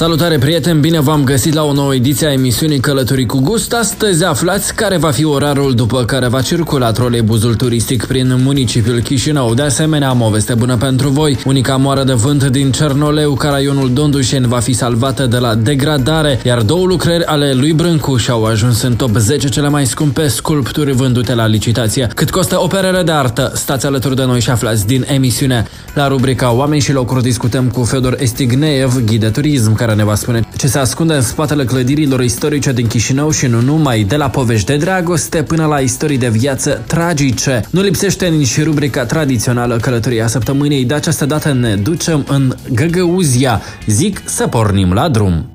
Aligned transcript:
Salutare 0.00 0.38
prieteni, 0.38 0.80
bine 0.80 1.00
v-am 1.00 1.24
găsit 1.24 1.52
la 1.52 1.64
o 1.64 1.72
nouă 1.72 1.94
ediție 1.94 2.26
a 2.26 2.32
emisiunii 2.32 2.80
Călătorii 2.80 3.26
cu 3.26 3.40
Gust. 3.40 3.72
Astăzi 3.72 4.24
aflați 4.24 4.74
care 4.74 4.96
va 4.96 5.10
fi 5.10 5.24
orarul 5.24 5.74
după 5.74 6.04
care 6.04 6.28
va 6.28 6.40
circula 6.40 6.92
troleibuzul 6.92 7.54
turistic 7.54 8.04
prin 8.04 8.36
municipiul 8.42 9.00
Chișinău. 9.00 9.54
De 9.54 9.62
asemenea, 9.62 10.08
am 10.08 10.20
o 10.20 10.28
veste 10.30 10.54
bună 10.54 10.76
pentru 10.76 11.08
voi. 11.08 11.38
Unica 11.44 11.76
moară 11.76 12.04
de 12.04 12.12
vânt 12.12 12.44
din 12.44 12.70
Cernoleu, 12.72 13.34
ca 13.34 13.48
raionul 13.48 13.92
Dondușeni, 13.92 14.46
va 14.46 14.58
fi 14.58 14.72
salvată 14.72 15.26
de 15.26 15.36
la 15.36 15.54
degradare, 15.54 16.40
iar 16.44 16.62
două 16.62 16.86
lucrări 16.86 17.24
ale 17.24 17.52
lui 17.52 17.72
Brâncuș 17.72 18.28
au 18.28 18.44
ajuns 18.44 18.82
în 18.82 18.96
top 18.96 19.16
10 19.16 19.48
cele 19.48 19.68
mai 19.68 19.86
scumpe 19.86 20.28
sculpturi 20.28 20.92
vândute 20.92 21.34
la 21.34 21.46
licitație. 21.46 22.08
Cât 22.14 22.30
costă 22.30 22.60
operele 22.62 23.02
de 23.02 23.12
artă? 23.12 23.52
Stați 23.54 23.86
alături 23.86 24.16
de 24.16 24.24
noi 24.24 24.40
și 24.40 24.50
aflați 24.50 24.86
din 24.86 25.04
emisiune. 25.08 25.66
La 25.94 26.08
rubrica 26.08 26.52
Oameni 26.52 26.80
și 26.80 26.92
locuri 26.92 27.22
discutăm 27.22 27.68
cu 27.68 27.84
Fedor 27.84 28.16
Estigneev, 28.18 29.04
ghid 29.04 29.20
de 29.20 29.28
turism, 29.28 29.74
care 29.74 29.88
ne 29.94 30.04
va 30.04 30.14
spune 30.14 30.42
ce 30.56 30.66
se 30.66 30.78
ascunde 30.78 31.14
în 31.14 31.22
spatele 31.22 31.64
clădirilor 31.64 32.20
istorice 32.22 32.72
din 32.72 32.86
Chișinău 32.86 33.30
și 33.30 33.46
nu 33.46 33.60
numai, 33.60 34.02
de 34.02 34.16
la 34.16 34.28
povești 34.28 34.66
de 34.66 34.76
dragoste 34.76 35.42
până 35.42 35.66
la 35.66 35.78
istorii 35.78 36.18
de 36.18 36.28
viață 36.28 36.82
tragice. 36.86 37.64
Nu 37.70 37.80
lipsește 37.80 38.26
nici 38.26 38.62
rubrica 38.62 39.04
tradițională 39.04 39.76
Călătoria 39.76 40.26
Săptămânii, 40.26 40.84
de 40.84 40.94
această 40.94 41.26
dată 41.26 41.52
ne 41.52 41.74
ducem 41.74 42.24
în 42.28 42.54
Găgăuzia. 42.72 43.60
Zic 43.86 44.22
să 44.24 44.46
pornim 44.46 44.92
la 44.92 45.08
drum. 45.08 45.50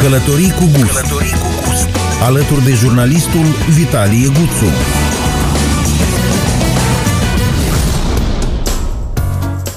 Călătorii 0.00 0.50
cu 0.50 0.64
gust. 0.78 0.92
Călătorii 0.92 1.30
cu 1.32 1.68
gust. 1.68 1.88
Alături 2.22 2.64
de 2.64 2.72
jurnalistul 2.72 3.46
Vitalie 3.76 4.26
Guțu. 4.26 4.99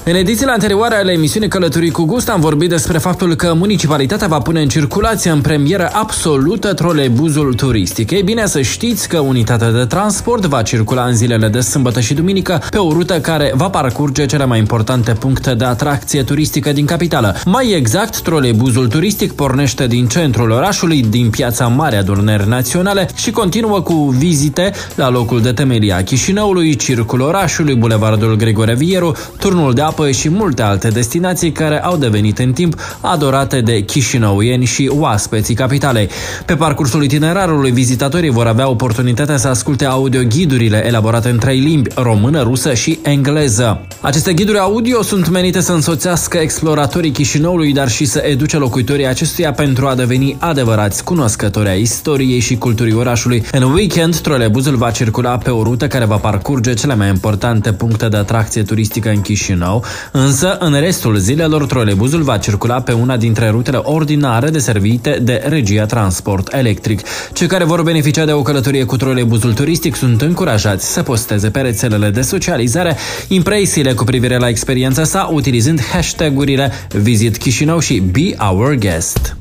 În 0.06 0.14
edițiile 0.14 0.50
anterioare 0.50 0.94
ale 0.94 1.12
emisiunii 1.12 1.48
Călătorii 1.48 1.90
cu 1.90 2.04
Gust 2.04 2.28
am 2.28 2.40
vorbit 2.40 2.68
despre 2.68 2.98
faptul 2.98 3.34
că 3.34 3.54
municipalitatea 3.54 4.26
va 4.26 4.38
pune 4.38 4.60
în 4.60 4.68
circulație 4.68 5.30
în 5.30 5.40
premieră 5.40 5.90
absolută 5.92 6.74
trolebuzul 6.74 7.54
turistic. 7.54 8.10
Ei 8.10 8.22
bine 8.22 8.46
să 8.46 8.60
știți 8.60 9.08
că 9.08 9.18
unitatea 9.18 9.70
de 9.70 9.84
transport 9.84 10.44
va 10.44 10.62
circula 10.62 11.04
în 11.04 11.14
zilele 11.14 11.48
de 11.48 11.60
sâmbătă 11.60 12.00
și 12.00 12.14
duminică 12.14 12.62
pe 12.70 12.78
o 12.78 12.92
rută 12.92 13.20
care 13.20 13.52
va 13.54 13.70
parcurge 13.70 14.26
cele 14.26 14.44
mai 14.44 14.58
importante 14.58 15.12
puncte 15.12 15.54
de 15.54 15.64
atracție 15.64 16.22
turistică 16.22 16.72
din 16.72 16.86
capitală. 16.86 17.36
Mai 17.44 17.72
exact, 17.72 18.20
trolebuzul 18.20 18.88
turistic 18.88 19.32
pornește 19.32 19.86
din 19.86 20.06
centrul 20.06 20.50
orașului, 20.50 21.02
din 21.02 21.30
piața 21.30 21.66
Mare 21.66 21.96
Adunări 21.96 22.48
Naționale 22.48 23.08
și 23.14 23.30
continuă 23.30 23.80
cu 23.80 23.94
vizite 24.18 24.72
la 24.94 25.10
locul 25.10 25.40
de 25.40 25.52
temelie 25.52 25.92
a 25.92 26.02
Chișinăului, 26.02 26.76
Circul 26.76 27.20
Orașului, 27.20 27.74
Bulevardul 27.74 28.36
Grigore 28.36 28.74
Vieru, 28.74 29.16
Turnul 29.38 29.72
de 29.74 29.80
apă 29.80 29.93
și 30.12 30.28
multe 30.28 30.62
alte 30.62 30.88
destinații 30.88 31.52
care 31.52 31.82
au 31.82 31.96
devenit 31.96 32.38
în 32.38 32.52
timp 32.52 32.80
adorate 33.00 33.60
de 33.60 33.80
chișinăuieni 33.80 34.64
și 34.64 34.90
oaspeții 34.92 35.54
capitalei. 35.54 36.08
Pe 36.46 36.54
parcursul 36.54 37.02
itinerarului, 37.02 37.70
vizitatorii 37.70 38.30
vor 38.30 38.46
avea 38.46 38.68
oportunitatea 38.68 39.36
să 39.36 39.48
asculte 39.48 39.84
audioghidurile 39.84 40.86
elaborate 40.86 41.28
în 41.28 41.38
trei 41.38 41.58
limbi, 41.58 41.90
română, 41.94 42.42
rusă 42.42 42.74
și 42.74 42.98
engleză. 43.02 43.86
Aceste 44.00 44.32
ghiduri 44.32 44.58
audio 44.58 45.02
sunt 45.02 45.28
menite 45.28 45.60
să 45.60 45.72
însoțească 45.72 46.38
exploratorii 46.38 47.10
Chișinăului, 47.10 47.72
dar 47.72 47.88
și 47.88 48.04
să 48.04 48.22
educe 48.26 48.56
locuitorii 48.56 49.06
acestuia 49.06 49.52
pentru 49.52 49.86
a 49.86 49.94
deveni 49.94 50.36
adevărați 50.38 51.04
cunoscători 51.04 51.68
ai 51.68 51.80
istoriei 51.80 52.38
și 52.38 52.56
culturii 52.56 52.94
orașului. 52.94 53.42
În 53.52 53.62
weekend, 53.62 54.18
trolebuzul 54.18 54.76
va 54.76 54.90
circula 54.90 55.38
pe 55.38 55.50
o 55.50 55.62
rută 55.62 55.86
care 55.86 56.04
va 56.04 56.16
parcurge 56.16 56.74
cele 56.74 56.94
mai 56.94 57.08
importante 57.08 57.72
puncte 57.72 58.08
de 58.08 58.16
atracție 58.16 58.62
turistică 58.62 59.08
în 59.08 59.20
Chișinău, 59.20 59.83
însă 60.12 60.56
în 60.60 60.80
restul 60.80 61.16
zilelor 61.16 61.66
trolebuzul 61.66 62.22
va 62.22 62.36
circula 62.36 62.80
pe 62.80 62.92
una 62.92 63.16
dintre 63.16 63.48
rutele 63.48 63.76
ordinare 63.82 64.50
deservite 64.50 65.18
de 65.22 65.42
regia 65.48 65.86
transport 65.86 66.52
electric. 66.52 67.00
Cei 67.32 67.46
care 67.46 67.64
vor 67.64 67.82
beneficia 67.82 68.24
de 68.24 68.32
o 68.32 68.42
călătorie 68.42 68.84
cu 68.84 68.96
trolebuzul 68.96 69.52
turistic 69.52 69.96
sunt 69.96 70.22
încurajați 70.22 70.92
să 70.92 71.02
posteze 71.02 71.50
pe 71.50 71.60
rețelele 71.60 72.10
de 72.10 72.20
socializare 72.20 72.96
impresiile 73.28 73.92
cu 73.92 74.04
privire 74.04 74.36
la 74.36 74.48
experiența 74.48 75.04
sa 75.04 75.28
utilizând 75.32 75.80
hashtag-urile 75.92 76.72
Visit 76.88 77.36
Chișinău 77.36 77.78
și 77.78 78.00
Be 78.00 78.34
Our 78.38 78.74
Guest. 78.74 79.36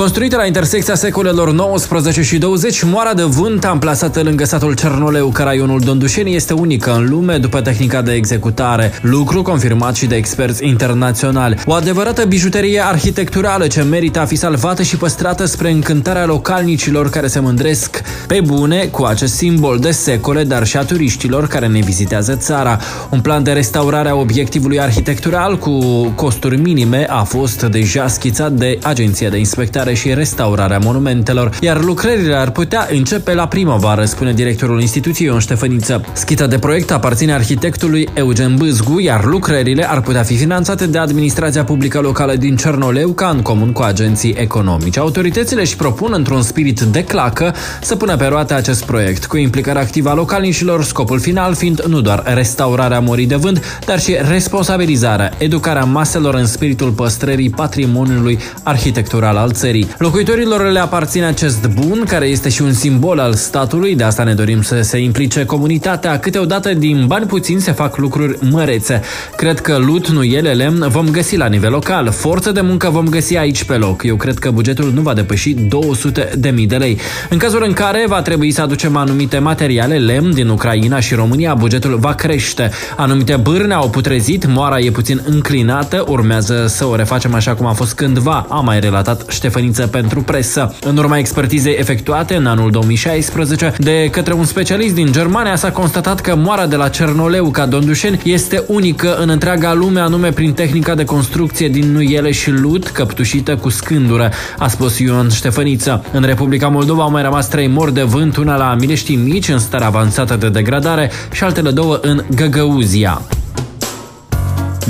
Construită 0.00 0.36
la 0.36 0.46
intersecția 0.46 0.94
secolelor 0.94 1.52
19 1.52 2.22
și 2.22 2.38
20, 2.38 2.82
moara 2.82 3.14
de 3.14 3.22
vânt 3.22 3.64
amplasată 3.64 4.22
lângă 4.22 4.44
satul 4.44 4.74
Cernoleu, 4.74 5.28
Caraionul 5.28 5.80
Dondușeni, 5.80 6.34
este 6.34 6.52
unică 6.52 6.94
în 6.94 7.08
lume 7.08 7.36
după 7.38 7.60
tehnica 7.60 8.02
de 8.02 8.12
executare, 8.12 8.92
lucru 9.02 9.42
confirmat 9.42 9.94
și 9.94 10.06
de 10.06 10.16
experți 10.16 10.66
internaționali. 10.66 11.56
O 11.66 11.72
adevărată 11.72 12.24
bijuterie 12.24 12.80
arhitecturală 12.84 13.66
ce 13.66 13.82
merită 13.82 14.20
a 14.20 14.24
fi 14.24 14.36
salvată 14.36 14.82
și 14.82 14.96
păstrată 14.96 15.44
spre 15.44 15.70
încântarea 15.70 16.24
localnicilor 16.24 17.10
care 17.10 17.26
se 17.26 17.40
mândresc 17.40 18.02
pe 18.26 18.40
bune 18.44 18.86
cu 18.86 19.04
acest 19.04 19.34
simbol 19.34 19.78
de 19.78 19.90
secole, 19.90 20.44
dar 20.44 20.66
și 20.66 20.76
a 20.76 20.82
turiștilor 20.82 21.46
care 21.46 21.66
ne 21.66 21.80
vizitează 21.80 22.34
țara. 22.34 22.78
Un 23.10 23.20
plan 23.20 23.42
de 23.42 23.52
restaurare 23.52 24.08
a 24.08 24.14
obiectivului 24.14 24.80
arhitectural 24.80 25.58
cu 25.58 25.78
costuri 26.14 26.60
minime 26.60 27.06
a 27.08 27.22
fost 27.22 27.62
deja 27.62 28.08
schițat 28.08 28.52
de 28.52 28.78
Agenția 28.82 29.28
de 29.28 29.38
Inspectare 29.38 29.88
conservare 29.90 29.94
și 29.94 30.14
restaurarea 30.14 30.78
monumentelor, 30.78 31.50
iar 31.60 31.82
lucrările 31.82 32.34
ar 32.34 32.50
putea 32.50 32.88
începe 32.90 33.34
la 33.34 33.48
primăvară, 33.48 34.04
spune 34.04 34.32
directorul 34.32 34.80
instituției 34.80 35.28
Ion 35.28 35.38
Ștefăniță. 35.38 36.04
Schita 36.12 36.46
de 36.46 36.58
proiect 36.58 36.90
aparține 36.90 37.32
arhitectului 37.32 38.08
Eugen 38.14 38.56
Bâzgu, 38.56 39.00
iar 39.00 39.24
lucrările 39.24 39.90
ar 39.90 40.00
putea 40.00 40.22
fi 40.22 40.36
finanțate 40.36 40.86
de 40.86 40.98
administrația 40.98 41.64
publică 41.64 42.00
locală 42.00 42.34
din 42.34 42.56
Cernoleu, 42.56 43.10
ca 43.10 43.28
în 43.28 43.42
comun 43.42 43.72
cu 43.72 43.82
agenții 43.82 44.34
economici. 44.38 44.98
Autoritățile 44.98 45.60
își 45.60 45.76
propun, 45.76 46.12
într-un 46.14 46.42
spirit 46.42 46.80
de 46.80 47.04
clacă, 47.04 47.54
să 47.82 47.96
pună 47.96 48.16
pe 48.16 48.26
roate 48.26 48.54
acest 48.54 48.84
proiect, 48.84 49.26
cu 49.26 49.36
implicarea 49.36 49.82
activă 49.82 50.08
a 50.08 50.14
localnicilor, 50.14 50.84
scopul 50.84 51.20
final 51.20 51.54
fiind 51.54 51.82
nu 51.82 52.00
doar 52.00 52.22
restaurarea 52.34 53.00
morii 53.00 53.26
de 53.26 53.36
vânt, 53.36 53.80
dar 53.86 54.00
și 54.00 54.16
responsabilizarea, 54.28 55.32
educarea 55.38 55.84
maselor 55.84 56.34
în 56.34 56.46
spiritul 56.46 56.90
păstrării 56.90 57.50
patrimoniului 57.50 58.38
arhitectural 58.62 59.36
al 59.36 59.52
țării 59.52 59.69
țării. 59.70 59.88
Locuitorilor 59.98 60.70
le 60.70 60.78
aparține 60.78 61.24
acest 61.24 61.66
bun, 61.66 62.04
care 62.08 62.26
este 62.26 62.48
și 62.48 62.62
un 62.62 62.72
simbol 62.72 63.18
al 63.18 63.34
statului, 63.34 63.96
de 63.96 64.04
asta 64.04 64.22
ne 64.22 64.34
dorim 64.34 64.62
să 64.62 64.80
se 64.80 64.98
implice 64.98 65.44
comunitatea. 65.44 66.18
Câteodată 66.18 66.74
din 66.74 67.04
bani 67.06 67.26
puțini 67.26 67.60
se 67.60 67.72
fac 67.72 67.96
lucruri 67.96 68.38
mărețe. 68.50 69.00
Cred 69.36 69.60
că 69.60 69.76
lut, 69.76 70.08
nu 70.08 70.22
ele, 70.22 70.52
lemn, 70.52 70.88
vom 70.88 71.08
găsi 71.10 71.36
la 71.36 71.46
nivel 71.46 71.70
local. 71.70 72.10
Forță 72.10 72.52
de 72.52 72.60
muncă 72.60 72.88
vom 72.90 73.08
găsi 73.08 73.36
aici 73.36 73.64
pe 73.64 73.74
loc. 73.74 74.02
Eu 74.04 74.16
cred 74.16 74.38
că 74.38 74.50
bugetul 74.50 74.92
nu 74.94 75.00
va 75.00 75.14
depăși 75.14 75.52
200 75.54 76.30
de 76.38 76.50
mii 76.50 76.66
de 76.66 76.76
lei. 76.76 76.98
În 77.28 77.38
cazul 77.38 77.62
în 77.66 77.72
care 77.72 78.04
va 78.08 78.22
trebui 78.22 78.50
să 78.50 78.62
aducem 78.62 78.96
anumite 78.96 79.38
materiale, 79.38 79.98
lemn 79.98 80.34
din 80.34 80.48
Ucraina 80.48 81.00
și 81.00 81.14
România, 81.14 81.54
bugetul 81.54 81.96
va 81.96 82.14
crește. 82.14 82.70
Anumite 82.96 83.36
bârne 83.36 83.74
au 83.74 83.90
putrezit, 83.90 84.46
moara 84.46 84.78
e 84.78 84.90
puțin 84.90 85.22
înclinată, 85.26 86.04
urmează 86.08 86.64
să 86.68 86.84
o 86.84 86.94
refacem 86.94 87.34
așa 87.34 87.54
cum 87.54 87.66
a 87.66 87.72
fost 87.72 87.94
cândva, 87.94 88.46
a 88.48 88.60
mai 88.60 88.80
relatat 88.80 89.24
Ștefănin 89.28 89.59
conferință 89.60 89.86
pentru 89.86 90.22
presă. 90.22 90.74
În 90.80 90.96
urma 90.96 91.18
expertizei 91.18 91.76
efectuate 91.78 92.34
în 92.34 92.46
anul 92.46 92.70
2016 92.70 93.72
de 93.78 94.08
către 94.10 94.32
un 94.32 94.44
specialist 94.44 94.94
din 94.94 95.12
Germania 95.12 95.56
s-a 95.56 95.72
constatat 95.72 96.20
că 96.20 96.36
moara 96.36 96.66
de 96.66 96.76
la 96.76 96.88
Cernoleu 96.88 97.50
ca 97.50 97.66
Dondușeni 97.66 98.20
este 98.24 98.64
unică 98.66 99.16
în 99.16 99.28
întreaga 99.28 99.74
lume, 99.74 100.00
anume 100.00 100.30
prin 100.30 100.52
tehnica 100.52 100.94
de 100.94 101.04
construcție 101.04 101.68
din 101.68 101.92
nuiele 101.92 102.30
și 102.30 102.50
lut 102.50 102.88
căptușită 102.88 103.56
cu 103.56 103.68
scândură, 103.68 104.30
a 104.58 104.68
spus 104.68 104.98
Ion 104.98 105.28
Ștefăniță. 105.28 106.04
În 106.12 106.22
Republica 106.22 106.68
Moldova 106.68 107.02
au 107.02 107.10
mai 107.10 107.22
rămas 107.22 107.48
trei 107.48 107.68
mori 107.68 107.94
de 107.94 108.02
vânt, 108.02 108.36
una 108.36 108.56
la 108.56 108.76
Mileștii 108.78 109.16
Mici, 109.16 109.48
în 109.48 109.58
stare 109.58 109.84
avansată 109.84 110.36
de 110.36 110.48
degradare, 110.48 111.10
și 111.32 111.44
altele 111.44 111.70
două 111.70 111.98
în 112.02 112.24
Găgăuzia. 112.34 113.22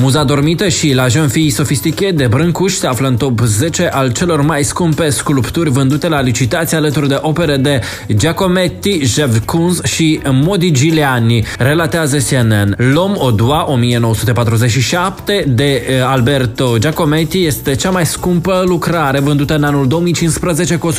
Muza 0.02 0.24
dormită 0.24 0.68
și 0.68 0.94
la 0.94 1.08
Jean 1.08 1.28
Fille 1.28 1.50
Sophistiqué 1.50 2.10
de 2.10 2.26
Brâncuș 2.26 2.72
se 2.72 2.86
află 2.86 3.08
în 3.08 3.16
top 3.16 3.40
10 3.40 3.88
al 3.88 4.12
celor 4.12 4.42
mai 4.42 4.64
scumpe 4.64 5.08
sculpturi 5.10 5.70
vândute 5.70 6.08
la 6.08 6.20
licitație 6.20 6.76
alături 6.76 7.08
de 7.08 7.18
opere 7.20 7.56
de 7.56 7.80
Giacometti, 8.14 9.04
Jevcunz 9.04 9.82
și 9.82 10.20
Modigliani, 10.30 11.44
relatează 11.58 12.16
CNN. 12.16 12.74
L'Homme 12.74 13.18
au 13.18 13.30
doigt 13.30 13.66
1947 13.66 15.44
de 15.48 15.64
eh, 15.64 16.04
Alberto 16.06 16.78
Giacometti 16.78 17.44
este 17.46 17.74
cea 17.74 17.90
mai 17.90 18.06
scumpă 18.06 18.62
lucrare 18.66 19.20
vândută 19.20 19.54
în 19.54 19.64
anul 19.64 19.88
2015 19.88 20.76
cu 20.76 20.92
141,3 20.92 20.96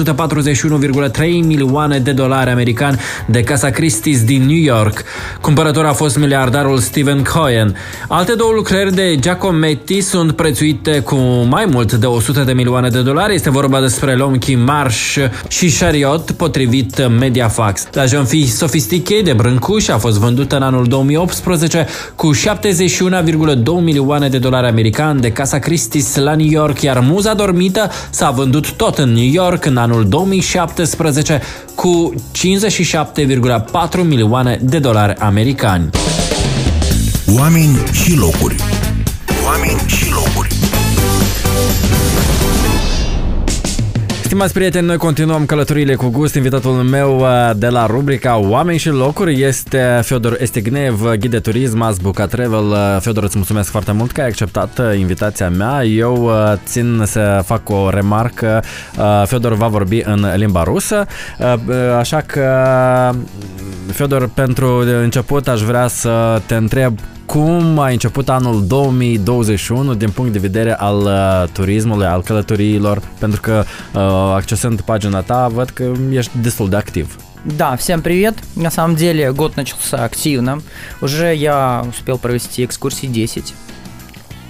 milioane 1.28 2.00
de 2.00 2.12
dolari 2.12 2.50
americani 2.50 3.00
de 3.26 3.44
Casa 3.44 3.70
Christie's 3.70 4.26
din 4.26 4.42
New 4.42 4.62
York. 4.76 5.04
Cumpărător 5.42 5.86
a 5.86 5.94
fost 5.94 6.18
miliardarul 6.18 6.78
Stephen 6.78 7.24
Cohen. 7.24 7.76
Alte 8.08 8.34
două 8.34 8.52
lucrări 8.56 8.90
Călătorile 8.92 9.16
de 9.16 9.22
Giacometti 9.22 10.02
sunt 10.02 10.32
prețuite 10.32 11.00
cu 11.00 11.16
mai 11.50 11.66
mult 11.66 11.94
de 11.94 12.06
100 12.06 12.44
de 12.44 12.54
milioane 12.54 12.90
de 12.90 13.02
dolari. 13.02 13.34
Este 13.34 13.50
vorba 13.50 13.82
despre 13.82 14.16
Lomki 14.16 14.56
Marsh 14.56 15.18
și 15.48 15.78
Chariot, 15.80 16.32
potrivit 16.32 17.08
Mediafax. 17.08 17.88
La 17.92 18.06
Jean-Fi 18.06 18.52
Sophistiqué 18.52 19.22
de 19.22 19.34
Brâncuș 19.34 19.88
a 19.88 19.98
fost 19.98 20.18
vândută 20.18 20.56
în 20.56 20.62
anul 20.62 20.86
2018 20.86 21.88
cu 22.16 22.32
71,2 22.36 23.64
milioane 23.82 24.30
de 24.30 24.38
dolari 24.38 24.68
americani 24.68 25.22
de 25.22 25.32
Casa 25.32 25.60
Christie's 25.60 26.16
la 26.16 26.36
New 26.36 26.50
York, 26.50 26.82
iar 26.82 27.00
Muza 27.00 27.34
Dormită 27.34 27.92
s-a 28.10 28.30
vândut 28.30 28.72
tot 28.72 28.98
în 28.98 29.14
New 29.14 29.30
York 29.32 29.66
în 29.66 29.78
anul 29.78 30.06
2017 30.08 31.42
cu 31.76 32.14
57,4 33.92 34.04
milioane 34.04 34.60
de 34.62 34.80
dolari 34.80 35.16
americani. 35.20 35.90
Oameni 37.38 37.78
și 37.92 38.16
locuri. 38.16 38.81
Oameni 39.46 39.80
și 39.88 40.12
locuri. 40.12 40.50
Stimați 44.24 44.54
prieteni, 44.54 44.86
noi 44.86 44.98
continuăm 44.98 45.46
călătoriile 45.46 45.96
cu 45.96 46.08
gust. 46.10 46.36
Invitatul 46.36 46.72
meu 46.72 47.20
uh, 47.20 47.52
de 47.56 47.68
la 47.68 47.86
rubrica 47.86 48.38
Oameni 48.38 48.78
și 48.78 48.90
locuri 48.90 49.42
este 49.42 50.00
Fiodor 50.04 50.38
Estignev, 50.40 51.02
ghid 51.20 51.32
de 51.32 51.40
turism, 51.40 51.82
Azbuca 51.82 52.26
Travel. 52.26 52.66
Uh, 52.66 52.98
Fiodor, 53.00 53.24
îți 53.24 53.38
mulțumesc 53.38 53.70
foarte 53.70 53.92
mult 53.92 54.12
că 54.12 54.22
ai 54.22 54.28
acceptat 54.28 54.80
uh, 54.80 54.98
invitația 54.98 55.50
mea. 55.50 55.84
Eu 55.84 56.32
țin 56.66 57.04
să 57.06 57.42
fac 57.46 57.70
o 57.70 57.90
remarcă. 57.90 58.64
Fiodor 59.26 59.54
va 59.54 59.68
vorbi 59.68 60.02
în 60.06 60.26
limba 60.36 60.64
rusă, 60.64 61.06
așa 62.00 62.22
că 62.22 62.46
Fiodor, 63.92 64.30
pentru 64.34 64.84
început 65.02 65.48
aș 65.48 65.62
vrea 65.62 65.88
să 65.88 66.42
te 66.46 66.56
întreb 66.56 67.00
cum 67.27 67.79
a 67.79 67.89
început 67.89 68.29
anul 68.29 68.67
2021 68.67 69.95
din 69.95 70.11
punct 70.11 70.33
de 70.33 70.39
vedere 70.39 70.75
al 70.75 70.97
uh, 70.97 71.45
turismului, 71.53 72.07
al 72.07 72.23
călătoriilor, 72.23 73.03
pentru 73.19 73.41
că 73.41 73.65
uh, 73.95 74.01
accesând 74.35 74.81
pagina 74.81 75.21
ta 75.21 75.49
văd 75.49 75.69
că 75.69 75.93
ești 76.11 76.31
destul 76.43 76.69
de 76.69 76.77
activ. 76.77 77.17
Да, 77.57 77.77
всем 77.77 78.01
привет. 78.03 78.35
На 78.55 78.71
самом 78.71 78.97
деле 78.97 79.33
год 79.33 79.57
начался 79.57 80.03
активно. 80.03 80.63
Уже 81.01 81.33
я 81.35 81.85
успел 81.89 82.19
провести 82.19 82.65
экскурсии 82.65 83.07
10. 83.07 83.43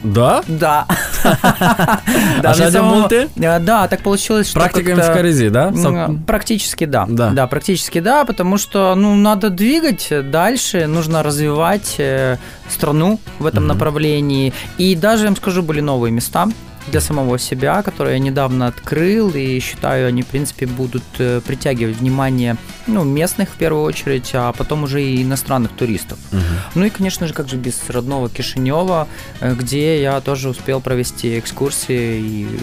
Да? 0.03 0.41
Да. 0.47 0.85
Așa 2.43 2.69
de 2.69 2.81
multe? 2.81 3.27
Да, 3.59 3.87
так 3.87 4.01
получилось, 4.01 4.49
что 4.49 4.59
Практика 4.59 5.03
Скорези, 5.03 5.49
да? 5.49 5.71
Практически 6.27 6.85
да. 6.85 7.05
Да. 7.07 7.29
Да, 7.29 7.47
практически 7.47 7.99
да, 7.99 8.25
потому 8.25 8.57
что, 8.57 8.95
ну, 8.95 9.15
надо 9.15 9.49
двигать 9.49 10.09
дальше, 10.31 10.87
нужно 10.87 11.23
развивать 11.23 11.95
э, 11.97 12.37
страну 12.69 13.19
в 13.39 13.45
этом 13.45 13.67
направлении. 13.67 14.53
И 14.77 14.95
даже, 14.95 15.23
я 15.23 15.29
вам 15.29 15.35
скажу, 15.35 15.61
были 15.61 15.81
новые 15.81 16.11
места 16.11 16.47
для 16.87 17.01
самого 17.01 17.37
себя, 17.37 17.81
которые 17.83 18.13
я 18.13 18.19
недавно 18.19 18.67
открыл, 18.67 19.31
и 19.31 19.59
считаю, 19.59 20.07
они, 20.07 20.23
в 20.23 20.27
принципе, 20.27 20.65
будут 20.65 21.03
э, 21.19 21.41
притягивать 21.45 21.97
внимание 21.97 22.57
ну, 22.87 23.03
местных 23.03 23.49
в 23.49 23.53
первую 23.53 23.83
очередь, 23.83 24.31
а 24.33 24.51
потом 24.51 24.83
уже 24.83 25.03
и 25.03 25.21
иностранных 25.23 25.71
туристов. 25.71 26.17
Угу. 26.31 26.41
Ну 26.75 26.85
и, 26.85 26.89
конечно 26.89 27.27
же, 27.27 27.33
как 27.33 27.47
же 27.47 27.57
без 27.57 27.89
родного 27.89 28.29
Кишинева, 28.29 29.07
э, 29.39 29.53
где 29.53 30.01
я 30.01 30.19
тоже 30.21 30.49
успел 30.49 30.81
провести 30.81 31.39
экскурсии 31.39 32.19
и 32.19 32.59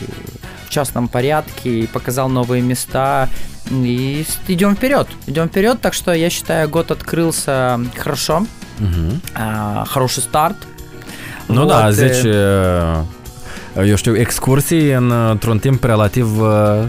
в 0.66 0.70
частном 0.70 1.08
порядке, 1.08 1.80
и 1.80 1.86
показал 1.86 2.28
новые 2.28 2.62
места, 2.62 3.28
и 3.70 4.24
идем 4.48 4.76
вперед, 4.76 5.08
идем 5.26 5.48
вперед, 5.48 5.80
так 5.80 5.94
что 5.94 6.12
я 6.12 6.28
считаю, 6.30 6.68
год 6.68 6.90
открылся 6.90 7.80
хорошо, 7.96 8.46
угу. 8.78 9.20
а, 9.34 9.84
хороший 9.86 10.22
старт. 10.22 10.56
Ну 11.48 11.62
вот. 11.62 11.68
да, 11.68 11.92
здесь 11.92 12.22
eu 13.85 13.95
știu, 13.95 14.17
excursii 14.17 14.91
într-un 15.31 15.59
timp 15.59 15.83
relativ 15.83 16.27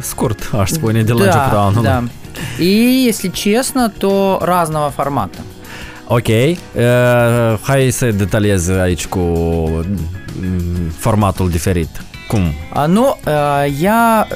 scurt, 0.00 0.50
aș 0.60 0.70
spune, 0.70 1.02
de 1.02 1.12
la 1.12 1.18
да, 1.18 1.24
începutul 1.24 1.58
anului. 1.58 1.82
Да. 1.82 2.04
И, 2.58 3.04
если 3.10 3.28
честно, 3.28 3.90
то 3.90 4.38
разного 4.42 4.90
формата. 4.90 5.38
Ok, 6.06 6.28
uh, 6.28 7.58
hai 7.62 7.90
să 7.90 8.10
detaliez 8.10 8.68
aici 8.68 9.06
cu 9.06 9.20
formatul 10.98 11.50
diferit. 11.50 11.88
Cum? 12.28 12.52
А, 12.72 12.86
ну, 12.86 13.16
uh, 13.26 13.80
я 13.80 14.26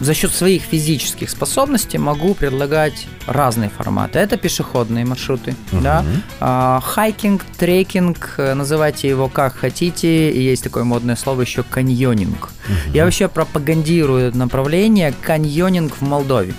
за 0.00 0.14
счет 0.14 0.32
своих 0.32 0.62
физических 0.62 1.30
способностей 1.30 1.98
могу 1.98 2.34
предлагать 2.34 3.06
разные 3.26 3.70
форматы. 3.70 4.18
Это 4.18 4.36
пешеходные 4.36 5.04
маршруты, 5.04 5.54
uh-huh. 5.72 5.82
да, 5.82 6.04
а, 6.40 6.80
хайкинг, 6.80 7.42
трекинг, 7.58 8.34
э, 8.38 8.54
называйте 8.54 9.08
его 9.08 9.28
как 9.28 9.54
хотите. 9.56 10.30
И 10.30 10.42
есть 10.42 10.64
такое 10.64 10.84
модное 10.84 11.16
слово 11.16 11.42
еще 11.42 11.62
каньонинг. 11.62 12.50
Uh-huh. 12.50 12.92
Я 12.92 13.04
вообще 13.04 13.28
пропагандирую 13.28 14.36
направление 14.36 15.14
каньонинг 15.22 15.94
в 15.96 16.02
Молдове. 16.02 16.54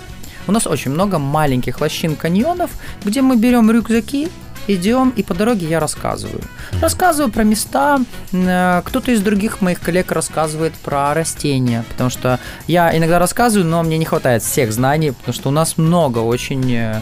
У 0.46 0.52
нас 0.52 0.66
очень 0.66 0.90
много 0.90 1.18
маленьких 1.18 1.80
лощин 1.80 2.16
каньонов, 2.16 2.70
где 3.04 3.20
мы 3.20 3.36
берем 3.36 3.70
рюкзаки 3.70 4.28
идем, 4.68 5.12
и 5.16 5.22
по 5.22 5.34
дороге 5.34 5.66
я 5.66 5.80
рассказываю. 5.80 6.40
Рассказываю 6.80 7.32
про 7.32 7.44
места, 7.44 8.00
э, 8.32 8.82
кто-то 8.84 9.10
из 9.10 9.20
других 9.20 9.60
моих 9.60 9.80
коллег 9.80 10.12
рассказывает 10.12 10.74
про 10.74 11.14
растения, 11.14 11.84
потому 11.88 12.10
что 12.10 12.38
я 12.66 12.96
иногда 12.96 13.18
рассказываю, 13.18 13.66
но 13.66 13.82
мне 13.82 13.98
не 13.98 14.04
хватает 14.04 14.42
всех 14.42 14.72
знаний, 14.72 15.12
потому 15.12 15.34
что 15.34 15.48
у 15.48 15.52
нас 15.52 15.78
много 15.78 16.18
очень 16.18 16.72
э, 16.74 17.00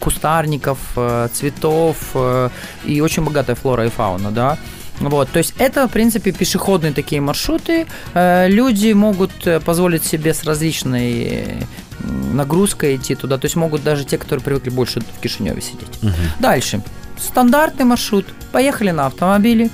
кустарников, 0.00 0.78
э, 0.96 1.28
цветов 1.32 1.96
и 2.84 3.00
очень 3.00 3.24
богатая 3.24 3.54
флора 3.54 3.86
и 3.86 3.90
фауна, 3.90 4.30
да. 4.30 4.58
Вот, 5.00 5.30
то 5.30 5.38
есть 5.38 5.54
это, 5.58 5.86
в 5.86 5.92
принципе, 5.92 6.32
пешеходные 6.32 6.92
такие 6.92 7.20
маршруты. 7.20 7.86
Люди 8.14 8.92
могут 8.92 9.30
позволить 9.64 10.04
себе 10.04 10.34
с 10.34 10.42
различной 10.42 11.66
нагрузкой 12.08 12.96
идти 12.96 13.14
туда. 13.14 13.38
То 13.38 13.46
есть 13.46 13.56
могут 13.56 13.82
даже 13.82 14.04
те, 14.04 14.18
которые 14.18 14.42
привыкли 14.42 14.70
больше 14.70 15.00
в 15.00 15.20
Кишиневе 15.20 15.60
сидеть. 15.60 16.02
Угу. 16.02 16.12
Дальше. 16.40 16.82
Стандартный 17.18 17.84
маршрут. 17.84 18.26
Поехали 18.52 18.90
на 18.90 19.06
автомобиле. 19.06 19.70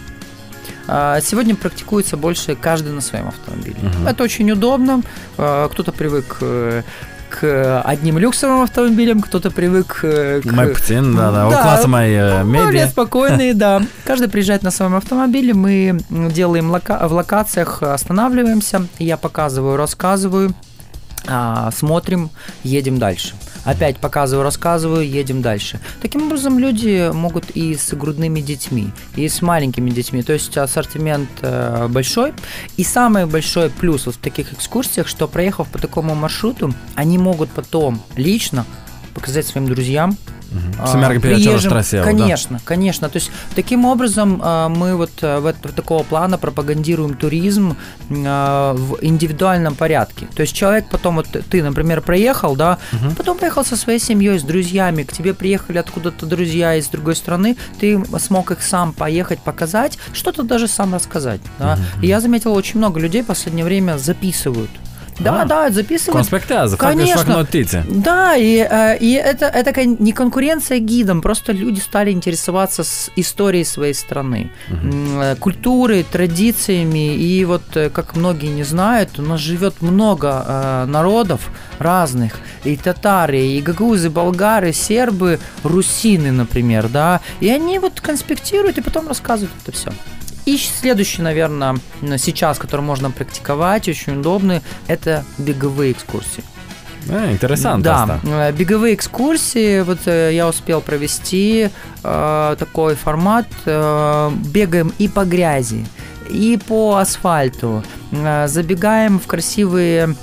А, 0.86 1.20
сегодня 1.20 1.54
практикуется 1.54 2.16
больше 2.16 2.56
каждый 2.56 2.92
на 2.92 3.00
своем 3.00 3.28
автомобиле. 3.28 3.76
Угу. 3.82 4.08
Это 4.08 4.22
очень 4.22 4.50
удобно. 4.50 5.02
А, 5.38 5.68
кто-то 5.68 5.92
привык 5.92 6.38
э, 6.40 6.82
к 7.30 7.82
одним 7.82 8.18
люксовым 8.18 8.62
автомобилям, 8.62 9.20
кто-то 9.20 9.50
привык 9.50 10.00
э, 10.02 10.40
к... 10.42 10.44
Мэптин, 10.44 11.16
да, 11.16 11.30
да, 11.32 11.50
да 11.50 11.62
класса 11.62 11.88
моей 11.88 12.16
э, 12.16 12.44
меди. 12.44 12.64
Более 12.64 12.86
спокойные, 12.88 13.54
да. 13.54 13.82
Каждый 14.04 14.28
приезжает 14.28 14.62
на 14.62 14.70
своем 14.70 14.94
автомобиле, 14.94 15.54
мы 15.54 15.98
делаем 16.10 16.70
лока... 16.70 17.06
в 17.08 17.12
локациях, 17.12 17.82
останавливаемся, 17.82 18.86
я 18.98 19.16
показываю, 19.16 19.76
рассказываю, 19.76 20.54
а, 21.26 21.70
смотрим, 21.70 22.30
едем 22.62 22.98
дальше. 22.98 23.34
Опять 23.64 23.96
показываю, 23.96 24.44
рассказываю, 24.44 25.08
едем 25.08 25.40
дальше. 25.40 25.80
Таким 26.02 26.26
образом, 26.26 26.58
люди 26.58 27.10
могут 27.12 27.50
и 27.50 27.74
с 27.74 27.94
грудными 27.94 28.40
детьми, 28.40 28.92
и 29.16 29.26
с 29.28 29.40
маленькими 29.40 29.90
детьми. 29.90 30.22
То 30.22 30.34
есть 30.34 30.56
ассортимент 30.58 31.30
э, 31.40 31.88
большой. 31.88 32.34
И 32.76 32.84
самый 32.84 33.24
большой 33.24 33.70
плюс 33.70 34.04
вот 34.06 34.16
в 34.16 34.18
таких 34.18 34.52
экскурсиях, 34.52 35.08
что 35.08 35.26
проехав 35.28 35.68
по 35.68 35.78
такому 35.78 36.14
маршруту, 36.14 36.74
они 36.94 37.16
могут 37.16 37.50
потом 37.50 38.02
лично 38.16 38.66
показать 39.14 39.46
своим 39.46 39.66
друзьям, 39.66 40.18
Всемирный 40.86 41.20
приезжим, 41.20 41.72
Конечно, 42.04 42.58
да? 42.58 42.62
конечно. 42.64 43.08
То 43.08 43.16
есть 43.16 43.30
таким 43.54 43.84
образом 43.84 44.40
а, 44.42 44.68
мы 44.68 44.96
вот 44.96 45.10
э, 45.22 45.38
в, 45.38 45.52
в 45.52 45.72
такого 45.72 46.02
плана 46.02 46.38
пропагандируем 46.38 47.14
туризм 47.16 47.76
а, 48.10 48.74
в 48.74 48.98
индивидуальном 49.02 49.74
порядке. 49.74 50.26
То 50.34 50.42
есть 50.42 50.54
человек 50.54 50.86
потом 50.90 51.16
вот 51.16 51.28
ты, 51.28 51.62
например, 51.62 52.00
проехал, 52.00 52.56
да, 52.56 52.78
угу. 52.92 53.14
потом 53.16 53.38
поехал 53.38 53.64
со 53.64 53.76
своей 53.76 53.98
семьей, 53.98 54.38
с 54.38 54.42
друзьями, 54.42 55.02
к 55.02 55.12
тебе 55.12 55.34
приехали 55.34 55.78
откуда-то 55.78 56.26
друзья 56.26 56.74
из 56.76 56.88
другой 56.88 57.16
страны, 57.16 57.56
ты 57.80 58.02
смог 58.18 58.50
их 58.50 58.62
сам 58.62 58.92
поехать 58.92 59.40
показать, 59.40 59.98
что-то 60.12 60.42
даже 60.42 60.68
сам 60.68 60.94
рассказать. 60.94 61.40
Да? 61.58 61.74
Угу. 61.74 62.04
И 62.04 62.06
я 62.06 62.20
заметил, 62.20 62.52
очень 62.52 62.78
много 62.78 63.00
людей 63.00 63.22
в 63.22 63.26
последнее 63.26 63.64
время 63.64 63.98
записывают 63.98 64.70
да, 65.18 65.42
а, 65.42 65.44
да, 65.44 65.70
записывают. 65.70 66.16
Конспектазы, 66.16 66.76
Конечно. 66.76 67.22
Да, 67.88 68.36
и, 68.36 68.58
э, 68.58 68.98
и 68.98 69.12
это, 69.12 69.46
это 69.46 69.84
не 69.84 70.12
конкуренция 70.12 70.78
гидом, 70.78 71.22
просто 71.22 71.52
люди 71.52 71.80
стали 71.80 72.10
интересоваться 72.10 72.82
с 72.82 73.10
историей 73.16 73.64
своей 73.64 73.94
страны, 73.94 74.50
угу. 74.68 75.36
культурой, 75.38 76.04
традициями. 76.04 77.14
И 77.16 77.44
вот, 77.44 77.76
э, 77.76 77.90
как 77.90 78.16
многие 78.16 78.48
не 78.48 78.64
знают, 78.64 79.18
у 79.18 79.22
нас 79.22 79.40
живет 79.40 79.82
много 79.82 80.84
народов 80.86 81.50
разных. 81.78 82.38
И 82.64 82.76
татары, 82.76 83.40
и 83.40 83.60
гагузы, 83.60 84.10
болгары, 84.10 84.72
сербы, 84.72 85.38
русины, 85.62 86.32
например, 86.32 86.88
да. 86.88 87.20
И 87.40 87.48
они 87.48 87.78
вот 87.78 88.00
конспектируют 88.00 88.78
и 88.78 88.80
потом 88.80 89.08
рассказывают 89.08 89.52
это 89.62 89.72
все. 89.72 89.92
И 90.46 90.58
следующий, 90.58 91.22
наверное, 91.22 91.76
сейчас, 92.18 92.58
который 92.58 92.82
можно 92.82 93.10
практиковать, 93.10 93.88
очень 93.88 94.20
удобный, 94.20 94.60
это 94.88 95.24
беговые 95.38 95.92
экскурсии. 95.92 96.44
А, 97.10 97.30
интересно. 97.30 97.80
Да, 97.80 98.20
э, 98.24 98.52
беговые 98.52 98.94
экскурсии, 98.94 99.82
вот 99.82 100.00
э, 100.06 100.30
я 100.32 100.48
успел 100.48 100.80
провести 100.80 101.70
э, 102.02 102.56
такой 102.58 102.94
формат, 102.94 103.46
э, 103.66 104.30
бегаем 104.46 104.92
и 104.98 105.08
по 105.08 105.24
грязи, 105.24 105.86
и 106.30 106.58
по 106.66 106.96
асфальту, 106.96 107.82
э, 108.10 108.48
забегаем 108.48 109.18
в 109.18 109.26
красивые 109.26 110.14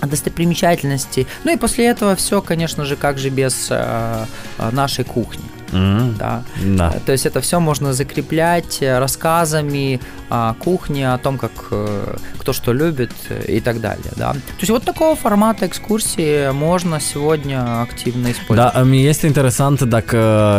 достопримечательности. 0.00 1.26
Ну 1.44 1.52
и 1.52 1.56
после 1.56 1.86
этого 1.86 2.14
все, 2.16 2.40
конечно 2.40 2.84
же, 2.84 2.96
как 2.96 3.18
же 3.18 3.28
без 3.28 3.68
э, 3.70 4.24
нашей 4.72 5.04
кухни. 5.04 5.44
Mm-hmm. 5.72 6.16
Да. 6.18 6.42
да. 6.76 6.90
То 7.06 7.12
есть 7.12 7.26
это 7.26 7.40
все 7.40 7.58
можно 7.60 7.92
закреплять 7.92 8.78
э, 8.80 8.98
рассказами 8.98 10.00
о 10.28 10.54
кухне, 10.54 11.12
о 11.12 11.18
том, 11.18 11.38
как 11.38 11.52
э, 11.70 12.16
кто 12.38 12.52
что 12.52 12.72
любит 12.72 13.12
и 13.48 13.60
так 13.60 13.80
далее. 13.80 14.12
Да. 14.16 14.32
То 14.32 14.60
есть 14.60 14.70
вот 14.70 14.84
такого 14.84 15.16
формата 15.16 15.66
экскурсии 15.66 16.52
можно 16.52 17.00
сегодня 17.00 17.82
активно 17.82 18.30
использовать. 18.30 18.74
Да, 18.74 18.84
mi 18.84 19.06
este 19.06 19.26
interesant 19.26 19.82
dacă 19.82 20.18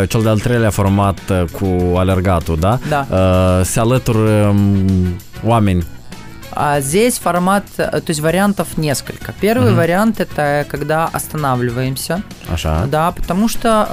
cel 0.10 0.22
de-al 0.22 0.40
treilea 0.40 0.70
format 0.70 1.20
cu 1.52 1.98
alergatul, 1.98 2.58
da? 2.60 2.80
Da. 2.90 3.08
Se 3.64 3.80
alătură 3.80 4.56
oameni 5.44 5.84
А 6.56 6.80
здесь 6.82 7.20
формат, 7.20 7.66
э, 7.78 7.90
то 7.90 8.10
есть 8.10 8.20
вариантов 8.20 8.78
несколько. 8.78 9.34
Первый 9.40 9.72
угу. 9.72 9.78
вариант 9.78 10.20
это 10.20 10.66
когда 10.70 11.06
останавливаемся. 11.06 12.22
Аша. 12.50 12.88
Да, 12.88 13.12
потому 13.12 13.48
что 13.48 13.88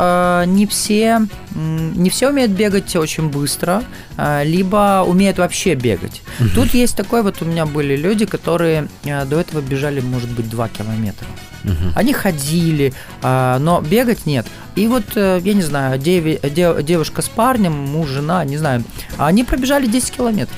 э, 0.45 0.45
не 0.47 0.67
все 0.67 1.27
не 1.55 2.11
все 2.11 2.29
умеют 2.29 2.53
бегать 2.53 2.95
очень 2.97 3.29
быстро, 3.29 3.83
э, 4.17 4.45
либо 4.45 5.05
умеют 5.07 5.39
вообще 5.39 5.75
бегать. 5.75 6.23
Угу. 6.39 6.49
Тут 6.55 6.75
есть 6.75 6.97
такой 6.97 7.23
вот 7.23 7.43
у 7.43 7.45
меня 7.45 7.67
были 7.67 7.97
люди, 7.97 8.25
которые 8.25 8.89
э, 9.05 9.25
до 9.25 9.41
этого 9.41 9.61
бежали, 9.61 10.01
может 10.01 10.31
быть, 10.31 10.49
2 10.49 10.69
километра. 10.69 11.27
Угу. 11.65 11.93
Они 11.95 12.13
ходили, 12.13 12.93
э, 13.23 13.59
но 13.61 13.81
бегать 13.81 14.27
нет. 14.27 14.47
И 14.77 14.87
вот, 14.87 15.05
э, 15.17 15.41
я 15.43 15.55
не 15.55 15.63
знаю, 15.63 15.99
деви, 15.99 16.39
дев, 16.43 16.83
девушка 16.83 17.23
с 17.23 17.29
парнем, 17.29 17.73
муж, 17.73 18.09
жена, 18.09 18.45
не 18.45 18.57
знаю, 18.57 18.85
они 19.19 19.45
пробежали 19.45 19.87
10 19.87 20.13
километров. 20.13 20.57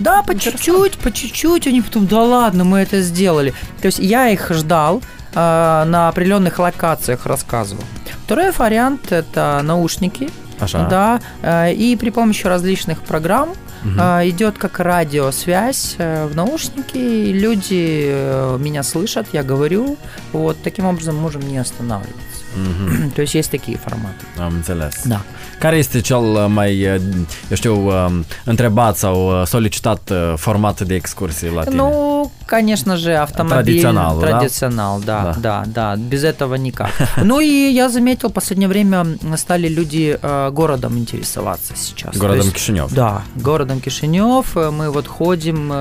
Да, 0.00 0.22
по 0.22 0.36
чуть-чуть, 0.36 0.98
по 0.98 1.12
чуть-чуть. 1.12 1.66
Они 1.66 1.82
потом, 1.82 2.06
да 2.06 2.22
ладно, 2.22 2.64
мы 2.64 2.80
это 2.80 3.00
сделали. 3.02 3.54
То 3.80 3.86
есть 3.86 3.98
я 3.98 4.28
их 4.28 4.50
ждал, 4.50 5.02
э, 5.32 5.34
на 5.34 6.08
определенных 6.08 6.58
локациях 6.58 7.26
рассказывал. 7.26 7.84
Второй 8.24 8.50
вариант– 8.50 9.00
это 9.12 9.60
наушники. 9.62 10.30
Ага. 10.58 10.88
Да, 10.88 11.20
э, 11.42 11.72
и 11.72 11.96
при 11.96 12.10
помощи 12.10 12.46
различных 12.46 13.00
программ 13.02 13.50
угу. 13.84 14.00
идет 14.28 14.58
как 14.58 14.78
радиосвязь 14.78 15.96
э, 15.98 16.26
в 16.26 16.36
наушнике, 16.36 17.24
и 17.30 17.32
люди 17.32 18.04
э, 18.10 18.56
меня 18.58 18.82
слышат, 18.82 19.26
я 19.32 19.42
говорю. 19.42 19.96
Вот 20.32 20.58
таким 20.62 20.86
образом 20.86 21.16
можем 21.16 21.42
не 21.42 21.58
останавливаться. 21.58 22.29
Mm-hmm. 22.60 23.12
Deci 23.14 23.34
este 23.34 23.56
cheie 23.56 23.76
formatul. 23.76 24.26
Am 24.38 24.52
înțeles. 24.54 25.02
Da. 25.06 25.22
Care 25.58 25.76
este 25.76 26.00
cel 26.00 26.22
uh, 26.22 26.44
mai, 26.48 26.86
uh, 26.86 27.00
eu 27.48 27.56
știu, 27.56 27.86
um, 27.86 28.24
întrebat 28.44 28.96
sau 28.96 29.40
uh, 29.40 29.46
solicitat 29.46 30.12
format 30.36 30.80
de 30.80 30.94
excursie 30.94 31.50
la 31.50 31.62
tine? 31.64 31.76
Nu 31.76 32.30
конечно 32.50 32.96
же, 32.96 33.16
автомобиль. 33.16 33.80
Традиционал, 33.80 34.20
Традиционал, 34.20 35.00
да? 35.00 35.34
Да, 35.36 35.64
да, 35.64 35.64
да, 35.66 35.96
без 35.96 36.24
этого 36.24 36.56
никак. 36.56 36.90
Ну 37.22 37.40
и 37.40 37.70
я 37.70 37.88
заметил, 37.88 38.28
в 38.28 38.32
последнее 38.32 38.68
время 38.68 39.06
стали 39.36 39.68
люди 39.68 40.18
городом 40.50 40.98
интересоваться 40.98 41.74
сейчас. 41.76 42.16
Городом 42.16 42.46
есть, 42.46 42.54
Кишинев? 42.54 42.92
Да, 42.92 43.22
городом 43.36 43.80
Кишинев. 43.80 44.56
Мы 44.56 44.90
вот 44.90 45.06
ходим, 45.06 45.72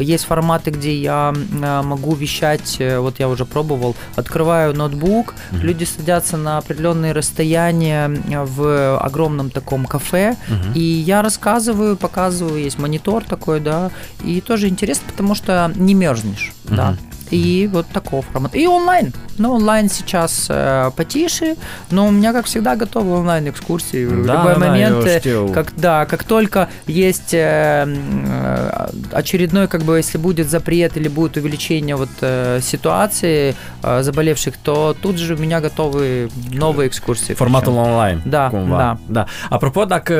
есть 0.00 0.24
форматы, 0.24 0.70
где 0.70 0.96
я 0.96 1.34
могу 1.82 2.14
вещать, 2.14 2.78
вот 2.80 3.20
я 3.20 3.28
уже 3.28 3.44
пробовал, 3.44 3.94
открываю 4.16 4.74
ноутбук, 4.74 5.10
ноутбук, 5.10 5.34
угу. 5.52 5.60
люди 5.60 5.84
садятся 5.84 6.36
на 6.36 6.58
определенные 6.58 7.12
расстояния 7.12 8.08
в 8.08 8.98
огромном 8.98 9.50
таком 9.50 9.86
кафе, 9.86 10.36
угу. 10.48 10.72
и 10.74 10.80
я 10.80 11.22
рассказываю, 11.22 11.96
показываю, 11.96 12.62
есть 12.62 12.78
монитор 12.78 13.24
такой, 13.24 13.60
да, 13.60 13.90
и 14.24 14.40
тоже 14.40 14.68
интересно, 14.68 15.09
потому 15.10 15.34
что 15.34 15.72
не 15.74 15.94
мерзнешь, 15.94 16.52
угу. 16.66 16.74
да. 16.74 16.96
И 17.30 17.68
вот 17.72 17.86
такого 17.86 18.22
формата. 18.22 18.58
И 18.58 18.66
онлайн. 18.66 19.12
Ну, 19.38 19.54
онлайн 19.54 19.88
сейчас 19.88 20.46
э, 20.50 20.90
потише, 20.96 21.56
но 21.90 22.08
у 22.08 22.10
меня, 22.10 22.32
как 22.32 22.44
всегда, 22.46 22.76
готовы 22.76 23.16
онлайн-экскурсии. 23.16 24.04
В 24.04 24.26
да, 24.26 24.34
любой 24.34 24.54
да, 24.54 24.58
момент, 24.58 25.06
э, 25.06 25.52
как, 25.54 25.72
да, 25.76 26.04
как 26.06 26.24
только 26.24 26.68
есть 26.86 27.32
э, 27.32 27.86
э, 27.86 28.88
очередной, 29.12 29.66
как 29.68 29.82
бы, 29.82 29.96
если 29.96 30.18
будет 30.18 30.50
запрет 30.50 30.96
или 30.96 31.08
будет 31.08 31.36
увеличение 31.36 31.96
вот 31.96 32.10
э, 32.20 32.60
ситуации 32.62 33.54
э, 33.82 34.02
заболевших, 34.02 34.56
то 34.56 34.96
тут 35.00 35.18
же 35.18 35.34
у 35.34 35.38
меня 35.38 35.60
готовы 35.60 36.28
новые 36.52 36.88
экскурсии. 36.88 37.34
Formatul 37.34 37.76
online. 37.76 38.20
Da, 38.24 38.50
cumva. 38.50 38.76
da. 38.78 38.98
da. 39.08 39.26
Apropo, 39.48 39.84
dacă 39.84 40.14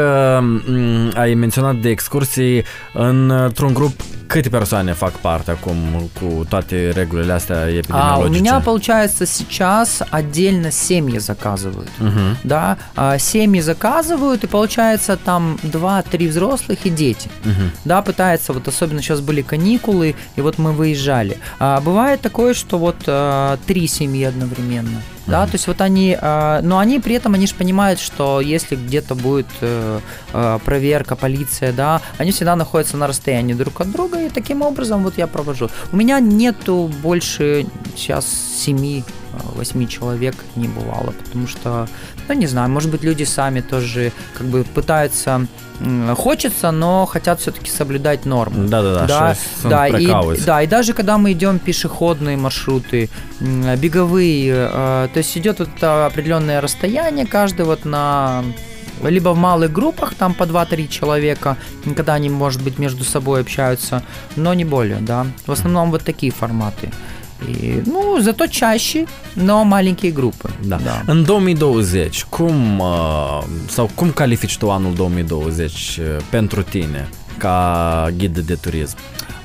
ai 1.15 1.35
menționat 1.35 1.77
de 1.77 1.89
excursii 1.89 2.65
într-un 2.93 3.73
grup 3.73 4.01
Câte 4.31 4.49
persoane 4.49 4.93
fac 4.93 5.11
parte 5.11 5.51
acum 5.51 5.77
cu 6.21 6.45
toate 6.49 6.93
regulile 7.01 7.37
astea? 7.37 7.85
А, 7.91 8.19
у 8.19 8.29
меня, 8.29 8.61
получается, 8.61 9.27
сейчас 9.27 10.03
отдельно 10.11 10.71
семьи 10.71 11.19
заказывают. 11.19 11.91
Угу. 11.99 12.37
Да, 12.45 12.79
а, 12.97 13.19
семьи 13.19 13.61
заказывают, 13.61 14.45
и 14.45 14.47
получается 14.47 15.17
там 15.17 15.59
2-3 15.63 16.29
взрослых 16.29 16.87
и 16.87 16.91
дети. 16.91 17.31
Угу. 17.45 17.71
Да, 17.85 18.03
пытаются, 18.03 18.53
вот 18.53 18.69
особенно 18.69 19.03
сейчас 19.03 19.21
были 19.21 19.43
каникулы, 19.43 20.15
и 20.37 20.41
вот 20.41 20.59
мы 20.59 20.73
выезжали. 20.73 21.39
А, 21.59 21.81
бывает 21.81 22.21
такое, 22.21 22.55
что 22.55 22.79
вот 22.79 22.97
а, 23.07 23.59
три 23.67 23.87
семьи 23.87 24.25
одновременно 24.25 25.03
да, 25.31 25.47
то 25.47 25.53
есть 25.53 25.67
вот 25.69 25.81
они, 25.81 26.17
э, 26.21 26.61
но 26.63 26.79
они 26.79 26.99
при 26.99 27.15
этом, 27.15 27.35
они 27.35 27.47
же 27.47 27.55
понимают, 27.55 28.01
что 28.01 28.41
если 28.41 28.75
где-то 28.75 29.15
будет 29.15 29.47
э, 29.61 30.01
э, 30.33 30.59
проверка, 30.65 31.15
полиция, 31.15 31.73
да, 31.73 32.03
они 32.19 32.33
всегда 32.33 32.57
находятся 32.57 32.97
на 32.97 33.07
расстоянии 33.07 33.55
друг 33.55 33.81
от 33.81 33.91
друга, 33.93 34.21
и 34.21 34.29
таким 34.29 34.63
образом 34.63 35.05
вот 35.05 35.19
я 35.19 35.27
провожу. 35.27 35.71
У 35.93 35.97
меня 35.97 36.19
нету 36.21 36.91
больше 37.03 37.67
сейчас 37.97 38.27
семи 38.27 39.05
8 39.55 39.87
человек 39.87 40.35
не 40.57 40.69
бывало, 40.69 41.13
потому 41.13 41.47
что, 41.47 41.89
ну, 42.29 42.35
не 42.35 42.47
знаю, 42.47 42.71
может 42.71 42.91
быть, 42.91 43.03
люди 43.03 43.25
сами 43.25 43.61
тоже 43.61 44.13
как 44.35 44.47
бы 44.47 44.65
пытаются 44.65 45.47
хочется, 46.15 46.71
но 46.73 47.07
хотят 47.07 47.41
все-таки 47.41 47.71
соблюдать 47.71 48.27
нормы. 48.27 48.69
Да-да-да. 48.69 49.07
Да, 49.07 49.37
да, 49.65 49.89
и, 49.89 50.41
да, 50.45 50.63
и 50.63 50.67
даже 50.67 50.93
когда 50.93 51.17
мы 51.17 51.33
идем 51.33 51.59
пешеходные 51.59 52.37
маршруты, 52.37 53.09
беговые, 53.41 54.69
э, 54.71 55.09
то 55.13 55.19
есть 55.19 55.39
идет 55.39 55.59
вот 55.59 55.83
определенное 55.83 56.61
расстояние, 56.61 57.27
каждый 57.27 57.65
вот 57.65 57.85
на 57.85 58.45
либо 59.03 59.31
в 59.31 59.39
малых 59.39 59.73
группах, 59.73 60.15
там 60.15 60.35
по 60.35 60.43
2-3 60.45 60.89
человека, 60.89 61.57
когда 61.97 62.15
они, 62.15 62.29
может 62.29 62.63
быть, 62.63 62.79
между 62.79 63.05
собой 63.05 63.41
общаются, 63.41 64.03
но 64.37 64.53
не 64.53 64.67
более, 64.67 64.99
да. 65.01 65.27
В 65.47 65.53
основном 65.53 65.91
вот 65.91 66.05
такие 66.05 66.33
форматы. 66.33 66.91
И, 67.49 67.83
ну, 67.87 68.21
zато 68.21 68.47
чаще, 68.47 69.07
но 69.35 69.65
маленькие 69.65 70.13
группы. 70.13 70.51
Da. 70.63 70.79
da. 70.79 71.03
În 71.07 71.25
2020, 71.25 72.25
cum 72.29 72.83
sau 73.69 73.91
cum 73.95 74.11
califici 74.11 74.59
tu 74.59 74.71
anul 74.71 74.95
2020 74.95 76.01
pentru 76.31 76.63
tine 76.63 77.09
ca 77.39 78.09
ghid 78.17 78.39
de 78.39 78.55
turism? 78.55 78.97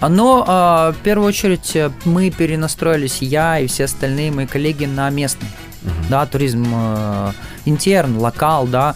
Но 0.09 0.43
в 0.91 1.01
первую 1.03 1.27
очередь 1.27 1.77
мы 2.03 2.29
перенастроились, 2.29 3.21
я 3.21 3.59
и 3.59 3.65
все 3.67 3.85
остальные 3.85 4.31
мои 4.31 4.45
коллеги 4.45 4.85
на 4.85 5.09
местный, 5.09 5.47
uh-huh. 5.47 6.09
да, 6.09 6.25
туризм 6.25 6.65
интерн, 7.65 8.17
локал, 8.17 8.67
да, 8.67 8.95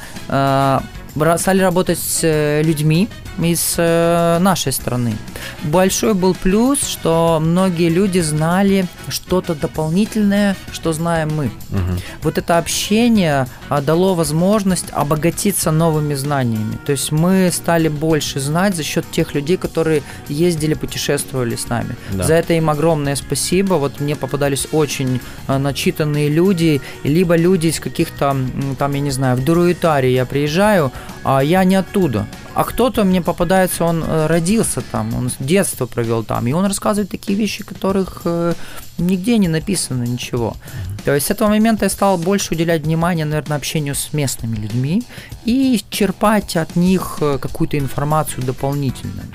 стали 1.37 1.61
работать 1.61 1.97
с 1.97 2.61
людьми, 2.63 3.07
из 3.43 3.75
э, 3.77 4.37
нашей 4.39 4.71
страны. 4.71 5.15
Большой 5.63 6.13
был 6.13 6.35
плюс, 6.35 6.85
что 6.85 7.39
многие 7.41 7.89
люди 7.89 8.19
знали 8.19 8.85
что-то 9.07 9.55
дополнительное, 9.55 10.55
что 10.71 10.93
знаем 10.93 11.29
мы. 11.35 11.45
Угу. 11.45 11.99
Вот 12.23 12.37
это 12.37 12.57
общение 12.57 13.47
а, 13.69 13.81
дало 13.81 14.15
возможность 14.15 14.87
обогатиться 14.91 15.71
новыми 15.71 16.13
знаниями. 16.15 16.77
То 16.85 16.91
есть 16.91 17.11
мы 17.11 17.49
стали 17.51 17.87
больше 17.87 18.39
знать 18.39 18.75
за 18.75 18.83
счет 18.83 19.05
тех 19.11 19.33
людей, 19.33 19.57
которые 19.57 20.01
ездили, 20.27 20.73
путешествовали 20.73 21.55
с 21.55 21.69
нами. 21.69 21.95
Да. 22.11 22.23
За 22.23 22.33
это 22.33 22.53
им 22.53 22.69
огромное 22.69 23.15
спасибо. 23.15 23.75
Вот 23.75 23.99
мне 23.99 24.15
попадались 24.15 24.67
очень 24.71 25.19
а, 25.47 25.59
начитанные 25.59 26.29
люди, 26.29 26.81
либо 27.03 27.35
люди 27.35 27.67
из 27.67 27.79
каких-то, 27.79 28.35
там, 28.77 28.93
я 28.93 28.99
не 28.99 29.11
знаю, 29.11 29.37
в 29.37 29.43
Дуруитаре 29.43 30.13
я 30.13 30.25
приезжаю, 30.25 30.91
а 31.23 31.43
я 31.43 31.63
не 31.63 31.75
оттуда. 31.75 32.25
А 32.59 32.65
кто-то 32.65 33.05
мне 33.05 33.21
попадается, 33.21 33.85
он 33.85 34.03
э, 34.03 34.27
родился 34.27 34.81
там, 34.81 35.15
он 35.15 35.31
детство 35.39 35.85
провел 35.85 36.25
там, 36.25 36.45
и 36.45 36.51
он 36.51 36.65
рассказывает 36.65 37.09
такие 37.09 37.39
вещи, 37.39 37.63
которых 37.63 38.23
э, 38.25 38.53
нигде 38.97 39.37
не 39.37 39.47
написано 39.47 40.03
ничего. 40.03 40.57
То 41.05 41.15
есть 41.15 41.27
с 41.27 41.31
этого 41.31 41.47
момента 41.47 41.85
я 41.85 41.89
стал 41.89 42.17
больше 42.17 42.53
уделять 42.53 42.81
внимание, 42.81 43.23
наверное, 43.23 43.55
общению 43.55 43.95
с 43.95 44.11
местными 44.11 44.57
людьми 44.57 45.03
и 45.45 45.81
черпать 45.89 46.57
от 46.57 46.75
них 46.75 47.19
э, 47.21 47.37
какую-то 47.37 47.77
информацию 47.77 48.43
дополнительную. 48.43 49.27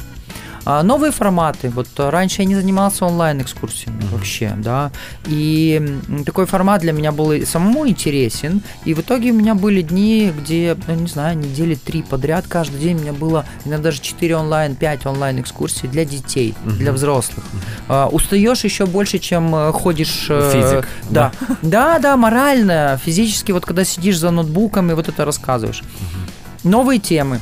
А 0.65 0.83
новые 0.83 1.13
форматы. 1.13 1.71
Вот 1.71 1.89
раньше 1.97 2.43
я 2.43 2.49
не 2.49 2.55
занимался 2.55 3.05
онлайн-экскурсиями 3.05 4.01
mm-hmm. 4.01 4.13
вообще, 4.13 4.53
да. 4.57 4.91
И 5.27 6.01
такой 6.25 6.47
формат 6.47 6.81
для 6.81 6.93
меня 6.93 7.13
был 7.13 7.33
и 7.33 7.45
самому 7.45 7.87
интересен. 7.87 8.63
И 8.85 8.95
в 8.95 9.01
итоге 9.01 9.31
у 9.31 9.35
меня 9.35 9.55
были 9.55 9.83
дни, 9.83 10.33
где, 10.37 10.77
ну, 10.87 10.95
не 10.95 11.07
знаю, 11.07 11.39
недели 11.39 11.75
три 11.75 12.03
подряд, 12.03 12.47
каждый 12.49 12.81
день 12.81 12.97
у 12.99 13.01
меня 13.01 13.13
было 13.13 13.45
иногда 13.65 13.85
даже 13.85 14.01
4 14.01 14.37
онлайн, 14.37 14.77
5 14.77 15.07
онлайн-экскурсий 15.07 15.89
для 15.89 16.05
детей, 16.05 16.55
mm-hmm. 16.65 16.77
для 16.77 16.93
взрослых. 16.93 17.45
Mm-hmm. 17.45 17.85
А, 17.89 18.09
устаешь 18.09 18.65
еще 18.65 18.87
больше, 18.87 19.19
чем 19.19 19.55
э, 19.55 19.73
ходишь... 19.73 20.27
Э, 20.31 20.51
Физик. 20.53 20.89
Да. 21.11 21.33
да. 21.63 21.75
Да, 21.75 21.99
да, 21.99 22.17
морально, 22.17 22.99
физически, 23.05 23.53
вот 23.53 23.67
когда 23.67 23.85
сидишь 23.85 24.19
за 24.19 24.31
ноутбуком 24.31 24.91
и 24.91 24.95
вот 24.95 25.09
это 25.09 25.25
рассказываешь. 25.25 25.81
Угу. 25.81 26.71
Новые 26.71 26.99
темы 26.99 27.41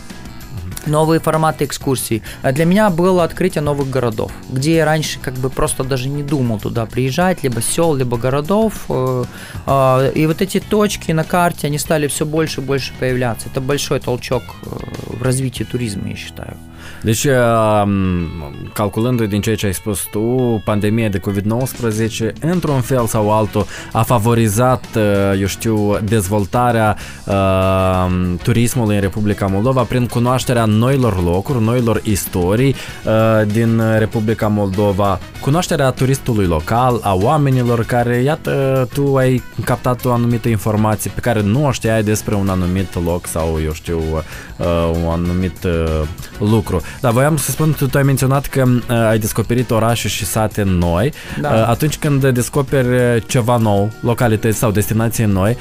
новые 0.87 1.21
форматы 1.21 1.65
экскурсий. 1.65 2.23
А 2.43 2.53
для 2.53 2.65
меня 2.65 2.91
было 2.91 3.25
открытие 3.25 3.63
новых 3.63 3.91
городов, 3.91 4.33
где 4.51 4.77
я 4.77 4.85
раньше 4.85 5.19
как 5.19 5.35
бы 5.35 5.51
просто 5.51 5.85
даже 5.85 6.09
не 6.09 6.23
думал 6.23 6.59
туда 6.61 6.87
приезжать, 6.87 7.43
либо 7.43 7.63
сел, 7.63 7.95
либо 7.95 8.17
городов. 8.17 8.85
Э, 8.89 9.25
а, 9.67 10.11
и 10.11 10.27
вот 10.27 10.43
эти 10.43 10.61
точки 10.61 11.13
на 11.13 11.25
карте, 11.25 11.67
они 11.67 11.79
стали 11.79 12.07
все 12.07 12.27
больше 12.27 12.61
и 12.61 12.65
больше 12.65 12.93
появляться. 12.99 13.49
Это 13.49 13.61
большой 13.61 14.01
толчок 14.01 14.43
э, 14.43 14.69
в 15.07 15.23
развитии 15.23 15.65
туризма, 15.65 16.09
я 16.09 16.17
считаю. 16.17 16.57
Deci, 17.03 17.27
calculând 18.73 19.23
din 19.23 19.41
ceea 19.41 19.57
ce 19.57 19.67
ai 19.67 19.75
spus 19.75 20.01
tu, 20.11 20.63
pandemia 20.65 21.09
de 21.09 21.21
COVID-19, 21.21 22.33
într-un 22.41 22.81
fel 22.81 23.07
sau 23.07 23.33
altul, 23.33 23.67
a 23.93 24.03
favorizat, 24.03 24.85
eu 25.41 25.47
știu, 25.47 25.99
dezvoltarea 26.05 26.97
uh, 27.25 27.33
turismului 28.43 28.95
în 28.95 29.01
Republica 29.01 29.47
Moldova 29.47 29.83
prin 29.83 30.07
cunoașterea 30.07 30.65
noilor 30.65 31.23
locuri, 31.25 31.63
noilor 31.63 32.01
istorii 32.05 32.75
uh, 33.05 33.47
din 33.47 33.83
Republica 33.99 34.47
Moldova, 34.47 35.19
cunoașterea 35.41 35.91
turistului 35.91 36.47
local, 36.47 37.01
a 37.03 37.15
oamenilor 37.15 37.85
care, 37.85 38.17
iată, 38.17 38.89
tu 38.93 39.17
ai 39.17 39.43
captat 39.65 40.05
o 40.05 40.13
anumită 40.13 40.49
informație 40.49 41.11
pe 41.15 41.21
care 41.21 41.43
nu 41.43 41.67
o 41.67 41.71
știai 41.71 42.03
despre 42.03 42.35
un 42.35 42.49
anumit 42.49 43.05
loc 43.05 43.27
sau, 43.27 43.59
eu 43.65 43.73
știu, 43.73 44.01
uh, 44.57 44.91
un 45.05 45.11
anumit 45.11 45.65
uh, 45.65 46.03
lucru. 46.72 46.82
Da, 47.02 47.10
voiam 47.10 47.38
să 47.38 47.52
spun, 47.52 47.74
tu, 47.78 47.88
tu 47.88 47.98
ai 47.98 48.04
menționat 48.04 48.46
că 48.46 48.64
uh, 48.68 49.08
ai 49.10 49.20
descoperit 49.20 49.72
orașe 49.72 50.08
și 50.08 50.26
sate 50.26 50.64
noi. 50.64 51.14
Da. 51.42 51.50
Uh, 51.50 51.68
atunci 51.68 51.98
când 51.98 52.26
descoperi 52.28 53.26
ceva 53.26 53.58
nou, 53.58 53.92
localități 54.02 54.58
sau 54.58 54.72
destinații 54.72 55.26
noi, 55.26 55.58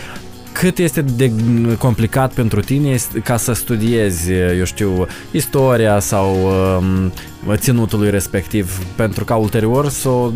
cât 0.52 0.78
este 0.78 1.02
de 1.02 1.32
complicat 1.78 2.32
pentru 2.32 2.60
tine 2.60 2.96
ca 3.24 3.36
să 3.36 3.52
studiezi, 3.52 4.32
eu 4.32 4.64
știu, 4.64 5.06
istoria 5.30 5.98
sau 5.98 6.36
um, 6.78 7.12
ținutului 7.54 8.10
respectiv, 8.10 8.84
pentru 8.94 9.24
ca 9.24 9.36
ulterior 9.36 9.88
să 9.88 10.08
o 10.08 10.30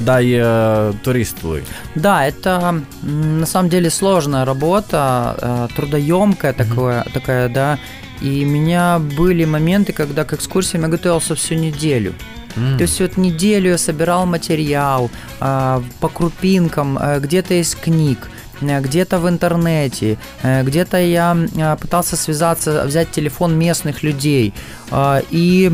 дай 0.00 0.32
э, 0.32 0.92
туристу. 1.02 1.58
Да, 1.94 2.26
это 2.26 2.82
на 3.02 3.46
самом 3.46 3.68
деле 3.68 3.90
сложная 3.90 4.44
работа, 4.44 5.36
э, 5.40 5.68
трудоемкая 5.76 6.52
mm-hmm. 6.52 6.68
такое, 6.68 7.04
такая, 7.12 7.48
да. 7.48 7.78
И 8.21 8.45
у 8.45 8.49
меня 8.49 8.99
были 8.99 9.45
моменты, 9.45 9.93
когда 9.93 10.23
к 10.23 10.33
экскурсиям 10.33 10.83
я 10.83 10.89
готовился 10.89 11.35
всю 11.35 11.55
неделю. 11.55 12.13
Mm. 12.55 12.77
То 12.77 12.83
есть 12.83 13.01
вот 13.01 13.17
неделю 13.17 13.69
я 13.69 13.77
собирал 13.77 14.25
материал 14.25 15.09
э, 15.41 15.81
по 15.99 16.07
крупинкам, 16.09 16.97
э, 16.97 17.19
где-то 17.19 17.53
из 17.53 17.75
книг, 17.75 18.29
э, 18.61 18.81
где-то 18.81 19.19
в 19.19 19.27
интернете, 19.27 20.17
э, 20.43 20.63
где-то 20.63 20.97
я 20.97 21.35
э, 21.35 21.77
пытался 21.77 22.15
связаться, 22.15 22.85
взять 22.85 23.11
телефон 23.11 23.59
местных 23.59 24.03
людей. 24.03 24.53
Э, 24.91 25.21
и 25.31 25.71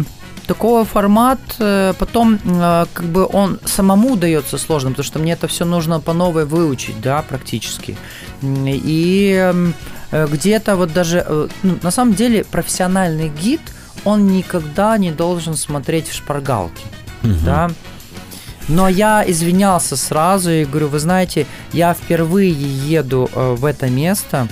такого 0.48 0.84
формат 0.86 1.40
э, 1.60 1.94
потом 2.00 2.40
э, 2.44 2.86
как 2.94 3.06
бы 3.06 3.28
он 3.32 3.60
самому 3.66 4.16
дается 4.16 4.58
сложным, 4.58 4.94
потому 4.94 5.06
что 5.06 5.20
мне 5.20 5.34
это 5.34 5.48
все 5.48 5.66
нужно 5.66 6.00
по 6.00 6.14
новой 6.14 6.46
выучить, 6.46 7.00
да, 7.02 7.22
практически. 7.22 7.96
И 8.42 9.54
где-то 10.12 10.76
вот 10.76 10.94
даже, 10.94 11.24
э, 11.26 11.48
ну, 11.64 11.78
на 11.82 11.92
самом 11.92 12.14
деле 12.14 12.44
профессиональный 12.44 13.30
гид, 13.30 13.62
он 14.04 14.28
никогда 14.28 14.98
не 14.98 15.12
должен 15.12 15.56
смотреть 15.56 16.08
в 16.10 16.14
шпаргалки, 16.14 16.84
угу. 17.24 17.34
да. 17.46 17.70
Но 18.68 18.88
я 18.88 19.24
извинялся 19.28 19.98
сразу 19.98 20.50
и 20.52 20.66
говорю, 20.66 20.88
вы 20.88 21.00
знаете, 21.00 21.46
я 21.74 21.94
впервые 21.94 22.52
еду 22.52 23.30
э, 23.34 23.56
в 23.56 23.66
это 23.66 23.90
место, 23.90 24.48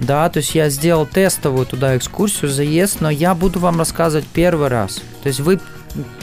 да, 0.00 0.28
то 0.28 0.38
есть 0.38 0.54
я 0.54 0.68
сделал 0.68 1.06
тестовую 1.06 1.66
туда 1.66 1.96
экскурсию, 1.96 2.50
заезд, 2.50 3.00
но 3.00 3.10
я 3.10 3.34
буду 3.34 3.60
вам 3.60 3.78
рассказывать 3.78 4.26
первый 4.26 4.68
раз. 4.68 4.96
То 5.22 5.28
есть 5.28 5.40
вы 5.40 5.60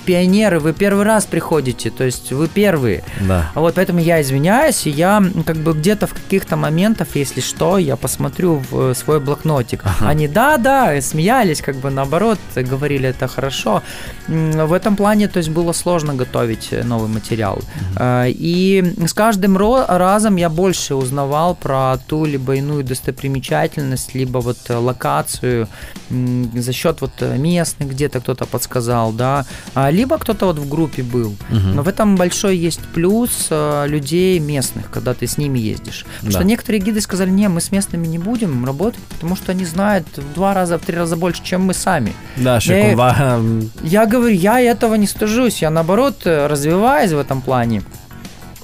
пионеры, 0.05 0.59
вы 0.59 0.73
первый 0.73 1.05
раз 1.05 1.25
приходите, 1.25 1.89
то 1.89 2.03
есть 2.03 2.31
вы 2.31 2.47
первые. 2.47 3.03
Да. 3.21 3.51
Вот 3.55 3.75
поэтому 3.75 3.99
я 3.99 4.21
извиняюсь, 4.21 4.87
и 4.87 4.89
я 4.89 5.23
как 5.45 5.57
бы 5.57 5.73
где-то 5.73 6.07
в 6.07 6.13
каких-то 6.13 6.55
моментах, 6.55 7.09
если 7.15 7.41
что, 7.41 7.77
я 7.77 7.95
посмотрю 7.95 8.63
в 8.69 8.93
свой 8.93 9.19
блокнотик. 9.19 9.81
Ага. 9.83 10.09
Они 10.09 10.27
да-да, 10.27 10.99
смеялись, 11.01 11.61
как 11.61 11.75
бы 11.75 11.89
наоборот, 11.89 12.39
говорили 12.55 13.09
это 13.09 13.27
хорошо. 13.27 13.83
В 14.27 14.73
этом 14.73 14.95
плане, 14.95 15.27
то 15.27 15.37
есть 15.37 15.49
было 15.49 15.73
сложно 15.73 16.13
готовить 16.13 16.71
новый 16.83 17.09
материал. 17.09 17.57
Угу. 17.57 18.03
И 18.27 18.95
с 19.05 19.13
каждым 19.13 19.57
разом 19.57 20.35
я 20.37 20.49
больше 20.49 20.95
узнавал 20.95 21.55
про 21.55 21.97
ту 22.07 22.25
либо 22.25 22.55
иную 22.55 22.83
достопримечательность, 22.83 24.15
либо 24.15 24.39
вот 24.39 24.57
локацию 24.69 25.67
за 26.09 26.73
счет 26.73 27.01
вот 27.01 27.11
местных 27.21 27.89
где-то 27.89 28.19
кто-то 28.19 28.45
подсказал, 28.45 29.11
да, 29.11 29.45
либо 29.89 30.17
кто-то 30.17 30.45
вот 30.45 30.59
в 30.59 30.67
группе 30.67 31.03
был. 31.03 31.35
Угу. 31.49 31.59
Но 31.73 31.83
в 31.83 31.87
этом 31.87 32.15
большой 32.15 32.57
есть 32.57 32.81
плюс 32.93 33.47
а, 33.49 33.85
людей 33.85 34.39
местных, 34.39 34.89
когда 34.89 35.13
ты 35.13 35.27
с 35.27 35.37
ними 35.37 35.59
ездишь. 35.59 36.05
Потому 36.17 36.31
да. 36.31 36.39
что 36.39 36.47
некоторые 36.47 36.81
гиды 36.81 37.01
сказали, 37.01 37.29
не, 37.29 37.47
мы 37.47 37.61
с 37.61 37.71
местными 37.71 38.07
не 38.07 38.17
будем 38.17 38.65
работать, 38.65 39.01
потому 39.09 39.35
что 39.35 39.51
они 39.51 39.65
знают 39.65 40.05
в 40.15 40.33
два 40.33 40.53
раза, 40.53 40.77
в 40.77 40.85
три 40.85 40.95
раза 40.95 41.15
больше, 41.15 41.43
чем 41.43 41.63
мы 41.63 41.73
сами. 41.73 42.13
Да, 42.37 42.59
я, 42.61 43.41
я 43.83 44.05
говорю, 44.05 44.33
я 44.35 44.59
этого 44.59 44.95
не 44.95 45.07
стыжусь, 45.07 45.61
я 45.61 45.69
наоборот 45.69 46.21
развиваюсь 46.25 47.11
в 47.11 47.17
этом 47.19 47.41
плане 47.41 47.83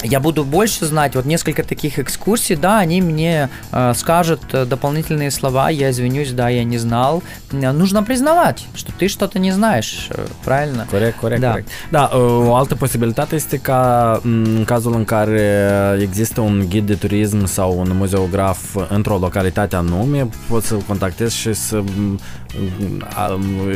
я 0.06 0.20
буду 0.20 0.44
больше 0.44 0.86
знать. 0.86 1.16
Вот 1.16 1.26
несколько 1.26 1.64
таких 1.64 2.00
экскурсий, 2.00 2.56
да, 2.56 2.80
они 2.80 3.02
мне 3.02 3.50
э, 3.72 3.94
скажут 3.96 4.42
э, 4.54 4.66
дополнительные 4.66 5.32
слова, 5.32 5.70
я 5.70 5.90
извинюсь, 5.90 6.32
да, 6.32 6.50
я 6.50 6.64
не 6.64 6.78
знал. 6.78 7.24
Э, 7.52 7.72
нужно 7.72 8.04
признавать, 8.04 8.66
что 8.76 8.92
ты 8.92 9.08
что-то 9.08 9.40
не 9.40 9.52
знаешь, 9.52 10.10
э, 10.12 10.26
правильно? 10.44 10.88
Corect, 10.92 11.16
corect, 11.22 11.40
da. 11.40 11.54
corect. 11.54 11.68
Da, 11.92 12.12
o 12.14 12.56
altă 12.56 12.76
posibilitate 12.76 13.36
este 13.36 13.58
ca 13.58 14.20
în 14.24 14.64
cazul 14.66 14.96
în 14.96 15.06
care 15.06 15.98
există 16.02 16.42
un 16.42 16.66
ghid 16.70 16.86
de 16.86 16.96
turism 16.96 17.46
sau 17.46 17.80
un 17.80 17.92
muzeograf 17.94 18.76
într-o 18.90 19.18
localitate 19.18 19.76
anume, 19.76 20.28
poți 20.50 20.68
să-l 20.68 20.82
contactezi 20.88 21.36
și 21.36 21.54
să 21.54 21.84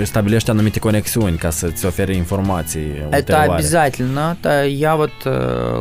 stabilești 0.04 0.50
anumite 0.50 0.80
conexiuni 0.80 1.38
ca 1.38 1.50
să-ți 1.50 1.86
ofere 1.86 2.15
информации. 2.15 3.08
Это 3.12 3.42
обязательно. 3.42 4.38
Это 4.42 4.65
я 4.65 4.96
вот, 4.96 5.12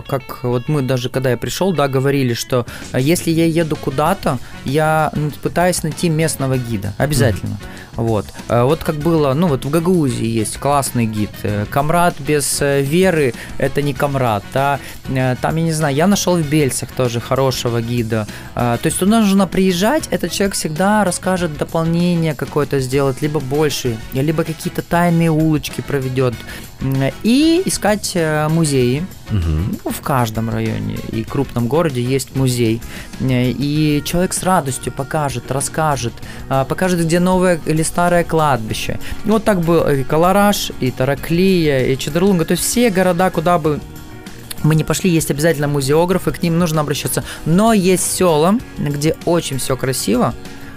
как 0.06 0.42
вот 0.42 0.68
мы 0.68 0.82
даже 0.82 1.08
когда 1.08 1.30
я 1.30 1.36
пришел, 1.36 1.72
да, 1.72 1.88
говорили, 1.88 2.34
что 2.34 2.66
если 2.94 3.30
я 3.30 3.44
еду 3.44 3.76
куда-то, 3.76 4.38
я 4.64 5.12
пытаюсь 5.42 5.82
найти 5.82 6.08
местного 6.08 6.56
гида. 6.56 6.92
Обязательно. 6.98 7.56
Mm-hmm. 7.60 7.87
Вот. 7.98 8.26
Э, 8.48 8.62
вот 8.62 8.84
как 8.84 8.94
было, 8.94 9.34
ну 9.34 9.48
вот 9.48 9.64
в 9.64 9.70
Гагаузии 9.70 10.24
есть 10.24 10.56
классный 10.58 11.04
гид. 11.04 11.30
Э, 11.42 11.66
Камрад 11.68 12.14
без 12.20 12.62
э, 12.62 12.80
веры– 12.80 13.34
это 13.58 13.82
не 13.82 13.92
камрад. 13.92 14.44
Да? 14.54 14.78
Там, 15.42 15.56
я 15.56 15.62
не 15.62 15.72
знаю, 15.72 15.96
я 15.96 16.06
нашел 16.06 16.36
в 16.36 16.48
Бельцах 16.48 16.92
тоже 16.92 17.20
хорошего 17.20 17.82
гида. 17.82 18.26
То 18.54 18.80
есть 18.84 18.98
туда 18.98 19.20
нужно 19.20 19.46
приезжать, 19.46 20.06
этот 20.10 20.30
человек 20.32 20.54
всегда 20.54 21.02
расскажет 21.02 21.56
дополнение 21.56 22.34
какое-то 22.34 22.78
сделать, 22.78 23.20
либо 23.22 23.40
больше, 23.40 23.96
либо 24.12 24.44
какие-то 24.44 24.82
тайные 24.82 25.30
улочки 25.30 25.80
проведет. 25.80 26.34
И 27.22 27.62
искать 27.64 28.16
музеи. 28.50 29.04
Угу. 29.30 29.80
Ну, 29.84 29.90
в 29.90 30.00
каждом 30.00 30.48
районе 30.48 30.96
и 31.12 31.22
крупном 31.24 31.68
городе 31.68 32.02
есть 32.02 32.36
музей. 32.36 32.80
И 33.20 34.02
человек 34.04 34.32
с 34.32 34.42
радостью 34.42 34.92
покажет, 34.92 35.50
расскажет, 35.50 36.12
покажет, 36.48 37.00
где 37.00 37.18
новое 37.18 37.60
или 37.66 37.82
старое 37.88 38.24
кладбище. 38.24 38.98
И 39.24 39.30
вот 39.30 39.44
так 39.44 39.60
был 39.60 39.88
и 39.88 40.04
Калараш, 40.04 40.72
и 40.80 40.90
Тараклия, 40.90 41.86
и 41.86 41.96
Чедрлунга. 41.96 42.44
То 42.44 42.52
есть 42.52 42.64
все 42.64 42.90
города, 42.90 43.30
куда 43.30 43.58
бы 43.58 43.80
мы 44.62 44.74
не 44.74 44.84
пошли, 44.84 45.10
есть 45.10 45.30
обязательно 45.30 45.68
музеографы, 45.68 46.30
к 46.30 46.42
ним 46.42 46.58
нужно 46.58 46.80
обращаться. 46.80 47.24
Но 47.46 47.72
есть 47.72 48.16
села, 48.16 48.54
где 48.78 49.16
очень 49.24 49.58
все 49.58 49.76
красиво, 49.76 50.34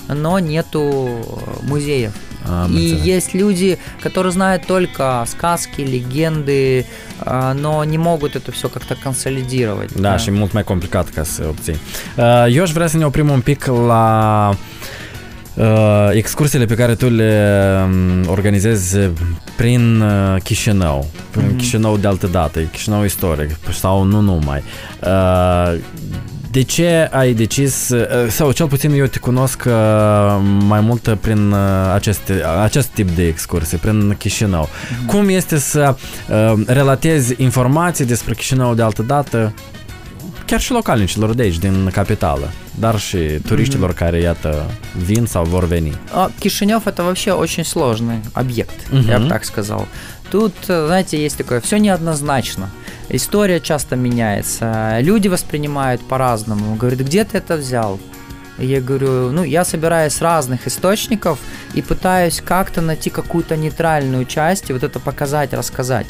но 0.08 0.40
нету 0.40 1.10
музеев. 1.64 2.14
А, 2.44 2.68
и 2.68 2.80
есть 2.80 3.34
люди, 3.34 3.78
которые 4.02 4.32
знают 4.32 4.66
только 4.66 5.24
сказки, 5.28 5.82
легенды, 5.82 6.86
а, 7.20 7.54
но 7.54 7.84
не 7.84 7.98
могут 7.98 8.36
это 8.36 8.52
все 8.52 8.68
как-то 8.70 8.96
консолидировать. 8.96 9.92
Да, 9.96 10.02
да. 10.02 10.18
și 10.18 10.32
mult 10.32 10.52
mai 10.52 10.64
complicat 10.64 11.10
ca 11.10 11.24
să 11.24 11.46
obții. 11.48 11.76
Eu 12.50 12.64
aș 12.64 12.72
vrea 12.72 12.88
să 12.88 12.98
ne 12.98 13.06
oprim 13.06 13.30
un 13.30 13.42
pic 13.42 13.66
la 13.66 14.56
excursiile 16.12 16.66
pe 16.66 16.76
care 16.76 16.96
tu 16.96 17.10
le 17.10 17.60
um, 17.84 18.30
organizezi 18.30 18.98
prin 19.56 20.02
uh, 20.02 20.42
Chișinău, 20.44 21.08
prin 21.32 21.54
mm-hmm. 21.54 21.58
Chișinău 21.58 21.98
de 21.98 22.08
altă 22.08 22.28
dată, 22.28 22.60
Chișinău 22.60 23.04
istoric 23.04 23.58
sau 23.72 24.04
nu 24.04 24.20
numai. 24.20 24.64
Uh, 25.04 25.80
de 26.52 26.62
ce 26.62 27.10
ai 27.12 27.34
decis, 27.34 27.90
uh, 27.90 28.30
sau 28.30 28.52
cel 28.52 28.68
puțin 28.68 28.92
eu 28.92 29.06
te 29.06 29.20
cunosc 29.20 29.64
uh, 29.68 29.74
mai 30.68 30.80
mult 30.80 31.18
prin 31.22 31.52
uh, 31.52 31.58
aceste, 31.94 32.44
acest 32.62 32.88
tip 32.88 33.10
de 33.10 33.28
excursii, 33.28 33.78
prin 33.78 34.16
Chișinău. 34.18 34.68
Mm-hmm. 34.68 35.06
Cum 35.06 35.30
este 35.30 35.58
să 35.58 35.96
relatezi 36.66 37.34
informații 37.38 38.06
despre 38.06 38.34
Chișinău 38.34 38.74
de 38.74 38.82
altă 38.82 39.02
dată 39.02 39.54
chiar 40.46 40.60
și 40.60 40.72
localnicilor 40.72 41.34
de 41.34 41.42
aici, 41.42 41.58
din 41.58 41.90
capitală, 41.94 42.52
dar 42.80 43.00
și 43.00 43.18
туристилor 43.18 43.94
mm-hmm. 43.94 43.98
care, 43.98 44.20
iată, 44.20 44.72
вин 45.06 45.26
sau 45.26 45.44
vor 45.46 45.66
вени. 45.66 45.94
Кишинев 46.40 46.88
это 46.88 47.04
вообще 47.04 47.32
очень 47.32 47.64
сложный 47.64 48.20
объект, 48.34 48.76
mm-hmm. 48.92 49.10
я 49.10 49.20
бы 49.20 49.28
так 49.28 49.44
сказал. 49.44 49.88
Тут, 50.30 50.54
знаете, 50.66 51.22
есть 51.22 51.38
такое, 51.38 51.60
все 51.60 51.78
неоднозначно. 51.78 52.70
История 53.10 53.60
часто 53.60 53.96
меняется, 53.96 55.00
люди 55.02 55.28
воспринимают 55.28 56.02
по-разному. 56.08 56.76
Говорят, 56.76 57.02
где 57.02 57.26
ты 57.26 57.38
это 57.40 57.58
взял? 57.58 58.00
Я 58.58 58.80
говорю, 58.80 59.32
ну, 59.32 59.44
я 59.44 59.66
собираюсь 59.66 60.14
с 60.14 60.22
разных 60.22 60.68
источников 60.68 61.40
и 61.74 61.82
пытаюсь 61.82 62.42
как-то 62.46 62.80
найти 62.82 63.10
какую-то 63.10 63.58
нейтральную 63.58 64.26
часть 64.26 64.70
и 64.70 64.74
вот 64.74 64.84
это 64.84 65.00
показать, 65.00 65.54
рассказать. 65.54 66.08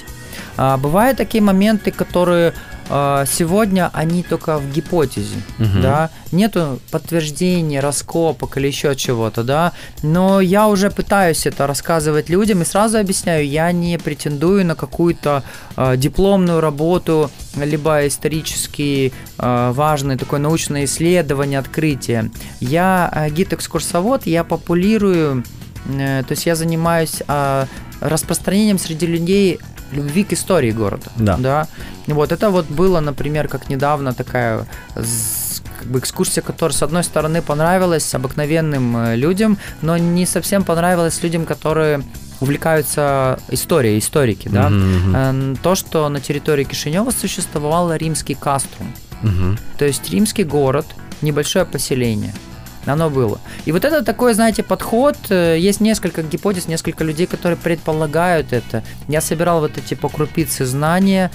А, 0.58 0.78
бывают 0.78 1.18
такие 1.18 1.44
моменты, 1.44 1.92
которые 1.92 2.54
а, 2.94 3.26
сегодня 3.26 3.90
они 3.94 4.22
только 4.22 4.58
в 4.58 4.70
гипотезе, 4.70 5.38
угу. 5.60 5.82
да, 5.82 6.10
нету 6.34 6.80
подтверждений, 6.92 7.80
раскопок 7.80 8.58
или 8.58 8.68
еще 8.68 8.98
чего-то, 8.98 9.44
да, 9.44 9.72
но 10.04 10.42
я 10.42 10.68
уже 10.68 10.92
пытаюсь 10.92 11.46
это 11.46 11.68
рассказывать 11.68 12.30
людям 12.30 12.62
и 12.62 12.66
сразу 12.66 12.98
объясняю, 12.98 13.48
я 13.48 13.72
не 13.72 13.98
претендую 13.98 14.66
на 14.66 14.76
какую-то 14.76 15.44
э, 15.78 15.96
дипломную 15.96 16.60
работу, 16.60 17.32
либо 17.56 18.06
исторически 18.08 19.14
э, 19.38 19.72
важное 19.74 20.18
такое 20.18 20.42
научное 20.42 20.84
исследование, 20.84 21.60
открытие. 21.60 22.30
Я 22.60 23.10
э, 23.14 23.30
гид-экскурсовод, 23.30 24.26
я 24.26 24.44
популирую, 24.44 25.46
э, 25.86 26.24
то 26.28 26.32
есть 26.32 26.46
я 26.46 26.56
занимаюсь 26.56 27.24
э, 27.26 27.66
распространением 28.02 28.80
среди 28.80 29.06
людей 29.06 29.60
любви 29.92 30.24
к 30.24 30.34
истории 30.34 30.72
города. 30.72 31.12
Да. 31.16 31.38
да. 31.38 31.68
Вот 32.08 32.32
это 32.32 32.50
вот 32.50 32.68
было, 32.68 33.00
например, 33.00 33.48
как 33.48 33.70
недавно 33.70 34.14
такая 34.14 34.66
как 34.94 35.88
бы 35.88 36.00
экскурсия, 36.00 36.44
которая, 36.44 36.78
с 36.78 36.84
одной 36.84 37.04
стороны, 37.04 37.42
понравилась 37.42 38.14
обыкновенным 38.14 38.98
э, 38.98 39.16
людям, 39.16 39.58
но 39.82 39.98
не 39.98 40.26
совсем 40.26 40.64
понравилась 40.64 41.24
людям, 41.24 41.46
которые 41.46 42.04
увлекаются 42.40 43.40
историей, 43.50 43.98
историки, 43.98 44.48
да. 44.48 44.70
Mm-hmm. 44.70 45.60
То, 45.62 45.76
что 45.76 46.10
на 46.10 46.20
территории 46.20 46.64
Кишинева 46.64 47.12
существовал 47.12 47.94
римский 47.96 48.36
каструм. 48.36 48.94
Mm-hmm. 49.24 49.60
То 49.78 49.86
есть 49.86 50.10
римский 50.12 50.44
город, 50.44 50.86
небольшое 51.22 51.66
поселение– 51.66 52.34
оно 52.86 53.10
было. 53.10 53.40
И 53.66 53.72
вот 53.72 53.86
это 53.86 54.04
такой, 54.04 54.34
знаете, 54.34 54.64
подход. 54.64 55.18
Э, 55.30 55.58
есть 55.60 55.82
несколько 55.82 56.24
гипотез, 56.24 56.68
несколько 56.68 57.04
людей, 57.04 57.28
которые 57.28 57.58
предполагают 57.58 58.54
это. 58.54 58.84
Я 59.08 59.22
собирал 59.22 59.60
вот 59.60 59.78
эти 59.78 59.94
по 59.94 60.10
крупице 60.10 60.66
знания, 60.66 61.32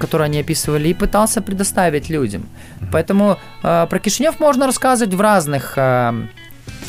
которые 0.00 0.26
они 0.26 0.40
описывали, 0.40 0.88
и 0.88 0.94
пытался 0.94 1.40
предоставить 1.40 2.10
людям. 2.10 2.48
Поэтому 2.92 3.38
э, 3.62 3.86
про 3.88 3.98
Кишинев 3.98 4.40
можно 4.40 4.66
рассказывать 4.66 5.14
в 5.14 5.20
разных 5.20 5.74
э, 5.76 6.12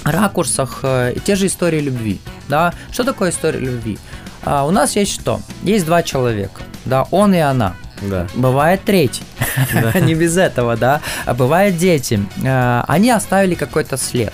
ракурсах. 0.04 0.80
Э, 0.84 1.14
те 1.24 1.36
же 1.36 1.48
истории 1.48 1.80
любви. 1.80 2.20
Да? 2.48 2.74
Что 2.92 3.04
такое 3.04 3.30
история 3.30 3.60
любви? 3.60 3.98
А, 4.44 4.66
у 4.66 4.72
нас 4.72 4.96
есть 4.96 5.12
что? 5.12 5.42
Есть 5.64 5.86
два 5.86 6.04
человека. 6.04 6.62
Да, 6.86 7.06
он 7.12 7.34
и 7.34 7.40
она. 7.40 7.76
Да. 8.02 8.28
Бывает 8.36 8.82
третий. 8.86 9.24
Да. 9.74 10.00
Не 10.00 10.16
без 10.16 10.38
этого, 10.38 10.76
да. 10.78 11.02
А 11.26 11.34
бывают 11.34 11.78
дети. 11.78 12.20
А, 12.46 12.86
они 12.88 13.12
оставили 13.12 13.56
какой-то 13.56 13.98
след. 13.98 14.34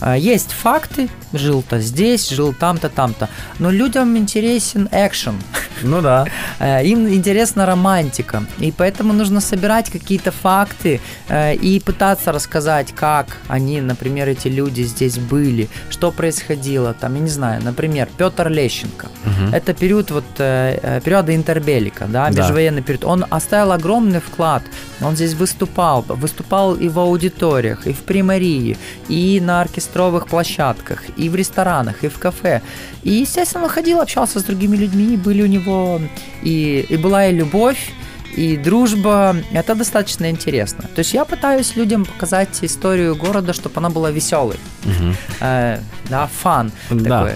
А, 0.00 0.16
есть 0.16 0.52
факты, 0.52 1.08
жил-то 1.32 1.80
здесь, 1.80 2.30
жил 2.30 2.54
там-то, 2.54 2.88
там-то. 2.88 3.28
Но 3.58 3.70
людям 3.70 4.16
интересен 4.16 4.88
экшен. 4.92 5.34
Ну 5.82 6.00
да. 6.00 6.26
Э, 6.60 6.84
им 6.84 7.08
интересна 7.08 7.66
романтика. 7.66 8.42
И 8.58 8.72
поэтому 8.72 9.12
нужно 9.12 9.40
собирать 9.40 9.90
какие-то 9.90 10.32
факты 10.32 11.00
э, 11.28 11.54
и 11.54 11.78
пытаться 11.80 12.32
рассказать, 12.32 12.92
как 12.94 13.36
они, 13.48 13.80
например, 13.80 14.28
эти 14.28 14.48
люди 14.48 14.82
здесь 14.82 15.18
были, 15.18 15.68
что 15.90 16.10
происходило. 16.10 16.94
Там, 16.94 17.14
я 17.14 17.20
не 17.20 17.30
знаю, 17.30 17.62
например, 17.62 18.08
Петр 18.16 18.48
Лещенко. 18.48 19.06
Угу. 19.24 19.56
Это 19.56 19.72
период 19.72 20.10
вот 20.10 20.24
э, 20.38 21.00
периода 21.04 21.34
интербелика, 21.34 22.06
да, 22.06 22.30
межвоенный 22.30 22.80
да. 22.80 22.86
период. 22.86 23.04
Он 23.04 23.24
оставил 23.30 23.72
огромный 23.72 24.20
вклад. 24.20 24.62
Он 25.00 25.14
здесь 25.14 25.34
выступал, 25.34 26.04
выступал 26.08 26.74
и 26.74 26.88
в 26.88 26.98
аудиториях, 26.98 27.86
и 27.86 27.92
в 27.92 27.98
примарии, 27.98 28.76
и 29.08 29.40
на 29.40 29.60
оркестровых 29.88 30.26
площадках, 30.26 31.02
и 31.16 31.28
в 31.28 31.34
ресторанах, 31.34 32.04
и 32.04 32.08
в 32.08 32.18
кафе. 32.18 32.60
И, 33.04 33.10
естественно, 33.10 33.68
ходил, 33.68 34.00
общался 34.00 34.40
с 34.40 34.44
другими 34.44 34.76
людьми, 34.76 35.16
были 35.16 35.42
у 35.42 35.46
него 35.46 36.00
и, 36.42 36.86
и 36.88 36.96
была 36.96 37.26
и 37.26 37.32
любовь, 37.32 37.92
и 38.38 38.56
дружба. 38.56 39.36
Это 39.52 39.74
достаточно 39.74 40.30
интересно. 40.30 40.84
То 40.94 41.00
есть 41.00 41.12
я 41.12 41.24
пытаюсь 41.24 41.76
людям 41.76 42.04
показать 42.04 42.58
историю 42.62 43.16
города, 43.16 43.52
чтобы 43.52 43.74
она 43.78 43.90
была 43.90 44.10
веселой. 44.10 44.56
Угу. 44.84 45.14
Uh. 45.40 45.78
Da, 46.08 46.28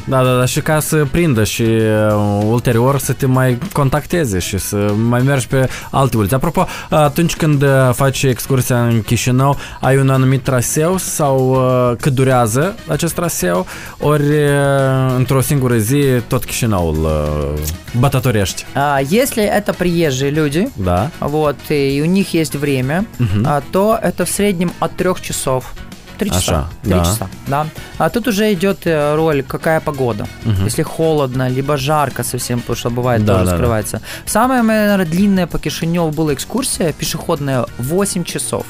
da, 0.07 0.23
da, 0.23 0.37
da, 0.39 0.45
și 0.45 0.61
ca 0.61 0.81
să 0.81 1.07
prindă 1.11 1.45
și 1.45 1.63
uh, 1.63 2.43
ulterior 2.47 2.99
să 2.99 3.13
te 3.13 3.27
mai 3.27 3.59
contacteze 3.73 4.39
și 4.39 4.59
să 4.59 4.77
mai 5.09 5.23
mergi 5.23 5.47
pe 5.47 5.69
alte 5.91 6.17
uliți. 6.17 6.35
Apropo, 6.35 6.67
atunci 6.91 7.37
când 7.37 7.65
faci 7.93 8.23
excursia 8.23 8.83
în 8.85 9.03
Chișinău, 9.03 9.57
ai 9.81 9.97
un 9.99 10.11
anumit 10.11 10.43
traseu 10.43 10.97
sau 10.97 11.51
uh, 11.51 11.97
cât 12.01 12.13
durează 12.13 12.75
acest 12.89 13.15
traseu, 13.15 13.67
ori 13.99 14.29
uh, 14.29 15.15
într-o 15.17 15.41
singură 15.41 15.77
zi 15.77 16.03
tot 16.27 16.45
Chișinăul 16.45 16.97
uh, 17.05 17.61
bătătorești? 17.99 18.65
Uh, 18.77 19.07
если 19.11 19.43
это 19.61 19.73
приезжие 19.73 20.31
люди, 20.31 20.69
да. 20.83 20.92
Вот, 21.21 21.57
и 21.71 22.03
у 22.03 22.07
них 22.07 22.35
есть 22.35 22.57
время, 22.57 23.05
угу. 23.21 23.63
то 23.73 23.99
это 24.03 24.25
в 24.25 24.29
среднем 24.29 24.71
от 24.81 24.97
трех 24.97 25.21
часов 25.21 25.75
Три 26.19 26.31
часа. 26.31 26.69
Три 26.83 26.93
да. 26.93 27.05
часа, 27.05 27.29
да. 27.49 27.67
А 27.99 28.09
тут 28.09 28.29
уже 28.29 28.53
идет 28.53 28.87
э, 28.87 29.17
роль, 29.17 29.43
какая 29.43 29.81
погода. 29.81 30.27
Угу. 30.45 30.65
Если 30.65 30.85
холодно, 30.85 31.49
либо 31.49 31.77
жарко 31.77 32.23
совсем, 32.23 32.61
потому 32.61 32.77
что 32.77 32.91
бывает 32.91 33.25
да, 33.25 33.33
тоже 33.33 33.51
да, 33.51 33.57
скрывается. 33.57 33.99
Да. 33.99 34.05
Самая, 34.27 34.63
наверное, 34.63 35.07
длинная 35.07 35.47
по 35.47 35.59
Кишиневу 35.59 36.11
была 36.11 36.33
экскурсия 36.33 36.93
пешеходная 36.93 37.67
8 37.79 38.25
часов. 38.25 38.67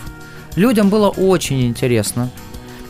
Людям 0.57 0.89
было 0.89 1.09
очень 1.11 1.67
интересно. 1.67 2.31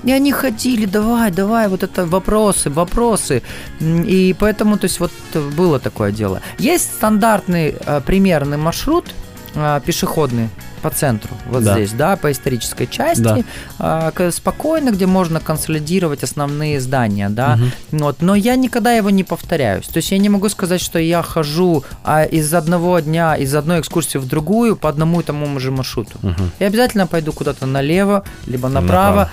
И 0.05 0.13
они 0.13 0.33
ходили, 0.33 0.87
давай, 0.87 1.31
давай, 1.31 1.69
вот 1.69 1.83
это 1.83 2.07
вопросы, 2.07 2.71
вопросы. 2.71 3.43
И 3.81 4.35
поэтому, 4.39 4.77
то 4.77 4.87
есть, 4.87 5.01
вот 5.01 5.13
было 5.57 5.79
такое 5.79 6.13
дело. 6.13 6.41
Есть 6.59 6.95
стандартный 6.95 7.75
э, 7.87 8.01
примерный 8.01 8.57
маршрут 8.57 9.07
э, 9.55 9.81
пешеходный, 9.85 10.49
по 10.83 10.91
центру, 10.91 11.31
вот 11.47 11.63
да. 11.63 11.75
здесь, 11.75 11.93
да, 11.93 12.17
по 12.17 12.31
исторической 12.33 12.87
части, 12.87 13.23
да. 13.23 13.43
а, 13.79 14.31
спокойно, 14.33 14.91
где 14.91 15.07
можно 15.07 15.39
консолидировать 15.39 16.25
основные 16.25 16.81
здания, 16.81 17.29
да, 17.29 17.55
угу. 17.55 18.03
вот, 18.05 18.21
но 18.21 18.35
я 18.35 18.57
никогда 18.57 18.93
его 18.93 19.11
не 19.11 19.23
повторяюсь, 19.23 19.87
то 19.87 19.99
есть 19.99 20.11
я 20.11 20.19
не 20.19 20.29
могу 20.29 20.49
сказать, 20.49 20.81
что 20.81 20.99
я 20.99 21.23
хожу 21.23 21.85
а, 22.03 22.25
из 22.25 22.53
одного 22.53 22.99
дня, 22.99 23.37
из 23.37 23.55
одной 23.55 23.81
экскурсии 23.81 24.19
в 24.19 24.27
другую 24.27 24.77
по 24.77 24.89
одному 24.89 25.21
и 25.21 25.25
тому 25.25 25.59
же 25.61 25.71
маршруту. 25.71 26.19
Угу. 26.23 26.43
Я 26.59 26.67
обязательно 26.67 27.07
пойду 27.07 27.33
куда-то 27.33 27.67
налево, 27.67 28.25
либо 28.47 28.69
направо, 28.69 29.31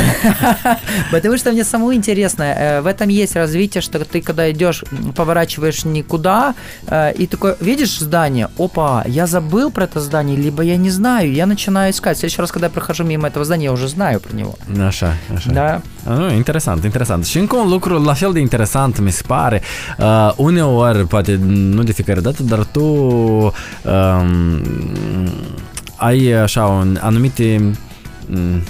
потому 1.10 1.36
что 1.36 1.52
мне 1.52 1.64
самому 1.64 1.94
интересно, 1.94 2.42
э, 2.42 2.80
в 2.80 2.86
этом 2.86 3.08
есть 3.08 3.36
развитие, 3.36 3.82
что 3.82 3.98
ты 4.04 4.20
когда 4.20 4.50
идешь, 4.50 4.84
поворачиваешь 5.14 5.84
никуда, 5.84 6.54
э, 6.86 7.12
и 7.14 7.26
такой, 7.26 7.54
видишь 7.60 7.98
здание, 7.98 8.48
опа, 8.58 9.04
я 9.06 9.26
забыл 9.26 9.70
про 9.70 9.84
это 9.84 10.00
здание, 10.00 10.36
либо 10.36 10.62
я 10.62 10.76
не 10.76 10.90
знаю, 10.90 11.32
я 11.32 11.46
начинаю 11.46 11.90
искать. 11.90 12.16
В 12.16 12.20
следующий 12.20 12.40
раз, 12.40 12.52
когда 12.52 12.66
я 12.66 12.70
прохожу 12.70 13.04
mimo 13.04 13.26
этого 13.26 13.44
здания, 13.44 13.64
я 13.64 13.72
уже 13.72 13.88
знаю 13.88 14.20
про 14.20 14.34
него. 14.36 14.54
Așa, 14.86 15.16
așa. 15.34 15.50
Da. 15.50 15.82
Nu, 16.04 16.32
interesant, 16.32 16.84
interesant. 16.84 17.24
Și 17.26 17.38
încă 17.38 17.56
un 17.56 17.68
lucru 17.68 18.02
la 18.02 18.12
fel 18.12 18.32
de 18.32 18.40
interesant 18.40 19.00
mi 19.00 19.10
se 19.10 19.22
pare. 19.26 19.62
Uh, 19.98 20.32
uneori, 20.36 21.06
poate 21.06 21.38
nu 21.44 21.82
de 21.82 21.92
fiecare 21.92 22.20
dată, 22.20 22.42
dar 22.42 22.64
tu 22.64 22.82
um, 22.82 23.52
ai 25.96 26.32
așa 26.32 26.64
un, 26.64 26.98
anumite 27.00 27.72
um, 28.34 28.62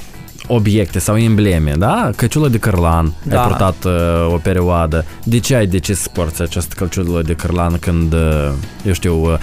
obiecte 0.54 0.98
sau 0.98 1.16
embleme, 1.16 1.72
da? 1.76 2.10
Căciulă 2.16 2.48
de 2.48 2.58
cărlan, 2.58 3.12
da. 3.22 3.40
ai 3.40 3.48
purtat 3.48 3.84
uh, 3.84 4.32
o 4.32 4.36
perioadă. 4.36 5.04
De 5.24 5.38
ce 5.38 5.54
ai 5.54 5.66
decis 5.66 5.98
să 5.98 6.08
porți 6.12 6.42
această 6.42 6.74
căciulă 6.76 7.22
de 7.22 7.34
cărlan 7.34 7.78
când, 7.78 8.12
uh, 8.12 8.52
eu 8.84 8.92
știu, 8.92 9.22
uh, 9.22 9.38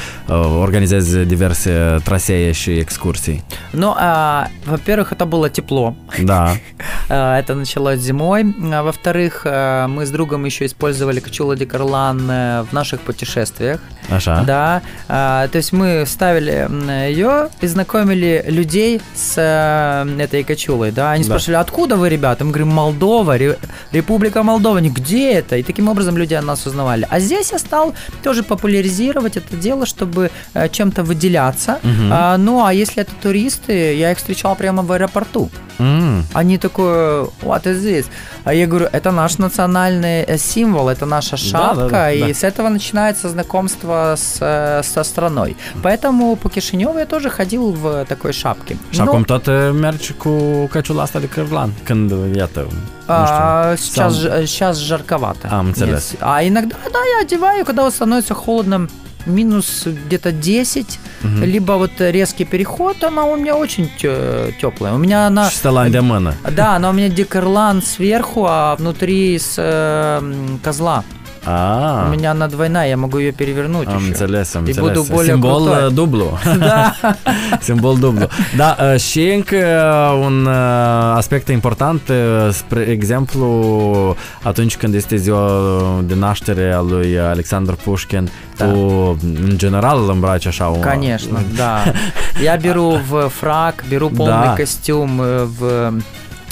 organizezi 0.60 1.18
diverse 1.18 1.96
trasee 2.04 2.52
și 2.52 2.72
экскурсии? 2.72 3.44
Ну, 3.72 3.94
а, 3.98 4.48
во-первых, 4.66 5.12
это 5.14 5.26
было 5.26 5.50
тепло. 5.50 5.96
Да. 6.24 6.56
это 7.42 7.54
началось 7.56 8.00
зимой. 8.00 8.42
Во-вторых, 8.88 9.46
мы 9.96 10.06
с 10.06 10.10
другом 10.10 10.46
еще 10.46 10.66
использовали 10.66 11.20
качула 11.20 11.56
де 11.56 11.66
Карлан 11.66 12.18
в 12.70 12.70
наших 12.72 13.00
путешествиях. 13.02 13.80
Аша. 14.10 14.44
Да. 14.46 14.82
То 15.08 15.58
есть 15.58 15.72
мы 15.72 16.06
ставили 16.06 16.68
ее 17.10 17.50
и 17.62 17.68
знакомили 17.68 18.44
людей 18.48 19.02
с 19.16 19.38
этой 20.20 20.44
качулой. 20.44 20.92
Да, 21.00 21.12
они 21.12 21.24
да. 21.24 21.28
спрашивали, 21.28 21.56
откуда 21.56 21.96
вы, 21.96 22.10
ребята? 22.10 22.44
Мы 22.44 22.52
говорим, 22.52 22.74
Молдова, 22.74 23.38
Республика 23.92 24.44
Молдова. 24.44 24.80
Они, 24.80 24.90
где 24.90 25.32
это? 25.32 25.56
И 25.56 25.64
таким 25.64 25.88
образом 25.88 26.18
люди 26.18 26.34
о 26.34 26.42
нас 26.42 26.68
узнавали. 26.68 27.08
А 27.10 27.20
здесь 27.22 27.52
я 27.54 27.60
стал 27.60 27.94
тоже 28.22 28.44
популяризировать 28.44 29.38
это 29.38 29.56
дело, 29.56 29.86
чтобы 29.86 30.30
чем-то 30.72 31.04
выделяться. 31.04 31.80
Угу. 31.84 32.10
А, 32.12 32.38
ну, 32.38 32.66
а 32.66 32.74
если 32.74 33.02
это 33.02 33.12
туристы, 33.22 33.96
я 33.96 34.12
их 34.12 34.18
встречал 34.18 34.56
прямо 34.56 34.84
в 34.84 34.92
аэропорту. 34.92 35.50
Mm. 35.80 36.24
Они 36.34 36.58
такое, 36.58 37.28
what 37.42 37.64
is 37.64 37.82
this? 37.82 38.06
А 38.50 38.54
я 38.54 38.66
говорю, 38.66 38.88
это 38.92 39.12
наш 39.12 39.38
национальный 39.38 40.24
э, 40.24 40.38
символ, 40.40 40.90
это 40.90 41.06
наша 41.06 41.38
шапка, 41.38 41.76
да, 41.76 41.84
да, 41.84 41.90
да, 41.90 42.12
и 42.12 42.20
да. 42.20 42.34
с 42.34 42.44
этого 42.44 42.70
начинается 42.70 43.30
знакомство 43.30 44.16
с, 44.18 44.38
э, 44.42 44.82
со 44.84 45.04
страной. 45.04 45.56
Поэтому 45.84 46.36
по 46.36 46.50
Кишиневу 46.50 46.98
я 46.98 47.06
тоже 47.06 47.30
ходил 47.30 47.72
в 47.74 48.06
такой 48.06 48.34
шапке. 48.34 48.76
Acum 48.98 49.24
tot 49.24 49.48
mergi 49.74 50.14
cu 50.14 50.68
căciula 50.72 51.02
asta 51.02 51.20
de 51.20 51.28
cârlan, 51.28 51.74
când, 51.84 52.12
iată, 52.36 52.68
а, 53.06 53.76
сейчас, 53.78 54.16
сам... 54.16 54.48
сейчас 54.48 54.78
жарковато. 54.78 55.48
А, 55.52 55.64
Нет. 55.64 56.18
а 56.20 56.44
иногда, 56.44 56.76
да, 56.92 57.00
я 57.06 57.22
одеваю, 57.22 57.66
когда 57.66 57.90
становится 57.92 58.34
холодно, 58.34 58.88
минус 59.30 59.86
где-то 59.86 60.32
10, 60.32 61.00
угу. 61.24 61.30
либо 61.46 61.74
вот 61.74 61.92
резкий 62.00 62.46
переход, 62.46 63.04
она 63.04 63.26
у 63.26 63.38
меня 63.38 63.56
очень 63.56 63.90
теплая. 64.62 64.94
У 64.94 64.98
меня 64.98 65.28
она... 65.28 65.50
Шталандемана. 65.50 66.36
Да, 66.52 66.76
она 66.76 66.90
у 66.90 66.94
меня 66.94 67.10
декарлан 67.10 67.82
сверху, 67.82 68.46
а 68.48 68.76
внутри 68.76 69.38
с 69.40 69.56
э, 69.58 70.58
козла. 70.64 71.04
А. 71.47 72.07
У 72.09 72.13
меня 72.13 72.31
она 72.31 72.49
двойная, 72.49 72.89
я 72.89 72.97
могу 72.97 73.19
ее 73.19 73.33
перевернуть 73.33 73.89
Am 73.89 73.99
еще. 73.99 74.07
înțeles, 74.13 74.55
am 74.55 74.67
и 74.67 74.71
înțeles. 74.71 74.81
буду 74.81 75.05
более 75.05 75.33
Simbol 75.33 75.65
крутой. 75.65 75.93
dublu. 75.93 76.39
Da. 76.59 76.95
Simbol 77.61 77.99
dublu. 77.99 78.27
Da, 78.57 78.97
și 78.97 79.31
încă 79.31 79.67
un 80.21 80.47
aspect 81.15 81.49
important, 81.49 82.01
spre 82.51 82.81
exemplu, 82.81 84.17
atunci 84.43 84.77
când 84.77 84.95
este 84.95 85.17
ziua 85.17 85.49
de 86.05 86.15
naștere 86.15 86.73
a 86.73 86.81
lui 86.81 87.19
Alexandru 87.19 87.77
Pușkin, 87.85 88.31
да. 88.57 88.65
tu 88.65 88.79
în 89.23 89.57
general 89.57 90.03
îl 90.03 90.11
îmbraci 90.11 90.47
așa 90.47 90.67
un... 90.67 90.81
Конечно, 90.81 91.39
да. 91.57 91.93
Я 92.43 92.57
беру 92.57 93.01
в 93.11 93.29
фрак, 93.29 93.85
беру 93.89 94.09
полный 94.11 94.49
да. 94.49 94.55
костюм 94.57 95.21
в 95.59 95.93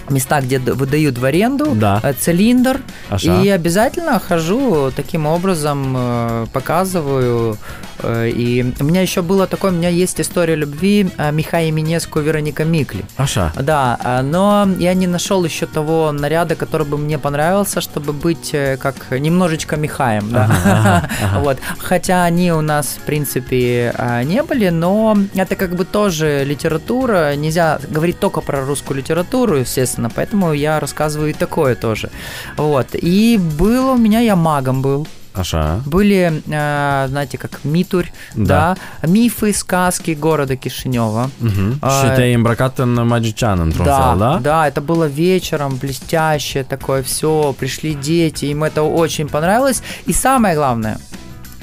места, 0.10 0.42
где 0.42 0.60
выдают 0.60 1.18
в 1.18 1.26
аренду, 1.26 1.74
да. 1.76 2.02
цилиндр, 2.20 2.82
Аша. 3.10 3.42
и 3.42 3.50
обязательно 3.50 4.20
хожу 4.20 4.92
таким 4.96 5.26
образом, 5.26 6.48
показываю. 6.54 7.58
И 8.04 8.74
у 8.80 8.84
меня 8.84 9.02
еще 9.02 9.22
было 9.22 9.48
такое, 9.48 9.72
у 9.72 9.76
меня 9.76 9.90
есть 9.90 10.22
история 10.22 10.56
любви 10.56 11.10
Михаила 11.32 11.72
Минеску 11.72 12.20
Вероника 12.20 12.64
Микли. 12.66 13.04
Аша. 13.18 13.52
Да, 13.56 14.22
но 14.24 14.68
я 14.78 14.94
не 14.94 15.08
нашел 15.08 15.44
еще 15.44 15.66
того 15.66 16.12
наряда, 16.12 16.56
который 16.56 16.86
бы 16.86 16.98
мне 16.98 17.18
понравился, 17.18 17.82
чтобы 17.82 18.14
быть 18.14 18.56
как 18.80 19.12
немножечко 19.12 19.78
Михаем. 19.78 20.30
Да? 20.32 20.46
Ага, 20.46 20.62
ага, 20.66 21.10
ага. 21.24 21.40
вот. 21.44 21.58
Хотя 21.80 22.24
они 22.24 22.52
у 22.52 22.62
нас, 22.62 22.98
в 23.02 23.06
принципе, 23.06 23.94
не 24.26 24.44
были, 24.44 24.70
но 24.70 25.18
это 25.36 25.56
как 25.56 25.76
бы 25.76 25.86
тоже 25.86 26.44
литература. 26.46 27.36
Нельзя 27.36 27.80
говорить 27.90 28.20
только 28.20 28.42
про 28.42 28.66
русскую 28.66 28.98
литературу, 28.98 29.58
естественно 29.58 29.88
естественно, 29.88 30.10
поэтому 30.10 30.54
я 30.54 30.80
рассказываю 30.80 31.30
и 31.30 31.34
такое 31.34 31.76
тоже. 31.76 32.10
Вот. 32.58 32.88
И 32.94 33.40
было 33.60 33.94
у 33.94 33.98
меня, 33.98 34.20
я 34.20 34.36
магом 34.36 34.82
был. 34.82 35.08
Аша. 35.38 35.82
Были, 35.86 36.42
э, 36.48 37.08
знаете, 37.08 37.38
как 37.38 37.60
Митурь, 37.64 38.08
да. 38.36 38.78
да, 39.02 39.08
мифы, 39.08 39.54
сказки 39.54 40.12
города 40.12 40.56
Кишинева. 40.56 41.30
Угу. 41.42 41.80
Te-ai 42.16 42.34
îmbrăcat 42.34 42.80
în 42.80 43.08
magician 43.08 43.60
într-un 43.60 43.86
да, 43.86 44.16
да? 44.18 44.40
Да, 44.42 44.68
это 44.68 44.82
было 44.82 45.08
вечером, 45.08 45.78
блестящее 45.78 46.64
такое 46.64 47.02
все, 47.04 47.56
пришли 47.60 47.94
дети, 47.94 48.46
им 48.46 48.64
это 48.64 48.82
очень 48.82 49.28
понравилось. 49.28 49.82
И 50.06 50.14
самое 50.14 50.56
главное, 50.56 50.98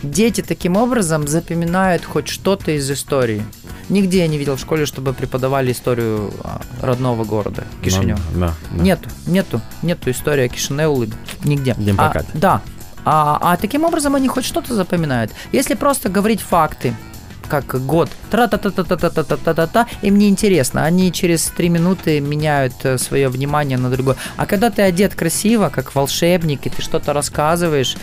дети 0.02 0.42
таким 0.42 0.76
образом 0.76 1.26
запоминают 1.26 2.04
хоть 2.04 2.28
что-то 2.28 2.70
из 2.70 2.90
истории. 2.90 3.42
Нигде 3.88 4.18
я 4.18 4.28
не 4.28 4.38
видел 4.38 4.56
в 4.56 4.60
школе, 4.60 4.86
чтобы 4.86 5.12
преподавали 5.12 5.72
историю 5.72 6.32
а, 6.42 6.60
родного 6.80 7.24
города 7.24 7.64
Кишинев. 7.82 8.18
Да, 8.34 8.54
да. 8.70 8.82
Нету, 8.82 9.08
нету, 9.26 9.60
нету 9.82 10.10
истории 10.10 10.48
Кишинеулы 10.48 11.10
нигде. 11.44 11.76
А, 11.98 12.22
да. 12.34 12.62
А, 13.04 13.38
а 13.40 13.56
таким 13.56 13.84
образом 13.84 14.14
они 14.14 14.28
хоть 14.28 14.44
что-то 14.44 14.74
запоминают. 14.74 15.32
Если 15.52 15.74
просто 15.74 16.08
говорить 16.08 16.40
факты, 16.40 16.94
как 17.48 17.84
год, 17.84 18.10
тра-та-та-та-та-та-та-та-та, 18.33 19.87
им 20.01 20.17
не 20.17 20.29
интересно. 20.29 20.83
Они 20.83 21.11
через 21.11 21.43
три 21.45 21.69
минуты 21.69 22.19
меняют 22.21 22.73
э, 22.83 22.97
свое 22.97 23.29
внимание 23.29 23.77
на 23.77 23.89
другое. 23.89 24.15
А 24.37 24.45
когда 24.45 24.69
ты 24.69 24.81
одет 24.81 25.15
красиво, 25.15 25.69
как 25.69 25.95
волшебник, 25.95 26.65
и 26.65 26.69
ты 26.69 26.81
что-то 26.81 27.13
рассказываешь, 27.13 27.95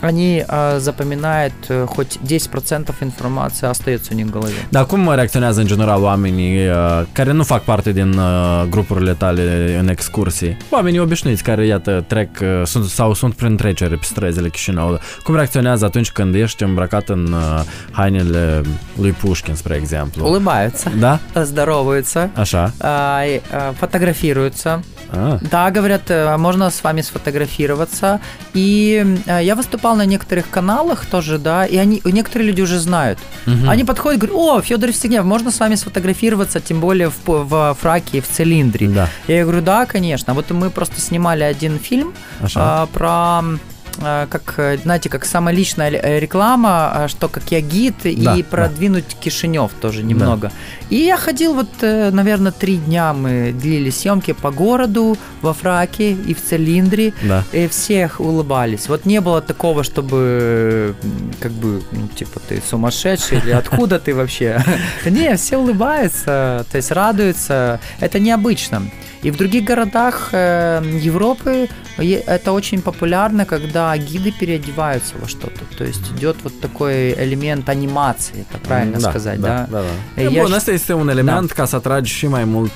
они 0.00 0.44
uh, 0.48 0.78
запоминают 0.78 1.52
uh, 1.68 1.86
хоть 1.86 2.18
10% 2.24 2.94
informației 3.00 3.70
остается 3.70 4.12
у 4.12 4.16
них 4.16 4.26
в 4.26 4.30
голове. 4.30 4.54
Dar 4.68 4.86
cum 4.86 5.14
reacționează 5.14 5.60
în 5.60 5.66
general 5.66 6.02
oamenii 6.02 6.68
uh, 6.68 7.02
care 7.12 7.32
nu 7.32 7.42
fac 7.42 7.64
parte 7.64 7.92
din 7.92 8.12
uh, 8.12 8.64
grupurile 8.68 9.12
tale 9.12 9.76
în 9.80 9.88
excursii? 9.88 10.56
Oamenii 10.70 10.98
obișnuiți 10.98 11.42
care, 11.42 11.66
iată, 11.66 12.04
trec 12.06 12.28
uh, 12.40 12.62
sunt, 12.64 12.84
sau 12.84 13.14
sunt 13.14 13.34
prin 13.34 13.56
trecere 13.56 13.94
pe 13.94 14.04
străzile 14.04 14.48
Chișinău. 14.48 14.98
Cum 15.22 15.34
reacționează 15.34 15.84
atunci 15.84 16.10
când 16.10 16.34
ești 16.34 16.62
îmbrăcat 16.62 17.08
în 17.08 17.32
uh, 17.32 17.62
hainele 17.90 18.60
lui 19.00 19.10
Pușkin, 19.10 19.54
spre 19.54 19.73
exemplu? 19.77 20.23
Улыбаются. 20.23 20.89
Да? 20.93 21.19
Здороваются. 21.35 22.29
Așa. 22.35 22.71
Uh, 22.79 23.75
фотографируются. 23.79 24.81
А. 25.09 25.39
Да, 25.51 25.69
говорят, 25.71 26.11
можно 26.37 26.69
с 26.69 26.83
вами 26.83 27.01
сфотографироваться. 27.01 28.19
И 28.53 29.19
я 29.27 29.55
выступал 29.55 29.95
на 29.95 30.05
некоторых 30.05 30.49
каналах 30.49 31.05
тоже, 31.05 31.37
да, 31.37 31.65
и 31.65 31.77
они, 31.77 32.01
некоторые 32.03 32.47
люди 32.47 32.61
уже 32.61 32.79
знают. 32.79 33.19
Угу. 33.45 33.69
Они 33.69 33.83
подходят 33.83 34.19
говорят, 34.19 34.37
о, 34.37 34.61
Федор 34.61 34.89
Евстигнев, 34.89 35.23
можно 35.23 35.51
с 35.51 35.59
вами 35.59 35.75
сфотографироваться, 35.75 36.59
тем 36.59 36.79
более 36.79 37.09
в, 37.09 37.25
в 37.25 37.77
фраке, 37.79 38.21
в 38.21 38.27
цилиндре. 38.27 38.89
Да. 38.89 39.09
Я 39.27 39.43
говорю, 39.43 39.61
да, 39.61 39.85
конечно. 39.85 40.33
Вот 40.33 40.49
мы 40.51 40.69
просто 40.69 40.99
снимали 40.99 41.43
один 41.43 41.79
фильм 41.79 42.13
а, 42.55 42.87
про 42.87 43.41
Э, 43.43 43.74
как, 43.99 44.53
э, 44.57 44.77
знаете, 44.77 45.09
как 45.09 45.25
самая 45.25 45.55
личная 45.55 45.91
э, 45.91 46.19
реклама, 46.19 47.07
что 47.07 47.27
как 47.27 47.51
я 47.51 47.61
гид, 47.61 47.95
да, 48.03 48.35
и 48.35 48.43
продвинуть 48.43 49.05
да. 49.09 49.15
Кишинев 49.21 49.71
тоже 49.81 50.03
немного. 50.03 50.49
Да. 50.49 50.95
И 50.95 50.97
я 50.97 51.17
ходил 51.17 51.53
вот, 51.53 51.69
наверное, 51.81 52.51
три 52.51 52.77
дня 52.77 53.13
мы 53.13 53.51
длили 53.51 53.89
съемки 53.89 54.33
по 54.33 54.51
городу, 54.51 55.17
во 55.41 55.53
фраке 55.53 56.11
и 56.11 56.33
в 56.33 56.43
цилиндре, 56.43 57.13
да. 57.23 57.43
и 57.51 57.67
всех 57.67 58.19
улыбались. 58.19 58.89
Вот 58.89 59.05
не 59.05 59.21
было 59.21 59.41
такого, 59.41 59.83
чтобы, 59.83 60.95
как 61.39 61.51
бы, 61.51 61.81
ну, 61.91 62.07
типа, 62.07 62.39
ты 62.47 62.61
сумасшедший, 62.67 63.39
или 63.39 63.51
откуда 63.51 63.99
ты 63.99 64.13
вообще? 64.13 64.63
Не, 65.05 65.35
все 65.35 65.57
улыбаются, 65.57 66.65
то 66.71 66.77
есть 66.77 66.91
радуются. 66.91 67.79
Это 67.99 68.19
необычно. 68.19 68.83
И 69.23 69.31
в 69.31 69.37
других 69.37 69.63
городах 69.63 70.29
Европы 70.33 71.67
это 71.97 72.51
очень 72.51 72.81
популярно, 72.81 73.45
когда 73.45 73.97
гиды 73.97 74.31
переодеваются 74.31 75.13
во 75.19 75.27
что-то. 75.27 75.61
То 75.77 75.83
есть 75.83 76.11
идет 76.17 76.35
вот 76.43 76.59
такой 76.59 77.13
элемент 77.13 77.69
анимации, 77.69 78.45
это 78.49 78.59
правильно 78.67 78.99
da, 78.99 79.09
сказать, 79.09 79.39
da? 79.39 79.67
Da, 79.71 79.81
da. 80.15 80.21
E 80.21 80.29
bun, 80.29 80.53
asta 80.53 80.71
este 80.71 80.93
un 80.93 81.09
element 81.09 81.47
da. 81.47 81.53
ca 81.53 81.65
să 81.65 81.75
atragi 81.75 82.11
și 82.11 82.27
mai 82.27 82.43
mult, 82.43 82.71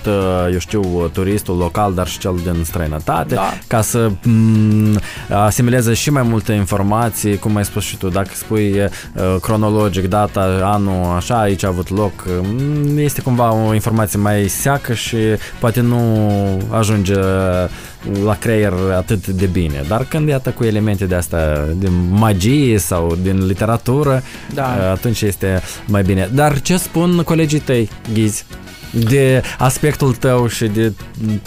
eu 0.51 0.59
știu, 0.59 1.09
turistul 1.13 1.57
local, 1.57 1.93
dar 1.93 2.07
și 2.07 2.19
cel 2.19 2.39
din 2.43 2.63
străinătate, 2.63 3.35
da. 3.35 3.53
ca 3.67 3.81
să 3.81 4.09
m- 4.09 4.99
asimileze 5.29 5.93
și 5.93 6.09
mai 6.09 6.23
multe 6.23 6.53
informații, 6.53 7.37
cum 7.37 7.55
ai 7.55 7.65
spus 7.65 7.83
și 7.83 7.97
tu, 7.97 8.07
dacă 8.09 8.29
spui 8.33 8.75
cronologic 9.41 10.07
data, 10.07 10.59
anul, 10.63 11.15
așa, 11.15 11.39
aici 11.39 11.63
a 11.63 11.67
avut 11.67 11.89
loc, 11.89 12.27
este 12.95 13.21
cumva 13.21 13.53
o 13.53 13.73
informație 13.73 14.19
mai 14.19 14.47
seacă 14.47 14.93
și 14.93 15.17
poate 15.59 15.81
nu 15.81 16.28
ajunge 16.70 17.14
la 18.24 18.36
creier 18.38 18.72
atât 18.96 19.26
de 19.26 19.46
bine. 19.46 19.84
Dar 19.88 20.04
când 20.04 20.28
iată 20.28 20.50
cu 20.50 20.64
elemente 20.64 21.04
de 21.04 21.14
asta 21.14 21.68
din 21.76 22.08
magie 22.10 22.78
sau 22.78 23.16
din 23.22 23.46
literatură, 23.46 24.22
da. 24.54 24.90
atunci 24.90 25.22
este 25.22 25.62
mai 25.86 26.02
bine. 26.02 26.30
Dar 26.32 26.60
ce 26.60 26.76
spun 26.76 27.22
colegii 27.24 27.58
tăi, 27.58 27.90
ghizi? 28.12 28.44
de 29.08 29.42
aspectul 29.58 30.14
tău 30.14 30.46
și 30.46 30.66
de 30.66 30.92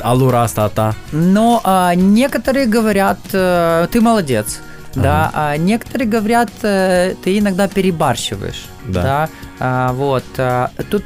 alura 0.02 0.42
asta 0.42 0.62
a 0.62 0.68
ta? 0.68 0.96
Но 1.12 1.62
а, 1.64 1.94
некоторые 1.96 2.66
говорят, 2.66 3.20
э, 3.32 3.88
ты 3.92 4.02
молодец. 4.02 4.60
Да, 4.96 5.32
а 5.34 5.58
некоторые 5.58 6.08
говорят, 6.08 6.50
э, 6.64 7.14
ты 7.22 7.38
иногда 7.38 7.68
перебарщиваешь. 7.68 8.66
Да. 8.88 9.02
Да. 9.02 9.30
А, 9.60 9.94
вот. 9.94 10.24
а, 10.38 10.70
Тут 10.90 11.04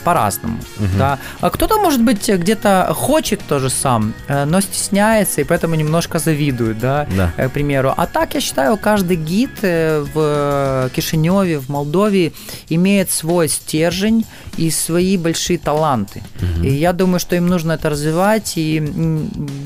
по-разному. 0.00 0.58
Да. 0.98 1.18
А 1.40 1.50
кто-то, 1.50 1.78
может 1.78 2.02
быть, 2.02 2.28
где-то 2.28 2.92
хочет 2.94 3.40
тоже 3.48 3.70
сам, 3.70 4.14
э, 4.28 4.44
но 4.44 4.60
стесняется 4.60 5.40
и 5.40 5.44
поэтому 5.44 5.74
немножко 5.74 6.18
завидует, 6.18 6.78
да, 6.78 7.06
Да. 7.16 7.32
э, 7.36 7.48
к 7.48 7.52
примеру. 7.52 7.92
А 7.96 8.06
так, 8.06 8.34
я 8.34 8.40
считаю, 8.40 8.76
каждый 8.76 9.16
гид 9.16 9.50
э, 9.62 10.04
в 10.14 10.90
Кишиневе, 10.94 11.58
в 11.58 11.68
Молдове 11.68 12.32
имеет 12.68 13.10
свой 13.10 13.48
стержень 13.48 14.24
и 14.56 14.70
свои 14.70 15.16
большие 15.16 15.58
таланты. 15.58 16.22
И 16.62 16.68
я 16.70 16.92
думаю, 16.92 17.20
что 17.20 17.36
им 17.36 17.46
нужно 17.46 17.72
это 17.72 17.90
развивать, 17.90 18.54
и 18.56 18.80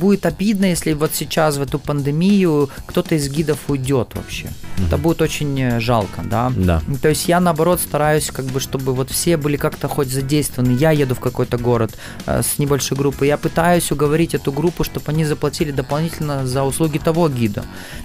будет 0.00 0.26
обидно, 0.26 0.66
если 0.66 0.92
вот 0.92 1.10
сейчас 1.14 1.56
в 1.56 1.62
эту 1.62 1.78
пандемию 1.78 2.68
кто-то 2.86 3.14
из 3.14 3.28
гидов 3.28 3.58
уйдет 3.68 4.14
вообще. 4.14 4.48
Это 4.86 4.98
будет 4.98 5.22
очень 5.22 5.80
жалко, 5.80 6.22
да. 6.24 6.52
Да. 6.56 6.82
То 7.00 7.08
есть 7.08 7.28
я, 7.28 7.40
наоборот, 7.40 7.80
стараюсь, 7.80 8.30
как 8.30 8.44
бы, 8.46 8.60
чтобы 8.60 8.94
вот 8.94 9.10
все 9.10 9.36
были 9.36 9.56
как-то 9.56 9.88
хоть 9.88 10.08
задействованы. 10.22 10.72
Я 10.72 10.92
еду 10.92 11.14
в 11.14 11.20
какой-то 11.20 11.58
город 11.58 11.90
э, 12.26 12.42
с 12.42 12.58
небольшой 12.58 12.96
группой, 12.98 13.28
я 13.28 13.36
пытаюсь 13.36 13.92
уговорить 13.92 14.34
эту 14.34 14.52
группу, 14.52 14.84
чтобы 14.84 15.12
они 15.12 15.24
заплатили 15.24 15.72
дополнительно 15.72 16.46
за 16.46 16.62
услуги 16.62 16.98
того 16.98 17.28
гида. 17.28 17.64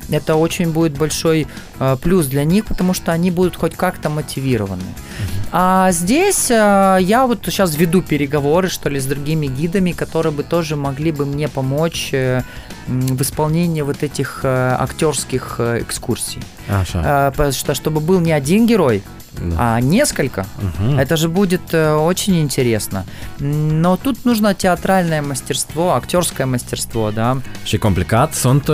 Это 0.10 0.36
очень 0.36 0.72
будет 0.72 0.98
большой 0.98 1.48
э, 1.80 1.98
плюс 2.02 2.28
для 2.28 2.44
них, 2.44 2.66
потому 2.66 2.94
что 2.94 3.12
они 3.12 3.32
будут 3.32 3.56
хоть 3.56 3.76
как-то 3.76 4.10
мотивированы. 4.10 4.84
А 5.52 5.92
здесь 5.92 6.52
э, 6.52 6.98
я 7.02 7.26
вот 7.28 7.40
сейчас 7.46 7.78
веду 7.78 8.02
переговоры, 8.02 8.70
что 8.70 8.90
ли, 8.90 9.00
с 9.00 9.06
другими 9.06 9.48
гидами, 9.48 9.92
которые 9.92 10.34
бы 10.34 10.44
тоже 10.44 10.76
могли 10.76 11.12
бы 11.12 11.26
мне 11.26 11.48
помочь 11.48 12.10
э, 12.14 12.42
в 12.88 13.22
исполнении 13.22 13.82
вот 13.82 14.04
этих 14.04 14.42
э, 14.44 14.76
актерских 14.80 15.56
э, 15.60 15.82
экскурсий. 15.82 16.42
Așa. 16.68 17.28
Э, 17.28 17.32
потому 17.32 17.52
что 17.52 17.74
чтобы 17.76 18.02
был 18.02 18.20
не 18.20 18.32
один 18.32 18.68
герой, 18.68 19.04
Да. 19.42 19.56
а 19.76 19.80
несколько. 19.82 20.46
Мгм. 20.62 21.00
Это 21.00 21.16
же 21.18 21.28
будет 21.30 21.74
э, 21.74 21.94
очень 21.94 22.40
интересно. 22.42 23.06
Но 23.40 23.98
тут 23.98 24.26
нужно 24.26 24.54
театральное 24.54 25.22
мастерство, 25.22 25.94
актерское 25.96 26.46
мастерство, 26.46 27.12
да. 27.12 27.38
Și 27.64 27.78
complicat 27.78 28.30
sunt, 28.44 28.68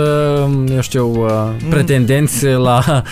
eu 0.70 0.80
știu, 0.80 1.26
pretendenți 1.70 2.44
la... 2.46 3.02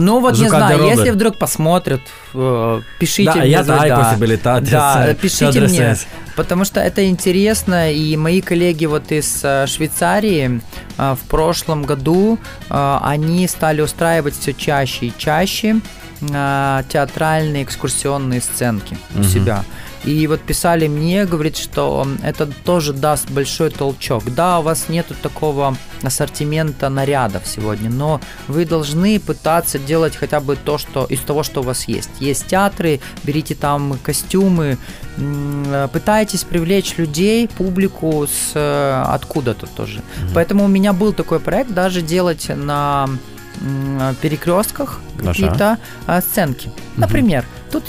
Ну 0.00 0.18
вот 0.20 0.38
не 0.38 0.48
знаю, 0.48 0.78
Дорога. 0.78 0.90
если 0.94 1.10
вдруг 1.10 1.36
посмотрят, 1.38 2.00
э, 2.34 2.80
пишите 2.98 3.32
Да, 3.32 3.40
мне. 3.40 3.50
я 3.50 3.62
звезда. 3.62 3.78
дай 3.78 3.90
posibilitate 3.90 4.70
Да, 4.70 4.92
să- 5.08 5.14
пишите 5.14 5.60
мне, 5.60 5.96
потому 6.36 6.64
что 6.64 6.80
это 6.80 7.04
интересно, 7.06 7.92
и 7.92 8.16
мои 8.16 8.40
коллеги 8.40 8.86
вот 8.86 9.12
из 9.12 9.40
э, 9.44 9.66
Швейцарии 9.66 10.60
э, 10.98 11.14
в 11.22 11.28
прошлом 11.28 11.82
году 11.82 12.38
э, 12.70 12.98
они 13.02 13.46
стали 13.46 13.82
устраивать 13.82 14.34
все 14.40 14.52
чаще 14.54 15.06
и 15.06 15.12
чаще 15.18 15.76
э, 16.20 16.82
театральные 16.88 17.62
экскурсионные 17.64 18.40
сценки 18.40 18.96
у 19.14 19.18
Мгм. 19.18 19.28
себя. 19.28 19.64
И 20.04 20.26
вот 20.26 20.40
писали 20.42 20.86
мне, 20.86 21.24
говорит, 21.24 21.56
что 21.56 22.06
это 22.22 22.46
тоже 22.46 22.92
даст 22.92 23.30
большой 23.30 23.70
толчок. 23.70 24.24
Да, 24.34 24.58
у 24.58 24.62
вас 24.62 24.90
нету 24.90 25.14
такого 25.14 25.76
ассортимента 26.02 26.90
нарядов 26.90 27.44
сегодня, 27.46 27.88
но 27.88 28.20
вы 28.46 28.66
должны 28.66 29.18
пытаться 29.18 29.78
делать 29.78 30.14
хотя 30.14 30.40
бы 30.40 30.56
то, 30.56 30.76
что 30.76 31.06
из 31.06 31.20
того, 31.20 31.42
что 31.42 31.60
у 31.60 31.64
вас 31.64 31.88
есть. 31.88 32.10
Есть 32.20 32.46
театры, 32.48 33.00
берите 33.22 33.54
там 33.54 33.98
костюмы, 34.02 34.76
пытайтесь 35.92 36.44
привлечь 36.44 36.96
людей, 36.98 37.48
публику 37.48 38.26
с 38.26 38.52
э, 38.54 39.02
откуда-то 39.06 39.66
тоже. 39.66 40.02
Поэтому 40.34 40.64
у 40.64 40.68
меня 40.68 40.92
был 40.92 41.12
такой 41.14 41.40
проект 41.40 41.72
даже 41.72 42.02
делать 42.02 42.50
на 42.54 43.08
перекрестках 44.20 45.00
Ага. 45.18 45.28
какие-то 45.28 45.78
а, 46.06 46.20
сценки. 46.20 46.70
Например, 46.96 47.44
тут 47.70 47.84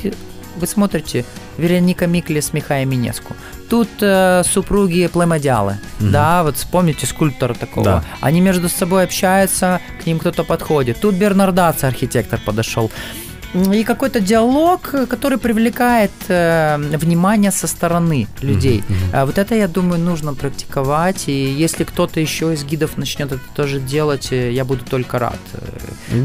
вы 0.57 0.67
смотрите 0.67 1.25
Вероника 1.57 2.07
Микли 2.07 2.39
с 2.39 2.53
Михаем 2.53 2.89
Минеску. 2.89 3.35
Тут 3.69 3.89
э, 4.01 4.43
супруги 4.45 5.07
Племодиалы, 5.07 5.77
да, 5.99 6.43
вот 6.43 6.55
вспомните 6.55 7.05
скульптора 7.07 7.53
такого. 7.53 7.85
Да. 7.85 8.03
Они 8.21 8.41
между 8.41 8.69
собой 8.69 9.03
общаются, 9.03 9.81
к 10.01 10.05
ним 10.05 10.19
кто-то 10.19 10.43
подходит. 10.43 10.99
Тут 11.01 11.15
Бернардац, 11.15 11.83
архитектор, 11.83 12.39
подошел. 12.45 12.91
И 13.55 13.83
какой-то 13.83 14.19
диалог, 14.19 14.89
э, 14.93 15.05
который 15.05 15.37
привлекает 15.37 16.11
э, 16.27 16.77
внимание 16.97 17.51
со 17.51 17.67
стороны 17.67 18.27
людей. 18.41 18.83
А 19.13 19.25
вот 19.25 19.37
это, 19.37 19.55
я 19.55 19.67
думаю, 19.67 19.99
нужно 20.01 20.33
практиковать. 20.33 21.23
И 21.29 21.31
если 21.63 21.85
кто-то 21.85 22.19
еще 22.19 22.53
из 22.53 22.63
гидов 22.65 22.97
начнет 22.97 23.31
это 23.31 23.41
тоже 23.55 23.79
делать, 23.79 24.27
э, 24.31 24.51
я 24.51 24.65
буду 24.65 24.83
только 24.89 25.19
рад. 25.19 25.39
Э, 25.53 25.59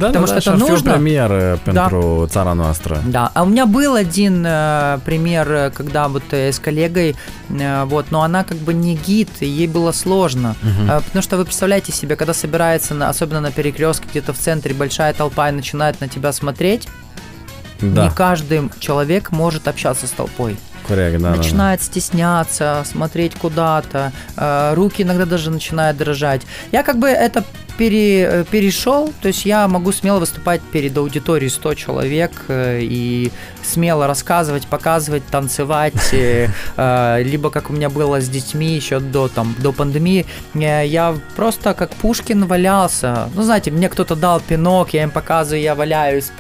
Da, 0.01 0.07
Потому 0.07 0.27
da, 0.27 0.29
что 0.29 0.35
da, 0.35 0.39
это 0.39 0.41
și 0.41 0.49
ar 0.49 0.57
fi 0.57 0.63
o 0.63 0.69
нужно. 0.69 0.91
premieră 0.91 1.59
pentru 1.65 2.27
țara 2.31 2.53
noastră. 2.53 3.03
Да, 3.07 3.31
а 3.35 3.43
у 3.43 3.47
меня 3.47 3.65
был 3.67 3.95
один 3.95 4.45
э, 4.47 4.99
пример, 5.05 5.47
э, 5.53 5.71
когда 5.71 6.09
вот 6.09 6.23
э, 6.33 6.49
с 6.53 6.59
коллегой, 6.59 7.15
э, 7.49 7.85
вот, 7.87 8.11
но 8.11 8.21
она 8.23 8.45
как 8.45 8.59
бы 8.59 8.73
не 8.75 8.95
гид, 9.07 9.29
и 9.41 9.47
ей 9.47 9.67
было 9.69 9.93
сложно, 9.93 10.55
Э, 10.89 11.01
потому 11.07 11.23
что 11.23 11.37
вы 11.37 11.45
представляете 11.45 11.93
себе, 11.93 12.17
когда 12.17 12.35
собирается, 12.35 12.95
на, 12.95 13.09
особенно 13.09 13.41
на 13.41 13.51
перекрестке 13.51 14.07
где-то 14.11 14.33
в 14.33 14.39
центре 14.39 14.75
большая 14.75 15.13
толпа 15.13 15.49
и 15.49 15.53
начинает 15.53 16.01
на 16.01 16.09
тебя 16.09 16.33
смотреть, 16.33 16.89
не 17.83 17.95
Da, 17.95 18.15
каждый 18.15 18.71
человек 18.79 19.31
может 19.31 19.69
общаться 19.69 20.07
с 20.07 20.11
толпой. 20.11 20.57
corect, 20.89 21.19
da, 21.19 21.19
da, 21.19 21.33
da. 21.33 21.37
начинает 21.37 21.83
стесняться, 21.83 22.83
смотреть 22.85 23.35
куда-то, 23.37 24.13
э, 24.37 24.75
руки 24.75 25.03
иногда 25.03 25.25
даже 25.25 25.51
начинают 25.51 25.97
дрожать. 25.97 26.43
Я 26.73 26.83
как 26.83 26.99
бы 26.99 27.09
это 27.09 27.45
пере- 27.81 28.29
э, 28.31 28.45
перешел, 28.51 29.11
то 29.23 29.29
есть 29.29 29.47
я 29.47 29.67
могу 29.67 29.93
смело 29.93 30.19
выступать 30.19 30.61
перед 30.73 30.99
аудиторией 30.99 31.51
100 31.51 31.75
человек 31.75 32.31
э, 32.49 32.81
и 32.83 33.33
смело 33.63 34.07
рассказывать, 34.07 34.67
показывать, 34.67 35.23
танцевать, 35.31 35.95
э, 36.13 37.23
либо 37.23 37.51
как 37.51 37.71
у 37.71 37.73
меня 37.73 37.89
было 37.89 38.21
с 38.21 38.29
детьми 38.29 38.77
еще 38.77 39.01
до, 39.01 39.29
там, 39.29 39.55
до 39.59 39.73
пандемии, 39.73 40.27
я 40.55 41.15
просто 41.37 41.73
как 41.73 41.91
Пушкин 41.91 42.45
валялся. 42.47 43.31
Ну, 43.35 43.43
знаете, 43.43 43.71
мне 43.71 43.89
кто-то 43.89 44.15
дал 44.15 44.41
пинок, 44.41 44.93
я 44.93 45.03
им 45.05 45.11
показываю, 45.11 45.63
я 45.63 45.75
валяюсь, 45.75 46.31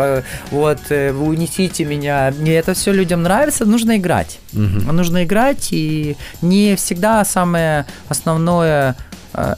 вот, 0.50 0.79
вы 0.90 1.24
унесите 1.24 1.85
меня. 1.85 2.35
Мне 2.38 2.57
это 2.57 2.74
все 2.74 2.92
людям 2.92 3.22
нравится, 3.22 3.64
нужно 3.64 3.96
играть. 3.96 4.38
Нужно 4.53 5.24
играть, 5.24 5.68
и 5.72 6.16
не 6.42 6.76
всегда 6.76 7.24
самое 7.24 7.87
основное 8.09 8.94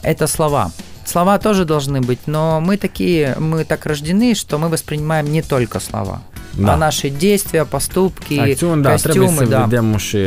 это 0.03 0.27
слова. 0.27 0.71
Слова 1.05 1.37
тоже 1.37 1.65
должны 1.65 1.99
быть, 2.01 2.19
но 2.25 2.59
мы 2.61 2.77
такие, 2.77 3.35
мы 3.39 3.63
так 3.65 3.85
рождены, 3.85 4.33
что 4.35 4.57
мы 4.57 4.69
воспринимаем 4.69 5.31
не 5.31 5.41
только 5.41 5.79
слова, 5.79 6.21
Да. 6.57 6.73
а 6.73 6.77
наши 6.77 7.09
действия, 7.09 7.65
поступки, 7.65 8.39
Acțiuni, 8.39 8.81
da, 8.81 8.95
trebuie 8.95 9.27
костюмы, 9.27 9.37
să 9.37 9.45
да. 9.49 9.65
vedem 9.67 9.97
și... 9.97 10.17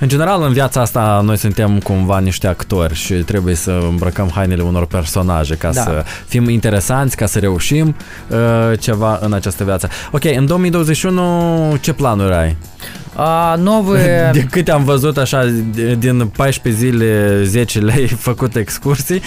În 0.00 0.08
general, 0.08 0.42
în 0.42 0.52
viața 0.52 0.80
asta, 0.80 1.20
noi 1.24 1.36
suntem 1.36 1.78
cumva 1.78 2.18
niște 2.18 2.46
actori 2.46 2.94
și 2.94 3.14
trebuie 3.14 3.54
să 3.54 3.70
îmbrăcăm 3.88 4.30
hainele 4.34 4.62
unor 4.62 4.86
personaje 4.86 5.54
ca 5.54 5.70
Da. 5.72 5.82
să 5.82 6.04
fim 6.26 6.48
interesanți, 6.48 7.16
ca 7.16 7.26
să 7.26 7.38
reușim 7.38 7.96
uh, 8.28 8.78
ceva 8.80 9.18
în 9.22 9.32
această 9.32 9.64
viață. 9.64 9.88
Ok, 10.10 10.24
în 10.24 10.46
2021 10.46 11.76
ce 11.80 11.92
planuri 11.92 12.34
ai? 12.34 12.56
А, 13.20 13.56
новые... 13.56 14.30
De 14.32 14.46
câte 14.50 14.70
am 14.70 14.84
văzut 14.84 15.16
așa, 15.16 15.44
din 15.98 16.30
14 16.36 16.82
zile, 16.82 17.42
10 17.44 17.80
le-ai 17.80 18.06
făcut 18.06 18.56
excursii. 18.56 19.22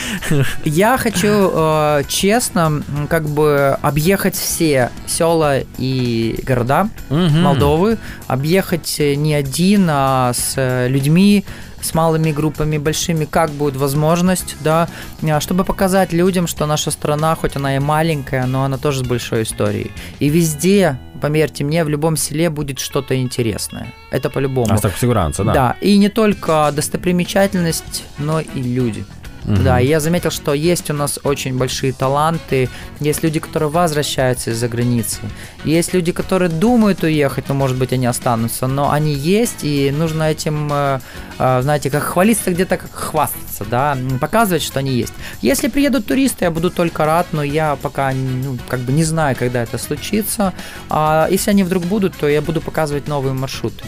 Я 0.63 0.97
хочу 0.97 1.51
э, 1.53 2.03
честно, 2.07 2.83
как 3.09 3.27
бы 3.27 3.77
объехать 3.81 4.35
все 4.35 4.89
села 5.05 5.59
и 5.77 6.39
города 6.45 6.89
Мгм. 7.09 7.41
Молдовы, 7.41 7.97
объехать 8.27 8.95
э, 8.99 9.15
не 9.15 9.33
один, 9.33 9.87
а 9.89 10.31
с 10.33 10.53
э, 10.55 10.87
людьми, 10.87 11.43
с 11.81 11.93
малыми 11.93 12.31
группами, 12.31 12.77
большими, 12.77 13.25
как 13.25 13.51
будет 13.51 13.75
возможность, 13.75 14.55
да, 14.61 14.87
а, 15.23 15.39
чтобы 15.39 15.63
показать 15.63 16.13
людям, 16.13 16.47
что 16.47 16.65
наша 16.65 16.91
страна, 16.91 17.35
хоть 17.35 17.55
она 17.55 17.75
и 17.75 17.79
маленькая, 17.79 18.45
но 18.45 18.63
она 18.63 18.77
тоже 18.77 18.99
с 18.99 19.07
большой 19.07 19.43
историей. 19.43 19.91
И 20.19 20.29
везде, 20.29 20.97
поверьте 21.21 21.63
мне, 21.63 21.83
в 21.83 21.89
любом 21.89 22.17
селе 22.17 22.49
будет 22.49 22.79
что-то 22.79 23.15
интересное. 23.15 23.93
Это 24.11 24.29
по-любому. 24.29 24.73
Asta 24.73 24.89
cu 24.89 24.97
siguranță, 24.97 25.43
da. 25.43 25.53
Да, 25.53 25.75
и 25.81 25.97
не 25.97 26.09
только 26.09 26.71
достопримечательность, 26.73 28.03
но 28.17 28.39
и 28.39 28.61
люди. 28.61 29.05
Да, 29.43 29.79
и 29.79 29.87
я 29.87 29.99
заметил, 29.99 30.29
что 30.29 30.53
есть 30.53 30.89
у 30.89 30.93
нас 30.93 31.19
очень 31.23 31.57
большие 31.57 31.93
таланты, 31.93 32.69
есть 32.99 33.23
люди, 33.23 33.39
которые 33.39 33.69
возвращаются 33.69 34.51
из-за 34.51 34.67
границы, 34.67 35.21
есть 35.63 35.93
люди, 35.93 36.11
которые 36.11 36.49
думают 36.49 37.03
уехать, 37.03 37.49
но, 37.49 37.55
может 37.55 37.77
быть, 37.77 37.91
они 37.91 38.05
останутся, 38.05 38.67
но 38.67 38.91
они 38.91 39.13
есть, 39.13 39.63
и 39.63 39.91
нужно 39.91 40.23
этим, 40.23 40.69
э, 40.71 40.99
э, 41.39 41.61
знаете, 41.63 41.89
как 41.89 42.03
хвалиться 42.03 42.51
где-то, 42.51 42.77
как 42.77 42.91
хвастаться, 42.91 43.65
да, 43.65 43.97
показывать, 44.19 44.61
что 44.61 44.79
они 44.79 44.91
есть. 44.91 45.13
Если 45.41 45.69
приедут 45.69 46.05
туристы, 46.05 46.45
я 46.45 46.51
буду 46.51 46.69
только 46.69 47.05
рад, 47.05 47.27
но 47.31 47.43
я 47.43 47.77
пока, 47.81 48.11
ну, 48.13 48.57
как 48.67 48.81
бы 48.81 48.91
не 48.91 49.03
знаю, 49.03 49.35
когда 49.35 49.63
это 49.63 49.77
случится. 49.77 50.53
А 50.89 51.27
если 51.31 51.51
они 51.51 51.63
вдруг 51.63 51.83
будут, 51.85 52.15
то 52.15 52.27
я 52.27 52.41
буду 52.41 52.61
показывать 52.61 53.07
новые 53.07 53.33
маршруты. 53.33 53.83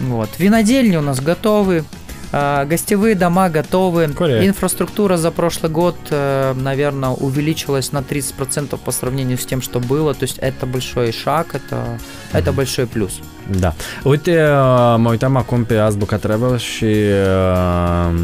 Вот. 0.00 0.30
Винодельни 0.38 0.96
у 0.96 1.02
нас 1.02 1.20
готовы, 1.20 1.84
Гостевые 2.66 3.14
дома 3.14 3.48
готовы. 3.48 4.04
Correct. 4.04 4.46
Инфраструктура 4.46 5.16
за 5.16 5.30
прошлый 5.30 5.70
год, 5.70 5.96
э, 6.10 6.54
наверное, 6.54 7.10
увеличилась 7.10 7.92
на 7.92 8.02
30% 8.02 8.80
по 8.84 8.90
сравнению 8.92 9.38
с 9.38 9.46
тем, 9.46 9.62
что 9.62 9.80
было. 9.80 10.14
То 10.14 10.24
есть 10.24 10.38
это 10.38 10.66
большой 10.66 11.12
шаг, 11.12 11.54
это, 11.54 11.98
это 12.32 12.52
большой 12.52 12.86
плюс. 12.86 13.20
Da. 13.60 13.74
Uite, 14.04 14.48
mă 14.96 15.08
uitam 15.10 15.36
acum 15.36 15.64
pe 15.64 15.78
Azbuca 15.78 16.16
Travel 16.16 16.58
și 16.58 16.84
uh, 16.84 18.20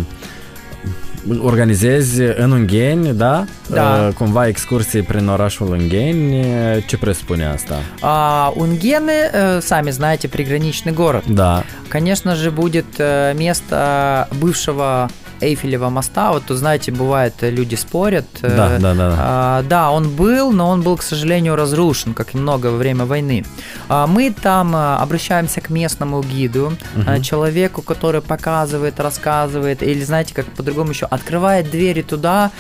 organizezi 1.43 2.23
în 2.23 2.51
Ungheni, 2.51 3.13
da? 3.15 3.45
Da. 3.69 4.07
Uh, 4.09 4.15
cumva 4.15 4.47
excursii 4.47 5.03
prin 5.03 5.29
orașul 5.29 5.71
Ungheni. 5.71 6.45
Ce 6.87 6.99
presupune 6.99 7.47
asta? 7.47 7.75
А 8.01 8.53
Унгены, 8.57 9.19
э, 9.33 9.61
сами 9.61 9.91
знаете, 9.91 10.29
приграничный 10.29 10.93
город. 10.93 11.25
Da. 11.27 11.63
Конечно 11.89 12.35
же, 12.35 12.51
будет 12.51 12.87
э, 12.99 13.35
место 13.35 14.29
бывшего 14.41 15.09
Эйфелева 15.41 15.89
моста. 15.91 16.33
Вот, 16.33 16.43
знаете, 16.49 16.93
бывает, 16.93 17.35
э, 17.41 17.51
люди 17.51 17.75
спорят. 17.75 18.27
э, 18.43 18.57
Да, 18.57 18.79
да, 18.79 18.95
да. 18.95 19.15
а, 19.19 19.63
да, 19.63 19.91
он 19.91 20.09
был, 20.11 20.53
но 20.53 20.69
он 20.69 20.83
был, 20.83 20.97
к 20.97 21.03
сожалению, 21.03 21.57
разрушен, 21.57 22.15
как 22.15 22.35
и 22.35 22.39
много 22.39 22.67
во 22.69 22.77
время 22.77 23.05
войны. 23.05 23.45
А, 23.89 24.07
мы 24.07 24.31
там 24.31 24.73
а, 24.75 24.99
обращаемся 24.99 25.61
к 25.61 25.71
местному 25.71 26.23
гиду, 26.23 26.73
а, 27.07 27.21
человеку, 27.21 27.83
который 27.83 28.21
показывает, 28.21 29.01
рассказывает, 29.01 29.83
или, 29.83 30.03
знаете, 30.05 30.35
как 30.35 30.47
по-другому 30.47 30.91
еще, 30.91 31.07
открывает 31.07 31.71
двери 31.71 32.03
туда, 32.03 32.51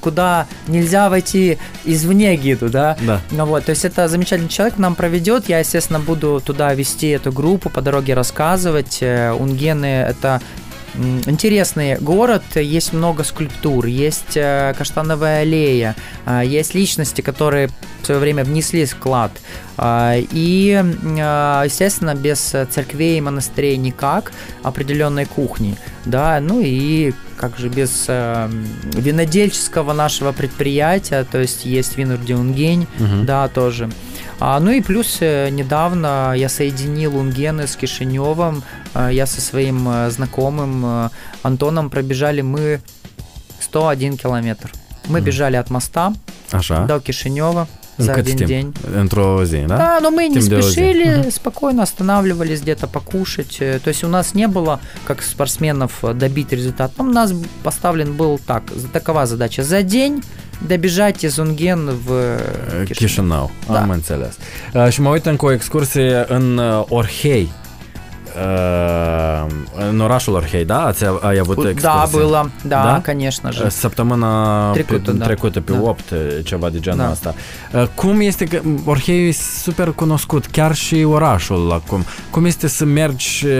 куда 0.00 0.46
нельзя 0.68 1.08
войти 1.08 1.58
извне 1.84 2.36
гиду, 2.36 2.68
да? 2.68 2.96
Да. 3.00 3.20
Ну 3.30 3.44
вот, 3.46 3.64
то 3.64 3.70
есть 3.70 3.84
это 3.84 4.08
замечательный 4.08 4.48
человек 4.48 4.78
нам 4.78 4.94
проведет. 4.94 5.48
Я, 5.48 5.58
естественно, 5.60 6.00
буду 6.00 6.42
туда 6.44 6.74
вести 6.74 7.08
эту 7.08 7.32
группу, 7.32 7.70
по 7.70 7.82
дороге 7.82 8.14
рассказывать. 8.14 8.98
Э, 9.00 9.32
Унгены 9.32 9.86
это 9.86 10.40
интересный 11.26 11.96
город, 11.96 12.42
есть 12.54 12.92
много 12.92 13.24
скульптур, 13.24 13.86
есть 13.86 14.36
э, 14.36 14.74
каштановая 14.76 15.42
аллея, 15.42 15.94
а, 16.24 16.42
есть 16.42 16.74
личности, 16.74 17.20
которые 17.20 17.68
в 18.02 18.06
свое 18.06 18.20
время 18.20 18.44
внесли 18.44 18.84
вклад. 18.84 19.32
А, 19.76 20.14
И, 20.16 20.82
а, 21.20 21.64
естественно, 21.64 22.14
без 22.14 22.38
церквей 22.70 23.18
и 23.18 23.20
монастырей 23.20 23.76
никак, 23.76 24.32
определенной 24.62 25.26
кухни, 25.26 25.76
да, 26.04 26.38
ну 26.40 26.60
и 26.62 27.12
как 27.36 27.58
же 27.58 27.68
без 27.68 28.06
э, 28.08 28.48
винодельческого 28.94 29.92
нашего 29.92 30.32
предприятия, 30.32 31.24
то 31.30 31.38
есть 31.38 31.66
есть 31.66 31.98
Винурдиунгень, 31.98 32.86
Мгм. 32.98 33.26
да, 33.26 33.48
тоже. 33.48 33.90
А, 34.38 34.60
ну 34.60 34.70
и 34.70 34.80
плюс 34.82 35.18
э, 35.20 35.48
недавно 35.50 36.34
я 36.36 36.48
соединил 36.48 37.16
Унгены 37.16 37.66
с 37.66 37.74
Кишиневым. 37.76 38.62
А, 38.94 39.08
я 39.10 39.26
со 39.26 39.40
своим 39.40 39.88
э, 39.88 40.10
знакомым 40.10 40.84
э, 40.84 41.08
Антоном 41.42 41.88
пробежали 41.90 42.42
мы 42.42 42.80
101 43.60 44.16
километр. 44.18 44.70
Мы 45.08 45.20
бежали 45.20 45.56
от 45.56 45.70
моста 45.70 46.12
Așa. 46.52 46.84
до 46.86 47.00
Кишинева 47.00 47.66
за 47.98 48.12
În 48.12 48.14
cât 48.16 48.26
один 48.26 48.36
timp? 48.36 48.46
день. 48.46 48.74
Zi, 49.46 49.64
da? 49.66 49.76
Да, 49.78 49.98
но 50.02 50.10
мы 50.10 50.28
не 50.28 50.34
Тем 50.34 50.48
дело 50.48 50.60
спешили, 50.60 51.30
спокойно 51.30 51.82
останавливались 51.82 52.60
где-то 52.60 52.86
покушать. 52.88 53.56
Э, 53.60 53.78
То 53.82 53.88
есть 53.88 54.04
у 54.04 54.08
нас 54.08 54.34
не 54.34 54.48
было, 54.48 54.80
как 55.06 55.22
спортсменов, 55.22 56.04
э, 56.04 56.12
добить 56.12 56.52
результат. 56.52 56.92
Ну, 56.98 57.04
У 57.04 57.12
нас 57.12 57.32
поставлен 57.62 58.12
был 58.12 58.38
так, 58.46 58.64
за- 58.74 58.88
такова 58.88 59.24
задача. 59.26 59.62
За 59.62 59.82
день 59.82 60.22
Debijat 60.66 61.20
Izungen 61.20 61.78
в 62.04 62.10
Chișinău. 62.84 63.50
Da. 63.66 63.80
Am 63.80 63.90
înțeles. 63.90 64.36
Și 64.90 65.00
mă 65.00 65.08
uit 65.08 65.26
încă 65.26 65.44
o 65.44 65.52
excursie 65.52 66.24
în 66.28 66.60
Orhei, 66.88 67.52
Uh, 68.35 69.45
în 69.89 69.99
orașul 69.99 70.33
Orhei, 70.33 70.65
da? 70.65 70.85
Ați, 70.85 71.03
ai 71.21 71.37
avut 71.37 71.63
Да, 71.63 71.69
excursie? 71.69 72.19
было, 72.19 72.49
да, 72.67 72.83
Da? 72.83 73.01
конечно 73.03 73.51
же. 73.51 73.63
Uh, 73.63 73.69
Săptămâna 73.69 74.71
Trecută, 74.71 75.11
pe, 75.11 75.17
da. 75.17 75.25
trecută, 75.25 75.61
pe 75.61 75.71
Da. 75.71 75.81
8, 75.81 76.09
uh, 76.09 76.17
ceva 76.43 76.69
de 76.69 76.79
genul 76.79 76.99
Da. 76.99 77.11
ăsta. 77.11 77.33
Uh, 77.73 77.83
Cum 77.95 78.19
este 78.19 78.45
că 78.45 78.59
Orhei 78.85 79.27
e 79.27 79.31
super 79.63 79.91
cunoscut, 79.91 80.45
chiar 80.45 80.75
și 80.75 81.03
orașul 81.03 81.71
acum. 81.71 82.05
Cum 82.29 82.45
este 82.45 82.67
să 82.67 82.85
mergi 82.85 83.45
uh, 83.45 83.51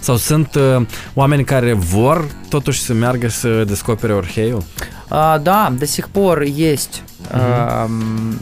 sau 0.00 0.16
sunt 0.16 0.54
uh, 0.54 0.86
oameni 1.14 1.44
care 1.44 1.72
vor 1.72 2.24
totuși 2.48 2.80
să 2.80 2.92
meargă 2.92 3.28
să 3.28 3.64
descopere 3.64 4.12
Orheiul? 4.12 4.62
А, 5.08 5.38
да, 5.38 5.72
до 5.78 5.84
сих 5.86 6.08
пор 6.08 6.40
есть 6.70 7.02
эм, 7.34 8.40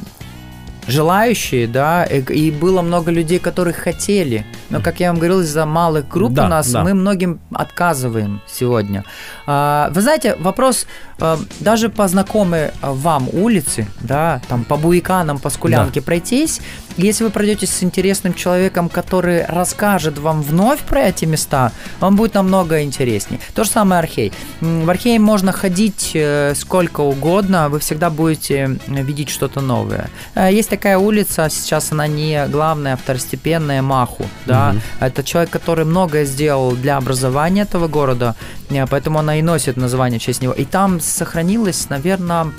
Желающие, 0.87 1.67
да, 1.67 2.03
и, 2.05 2.21
и 2.33 2.51
было 2.51 2.81
много 2.81 3.11
людей, 3.11 3.39
которые 3.39 3.73
хотели. 3.73 4.45
Но, 4.69 4.81
как 4.81 4.99
я 4.99 5.09
вам 5.09 5.17
говорил, 5.17 5.41
из-за 5.41 5.65
малых 5.65 6.07
групп 6.07 6.33
Да, 6.33 6.45
у 6.45 6.47
нас 6.49 6.71
да. 6.71 6.83
мы 6.83 6.93
многим 6.93 7.39
отказываем 7.51 8.41
сегодня. 8.47 9.03
А, 9.45 9.89
вы 9.91 10.01
знаете, 10.01 10.35
вопрос 10.39 10.87
э, 11.19 11.37
даже 11.59 11.89
по 11.89 12.07
знакомой 12.07 12.59
э, 12.59 12.71
вам 12.81 13.29
улице, 13.31 13.87
да, 14.01 14.41
там 14.47 14.63
по 14.63 14.77
Буиканам, 14.77 15.39
по 15.39 15.49
Скулянке 15.49 16.01
пройтись, 16.01 16.61
если 16.97 17.23
вы 17.23 17.29
пройдетесь 17.29 17.69
с 17.69 17.83
интересным 17.83 18.33
человеком, 18.33 18.89
который 18.89 19.45
расскажет 19.45 20.17
вам 20.17 20.41
вновь 20.41 20.79
про 20.79 21.03
эти 21.03 21.25
места, 21.25 21.71
вам 21.99 22.15
будет 22.15 22.33
намного 22.33 22.81
интереснее. 22.81 23.39
То 23.53 23.63
же 23.63 23.69
самое 23.69 23.99
Архей. 23.99 24.33
В 24.61 24.89
Архей 24.89 25.19
можно 25.19 25.51
ходить 25.51 26.11
э, 26.15 26.53
сколько 26.55 27.01
угодно, 27.01 27.69
вы 27.69 27.79
всегда 27.79 28.09
будете 28.09 28.79
видеть 28.87 29.29
что-то 29.29 29.61
новое. 29.61 30.09
Э, 30.35 30.49
Есть 30.51 30.69
такая 30.69 30.97
улица, 30.97 31.49
сейчас 31.49 31.91
она 31.91 32.07
не 32.07 32.47
главная, 32.47 32.93
а 32.93 32.97
второстепенная, 32.97 33.81
Маху. 33.81 34.25
Да? 34.45 34.75
Это 34.99 35.23
человек, 35.23 35.51
который 35.51 35.85
многое 35.85 36.25
сделал 36.25 36.71
для 36.71 36.97
образования 36.97 37.61
этого 37.61 37.87
города, 37.87 38.35
э, 38.69 38.85
поэтому 38.87 39.19
она 39.19 39.37
и 39.37 39.41
носит 39.41 39.77
название 39.77 40.19
в 40.19 40.23
честь 40.23 40.41
него. 40.41 40.53
И 40.53 40.65
там 40.65 40.99
сохранилось, 40.99 41.89
наверное, 41.89 42.51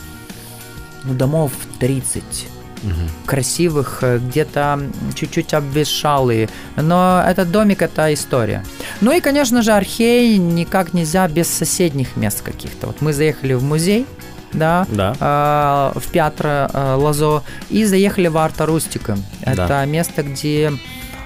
ну, 1.04 1.14
домов 1.14 1.52
30 1.80 2.57
красивых, 3.26 3.98
э, 4.02 4.18
где-то 4.18 4.80
чуть-чуть 5.14 5.54
обветшалые. 5.54 6.48
Но 6.76 7.22
этот 7.26 7.50
домик– 7.50 7.82
это 7.82 8.12
история. 8.14 8.64
Ну 9.00 9.12
и, 9.12 9.20
конечно 9.20 9.62
же, 9.62 9.72
Архей 9.72 10.36
никак 10.38 10.94
нельзя 10.94 11.26
без 11.28 11.48
соседних 11.48 12.16
мест 12.16 12.42
каких-то. 12.42 12.86
Вот 12.86 13.00
мы 13.00 13.12
заехали 13.12 13.54
в 13.54 13.62
музей, 13.62 14.06
да, 14.52 14.86
Да. 14.90 15.14
а, 15.20 15.92
в 15.94 16.10
Пятро 16.10 16.48
а, 16.72 16.96
Лазо, 16.96 17.42
и 17.70 17.84
заехали 17.84 18.28
в 18.28 18.36
Арта 18.38 18.66
Рустика. 18.66 19.18
Да. 19.44 19.52
Это 19.64 19.84
место, 19.86 20.22
где 20.22 20.72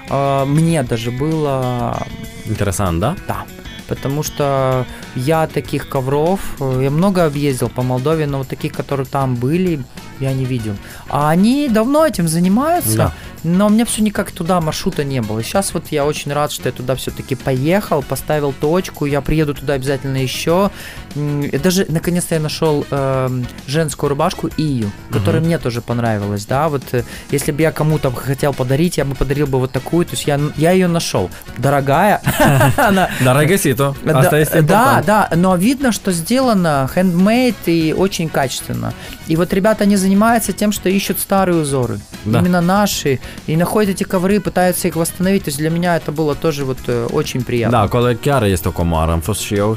а, 0.09 0.45
мне 0.45 0.83
даже 0.83 1.11
было 1.11 2.05
Interesant, 2.45 2.99
da? 2.99 3.17
да. 3.27 3.45
Потому 3.87 4.23
что 4.23 4.85
я 5.15 5.47
таких 5.47 5.89
ковров, 5.89 6.39
э, 6.59 6.81
я 6.83 6.89
много 6.91 7.25
объездил 7.25 7.69
по 7.69 7.81
Молдове, 7.83 8.25
но 8.27 8.39
вот 8.39 8.47
таких, 8.47 8.73
которые 8.73 9.05
там 9.05 9.35
были, 9.35 9.83
я 10.19 10.33
не 10.33 10.45
видел. 10.45 10.75
А 11.09 11.29
они 11.29 11.67
давно 11.69 12.05
этим 12.05 12.27
занимаются, 12.27 12.97
Да. 12.97 13.13
но 13.43 13.67
у 13.67 13.69
меня 13.69 13.85
все 13.85 14.01
никак 14.01 14.31
туда 14.31 14.61
маршрута 14.61 15.03
не 15.03 15.21
было. 15.21 15.43
Сейчас 15.43 15.73
вот 15.73 15.87
я 15.91 16.05
очень 16.05 16.31
рад, 16.33 16.51
что 16.51 16.69
я 16.69 16.71
туда 16.73 16.95
все-таки 16.95 17.35
поехал, 17.35 18.01
поставил 18.03 18.53
точку, 18.53 19.05
я 19.05 19.21
приеду 19.21 19.53
туда 19.53 19.73
обязательно 19.73 20.17
еще. 20.17 20.71
И 21.15 21.59
Даже 21.63 21.85
наконец-то 21.89 22.35
я 22.35 22.41
нашел 22.41 22.85
эм, 22.89 23.45
женскую 23.67 24.09
рубашку 24.09 24.49
Ию, 24.57 24.91
которая 25.11 25.41
мне 25.41 25.57
тоже 25.57 25.81
понравилась, 25.81 26.45
да, 26.45 26.69
вот 26.69 26.83
э, 26.91 27.03
если 27.31 27.51
бы 27.51 27.61
я 27.61 27.71
кому-то 27.71 28.11
хотел 28.11 28.53
подарить, 28.53 28.97
я 28.97 29.05
бы 29.05 29.15
подарил 29.15 29.47
бы 29.47 29.59
вот 29.59 29.71
такую, 29.71 30.05
то 30.05 30.11
есть 30.11 30.27
я, 30.27 30.39
я 30.57 30.71
ее 30.71 30.87
нашел. 30.87 31.29
Дорогая, 31.57 32.21
găsit-o. 33.53 33.95
Asta 34.05 34.61
да, 34.61 34.61
да, 34.61 35.03
да, 35.05 35.35
но 35.35 35.55
видно, 35.55 35.91
что 35.91 36.11
сделано 36.11 36.89
handmade 36.95 37.65
и 37.65 37.93
очень 37.93 38.29
качественно. 38.29 38.93
И 39.27 39.35
вот 39.35 39.53
ребята, 39.53 39.83
они 39.83 39.95
занимаются 39.95 40.53
тем, 40.53 40.71
что 40.71 40.89
ищут 40.89 41.19
старые 41.19 41.61
узоры. 41.61 41.99
Да. 42.25 42.39
Именно 42.39 42.61
наши. 42.61 43.19
и 43.47 43.55
находят 43.57 43.91
эти 43.95 44.03
ковры, 44.03 44.39
пытаются 44.39 44.87
их 44.87 44.95
восстановить. 44.95 45.43
То 45.45 45.49
есть 45.49 45.59
для 45.59 45.69
меня 45.69 45.95
это 45.95 46.11
было 46.11 46.35
тоже 46.35 46.65
вот 46.65 46.79
э, 46.87 47.07
очень 47.11 47.43
приятно. 47.43 47.77
Da, 47.77 47.83
acolo 47.83 48.13
chiar 48.13 48.43
este 48.43 48.67
o 48.67 48.71
comoară. 48.71 49.11
Am 49.11 49.19
fost 49.19 49.41
și 49.41 49.55
eu 49.55 49.75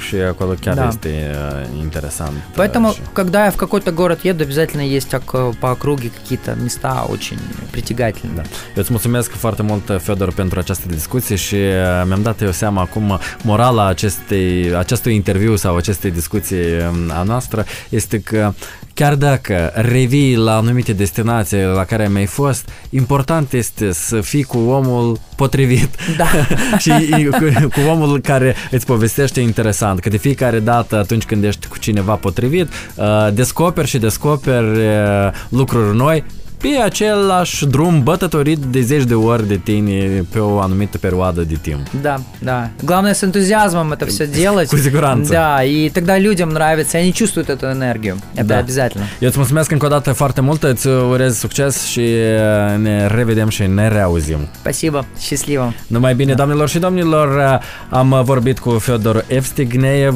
și 1.26 1.26
acolo 1.26 1.26
chiar 1.26 1.32
Da. 1.32 1.60
este 1.62 1.70
uh, 1.74 1.80
interesant. 1.82 2.32
Поэтому, 2.56 2.92
Și- 2.94 3.02
когда 3.14 3.46
я 3.46 3.52
в 3.52 3.56
какой-то 3.56 3.92
город 3.92 4.20
еду, 4.24 4.44
обязательно 4.44 4.82
есть 4.98 5.10
так, 5.10 5.24
э, 5.34 5.52
по 5.60 5.68
округе 5.72 6.10
какие-то 6.10 6.56
места 6.64 7.06
очень 7.10 7.40
притягательные. 7.72 8.36
Da. 8.36 8.42
Eu 8.76 8.82
îți 8.82 8.92
mulțumesc 8.92 9.32
foarte 9.32 9.62
mult, 9.62 10.02
Fedor, 10.02 10.34
pentru 10.34 10.60
această 10.60 10.88
discuție 10.88 11.36
și 11.36 11.56
uh, 11.56 12.04
mi-am 12.08 12.22
dat 12.22 12.42
eu 12.42 12.52
seama 12.52 12.82
acum 12.82 13.20
morala 13.44 13.86
acestei, 13.88 14.76
acestui 14.76 15.16
interviu 15.16 15.56
sau 15.56 15.76
acestei 15.76 16.12
discuții 16.12 16.58
um, 16.58 17.12
a 17.20 17.24
noastră 17.24 17.66
este 17.90 18.20
că 18.20 18.54
chiar 18.97 19.15
dacă 19.15 19.73
revii 19.75 20.37
la 20.37 20.57
anumite 20.57 20.93
destinații 20.93 21.63
la 21.63 21.85
care 21.85 22.09
mi-ai 22.09 22.27
fost, 22.27 22.69
important 22.91 23.53
este 23.53 23.93
să 23.93 24.21
fii 24.21 24.43
cu 24.43 24.59
omul 24.59 25.19
potrivit 25.35 25.89
Da. 26.17 26.27
și 26.83 26.91
cu, 27.31 27.69
cu 27.69 27.81
omul 27.89 28.21
care 28.21 28.55
îți 28.71 28.87
povestește 28.87 29.41
interesant, 29.41 30.01
că 30.01 30.09
de 30.09 30.17
fiecare 30.17 30.59
dată 30.59 30.97
atunci 30.97 31.25
când 31.25 31.45
ești 31.45 31.67
cu 31.67 31.79
cineva 31.79 32.15
potrivit, 32.15 32.69
uh, 32.95 33.29
descoperi 33.33 33.89
și 33.89 33.99
descoperi 33.99 34.79
uh, 34.79 35.33
lucruri 35.49 35.97
noi 35.97 36.25
pe 36.66 36.68
același 36.84 37.66
drum 37.66 38.04
bătătorit 38.04 38.58
de 38.58 38.82
zeci 38.82 39.04
de 39.04 39.14
ori 39.14 39.48
de 39.48 39.56
tine 39.58 40.26
pe 40.32 40.40
o 40.40 40.60
anumită 40.60 40.98
perioadă 40.98 41.42
de 41.42 41.58
timp. 41.62 41.88
Да, 42.02 42.16
да. 42.44 42.70
Главное 42.86 43.14
с 43.14 43.24
энтузиазмом 43.24 43.92
это 43.94 44.06
все 44.06 44.26
делать. 44.28 44.68
Cu 44.70 44.76
siguranță. 44.76 45.32
Да, 45.34 45.64
и 45.64 45.90
тогда 45.90 46.18
людям 46.20 46.50
нравится, 46.50 46.98
и 46.98 47.02
они 47.02 47.12
чувствуют 47.14 47.50
эту 47.50 47.66
энергию. 47.78 48.16
Это 48.36 48.44
Да. 48.46 48.58
обязательно. 48.58 49.06
Eu 49.20 49.28
îți 49.28 49.38
mulțumesc 49.38 49.72
încă 49.72 49.86
o 49.86 49.90
dată 49.90 50.12
foarte 50.12 50.42
mult, 50.42 50.64
îți 50.64 50.88
urez 50.88 51.38
succes 51.38 51.86
și 51.86 52.00
uh, 52.00 52.78
ne 52.78 53.08
revedem 53.08 53.50
și 53.50 53.62
ne 53.64 53.88
reauzim. 53.88 54.38
Spасибо, 54.60 55.06
счастливо. 55.18 55.74
Numai 55.88 56.16
bine, 56.16 56.34
doamnelor 56.34 56.70
și 56.70 56.80
domnilor, 56.80 57.60
am 57.90 58.22
vorbit 58.24 58.60
cu 58.60 58.70
Fedor 58.70 59.26
Evstigneev, 59.28 60.16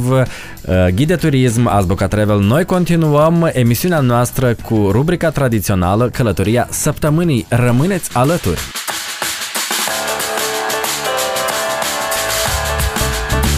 ghid 0.95 1.07
de 1.07 1.15
turism, 1.15 1.67
Azbuca 1.67 2.07
Travel. 2.07 2.39
Noi 2.39 2.65
continuăm 2.65 3.49
emisiunea 3.53 3.99
noastră 3.99 4.55
cu 4.69 4.89
rubrica 4.91 5.29
tradițională 5.29 6.09
Călătoria 6.40 6.68
Săptămânii. 6.70 7.46
Rămâneți 7.48 8.10
alături! 8.12 8.60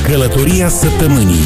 Călătoria 0.06 0.68
săptămânii 0.68 1.44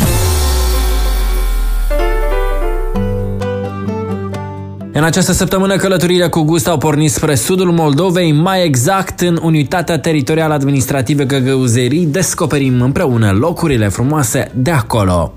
În 4.92 5.04
această 5.04 5.32
săptămână 5.32 5.76
călătoriile 5.76 6.28
cu 6.28 6.42
gust 6.42 6.68
au 6.68 6.78
pornit 6.78 7.10
spre 7.10 7.34
sudul 7.34 7.72
Moldovei, 7.72 8.32
mai 8.32 8.64
exact 8.64 9.20
în 9.20 9.38
unitatea 9.42 9.98
teritorială 9.98 10.54
administrativă 10.54 11.22
Găgăuzerii, 11.22 12.06
descoperim 12.06 12.80
împreună 12.80 13.30
locurile 13.32 13.88
frumoase 13.88 14.50
de 14.54 14.70
acolo. 14.70 15.34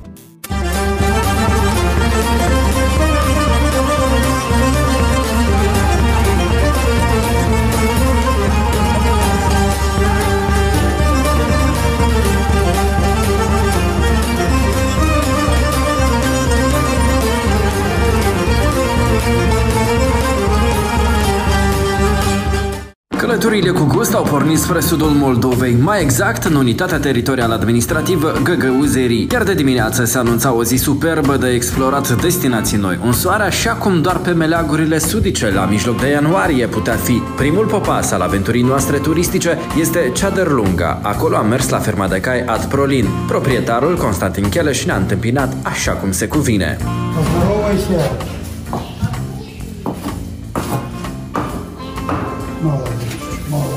Călătorile 23.38 23.70
cu 23.70 23.84
gust 23.84 24.14
au 24.14 24.22
pornit 24.22 24.58
spre 24.58 24.80
sudul 24.80 25.08
Moldovei, 25.08 25.76
mai 25.80 26.02
exact 26.02 26.44
în 26.44 26.54
unitatea 26.54 26.98
teritorială 26.98 27.54
administrativă 27.54 28.32
Găgăuzerii. 28.42 29.28
Iar 29.32 29.42
de 29.42 29.54
dimineață 29.54 30.04
se 30.04 30.18
anunța 30.18 30.52
o 30.52 30.64
zi 30.64 30.76
superbă 30.76 31.36
de 31.36 31.48
explorat 31.48 32.20
destinații 32.20 32.78
noi. 32.78 32.98
Un 33.04 33.12
soare 33.12 33.42
așa 33.42 33.72
cum 33.72 34.02
doar 34.02 34.16
pe 34.16 34.30
meleagurile 34.30 34.98
sudice 34.98 35.50
la 35.50 35.64
mijloc 35.64 36.00
de 36.00 36.08
ianuarie 36.08 36.66
putea 36.66 36.94
fi. 36.94 37.22
Primul 37.36 37.66
popas 37.66 38.10
al 38.10 38.20
aventurii 38.20 38.62
noastre 38.62 38.98
turistice 38.98 39.58
este 39.80 40.10
Ceaderlunga. 40.14 40.98
Acolo 41.02 41.36
am 41.36 41.48
mers 41.48 41.68
la 41.68 41.78
ferma 41.78 42.08
de 42.08 42.20
cai 42.20 42.44
Ad 42.44 42.64
Prolin. 42.64 43.06
Proprietarul 43.26 43.96
Constantin 43.96 44.48
Cheleș 44.48 44.84
ne-a 44.84 44.96
întâmpinat 44.96 45.56
așa 45.62 45.92
cum 45.92 46.12
se 46.12 46.26
cuvine. 46.26 46.76
Поздоровайся. 47.14 48.37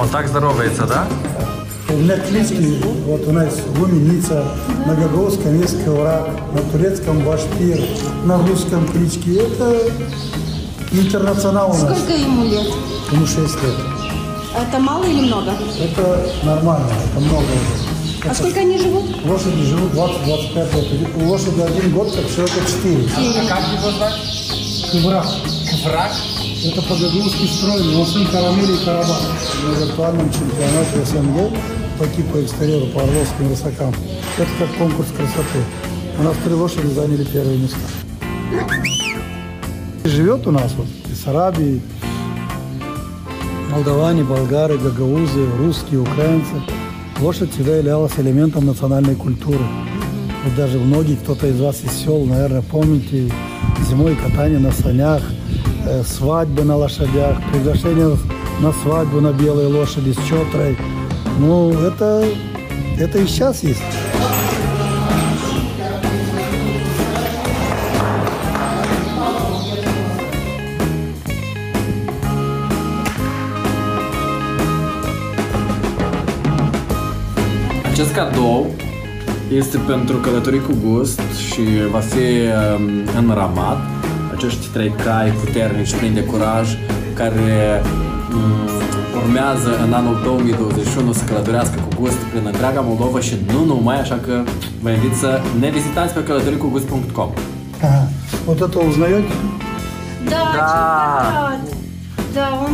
On 0.03 0.09
tak 0.09 0.27
здоровается, 0.27 0.85
да? 0.85 1.07
У 1.89 1.93
меня 1.93 2.19
клички, 2.19 2.83
вот 3.07 3.25
у 3.29 3.31
нас 3.31 3.55
Гуменица, 3.79 4.45
на 4.85 4.97
Гагаузском 4.97 5.61
есть 5.61 5.85
Коврак, 5.85 6.29
на 6.53 6.61
турецком 6.73 7.21
Башпир, 7.21 7.79
на 8.25 8.39
русском 8.39 8.89
клички. 8.89 9.37
Это 9.37 9.81
интернационал 10.91 11.71
у 11.71 11.75
нас. 11.75 11.99
Сколько 11.99 12.15
ему 12.15 12.47
лет? 12.47 12.67
Ему 13.13 13.25
6 13.25 13.39
лет. 13.39 13.75
Это 14.57 14.81
мало 14.81 15.05
или 15.05 15.21
много? 15.21 15.53
Это 15.81 16.27
нормально, 16.43 16.91
это 17.09 17.21
много 17.21 17.45
уже. 17.45 18.29
А 18.29 18.35
сколько 18.35 18.59
они 18.59 18.79
живут? 18.79 19.05
Лошади 19.25 19.63
живут 19.63 19.93
20-25 19.93 20.99
лет. 20.99 21.09
У 21.17 21.29
лошади 21.29 21.61
один 21.61 21.93
год, 21.93 22.13
как 22.13 22.29
человека 22.29 22.61
4. 22.67 23.09
А 23.17 23.49
как 23.49 23.63
его 23.79 23.91
звать? 23.93 24.15
Коврак. 24.91 25.27
Враг? 25.85 26.11
Это 26.65 26.81
по-гагаузски 26.81 27.47
стройный, 27.47 27.97
он 27.97 28.07
сын 28.07 28.25
Карамели 28.29 28.75
и 28.75 28.85
Карабах. 28.85 29.21
На 29.67 29.85
виртуальном 29.85 30.31
чемпионате 30.33 31.05
СНГ 31.05 31.59
по 31.99 32.07
типу 32.07 32.41
экстерьера 32.41 32.87
по 32.87 33.01
орловским 33.03 33.49
высокам. 33.49 33.93
Это 34.39 34.49
как 34.61 34.79
конкурс 34.79 35.09
красоты. 35.09 35.59
У 36.21 36.23
нас 36.23 36.37
три 36.45 36.55
лошади 36.55 36.87
заняли 36.87 37.25
первые 37.25 37.59
места. 37.59 37.79
Живет 40.05 40.47
у 40.47 40.53
нас 40.53 40.73
вот 40.77 40.87
из 41.11 41.27
Арабии, 41.27 41.83
молдаване, 43.73 44.23
болгары, 44.23 44.79
гагаузы, 44.79 45.45
русские, 45.59 46.01
украинцы. 46.01 46.63
Лошадь 47.21 47.53
всегда 47.53 47.79
являлась 47.79 48.13
элементом 48.19 48.67
национальной 48.67 49.17
культуры. 49.17 49.65
Вот 50.45 50.55
даже 50.55 50.79
многие, 50.79 51.17
кто-то 51.17 51.49
из 51.49 51.61
вас 51.61 51.81
из 51.83 51.91
сел, 51.91 52.25
наверное, 52.25 52.63
помните 52.63 53.33
зимой 53.89 54.15
катание 54.15 54.61
на 54.61 54.71
санях, 54.71 55.23
свадьбы 56.05 56.65
на 56.65 56.77
лошадях, 56.77 57.37
приглашение 57.53 58.17
на 58.61 58.73
свадьбу 58.73 59.21
на 59.21 59.33
белой 59.33 59.67
лошади 59.67 60.13
с 60.13 60.25
четрой. 60.25 60.77
Ну, 61.39 61.73
это, 61.73 62.25
это 62.99 63.19
и 63.19 63.27
сейчас 63.27 63.63
есть. 63.63 63.83
Acest 77.93 78.13
cadou 78.15 78.67
este 79.53 79.79
pentru 79.79 80.17
călătorii 80.17 80.61
cu 80.61 80.73
gust 80.85 81.21
și 81.21 81.61
va 81.91 81.99
fi 81.99 82.19
um, 82.19 82.91
înramat. 83.19 83.92
Acești 84.43 84.67
trei 84.67 84.95
cai 85.05 85.31
puternici, 85.45 85.95
plini 85.95 86.15
de 86.15 86.25
curaj, 86.25 86.69
care 87.15 87.83
um, 88.35 88.69
urmează 89.21 89.71
în 89.87 89.93
anul 89.93 90.21
2021 90.25 91.13
să 91.13 91.25
călătorească 91.25 91.77
cu 91.81 92.01
gust 92.01 92.17
prin 92.17 92.47
întreaga 92.47 92.81
Moldova 92.81 93.21
și 93.21 93.35
nu 93.53 93.65
numai, 93.65 94.01
așa 94.01 94.19
că 94.27 94.43
vă 94.81 94.91
invit 94.91 95.15
să 95.15 95.41
ne 95.61 95.71
vizitați 95.71 96.15
pe 96.15 96.23
călătoricugust.com. 96.25 97.31
Ага. 97.81 98.09
Вот 98.47 98.61
это 98.67 98.79
узнаете? 98.89 99.33
Да, 100.33 100.43
чемпионат. 100.73 101.63
Да, 102.37 102.47
он... 102.65 102.73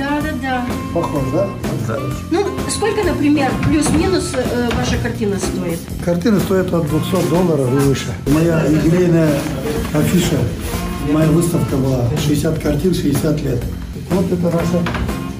Да, 0.00 0.10
да, 0.24 0.32
да. 0.46 0.56
Похож, 0.92 1.24
да? 1.34 1.44
Ну, 2.30 2.40
сколько, 2.68 3.02
например, 3.04 3.50
плюс-минус 3.66 4.32
э, 4.34 4.68
ваша 4.76 4.96
картина 4.98 5.36
стоит? 5.38 5.80
Картины 6.04 6.38
стоят 6.40 6.72
от 6.72 6.86
200 6.86 7.28
долларов 7.28 7.68
и 7.72 7.78
выше. 7.88 8.12
Моя 8.26 8.64
юбилейная 8.66 9.34
афиша, 9.92 10.38
моя 11.10 11.28
выставка 11.28 11.76
была 11.76 12.04
60 12.18 12.58
картин, 12.58 12.94
60 12.94 13.42
лет. 13.42 13.62
Вот 14.10 14.30
это 14.30 14.44
наша 14.44 14.82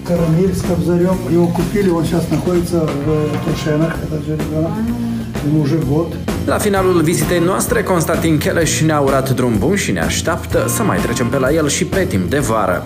карамель 0.06 0.54
с 0.54 0.62
кобзарем. 0.62 1.16
Его 1.30 1.46
купили, 1.48 1.90
он 1.90 2.04
сейчас 2.04 2.28
находится 2.30 2.80
в 2.80 3.44
Туршенах, 3.44 3.96
этот 4.02 4.24
же 4.24 4.32
ребенок. 4.36 4.72
Ему 5.44 5.62
уже 5.62 5.78
год. 5.78 6.14
La 6.46 6.58
finalul 6.58 7.02
vizitei 7.02 7.38
noastre, 7.38 7.82
Constantin 7.82 8.38
Cheleș 8.38 8.80
ne-a 8.80 9.00
urat 9.00 9.30
drum 9.30 9.58
bun 9.58 9.76
și 9.76 9.92
ne 9.92 10.00
așteaptă 10.00 10.64
să 10.68 10.82
mai 10.82 10.98
trecem 10.98 11.26
pe 11.28 11.38
la 11.38 11.52
el 11.52 11.68
și 11.68 11.84
pe 11.84 12.04
timp 12.04 12.30
de 12.30 12.38
vară. 12.38 12.82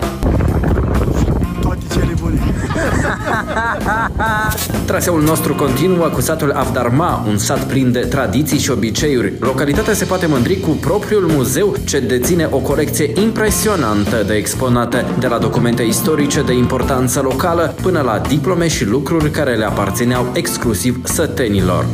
Toate 3.45 3.53
cele 3.53 4.07
bune. 4.15 4.85
Traseul 4.85 5.21
nostru 5.21 5.55
continuă 5.55 6.07
cu 6.07 6.21
satul 6.21 6.51
Avdarma, 6.51 7.25
un 7.27 7.37
sat 7.37 7.63
plin 7.63 7.91
de 7.91 7.99
tradiții 7.99 8.59
și 8.59 8.71
obiceiuri. 8.71 9.33
Localitatea 9.39 9.93
se 9.93 10.05
poate 10.05 10.25
mândri 10.25 10.59
cu 10.59 10.69
propriul 10.69 11.25
muzeu 11.27 11.75
ce 11.85 11.99
deține 11.99 12.47
o 12.51 12.57
colecție 12.57 13.11
impresionantă 13.21 14.23
de 14.27 14.33
exponate, 14.33 15.05
de 15.19 15.27
la 15.27 15.37
documente 15.37 15.83
istorice 15.83 16.41
de 16.41 16.53
importanță 16.53 17.21
locală 17.21 17.75
până 17.81 18.01
la 18.01 18.19
diplome 18.27 18.67
și 18.67 18.85
lucruri 18.85 19.29
care 19.29 19.55
le 19.55 19.65
aparțineau 19.65 20.31
exclusiv 20.33 21.01
sătenilor. 21.03 21.85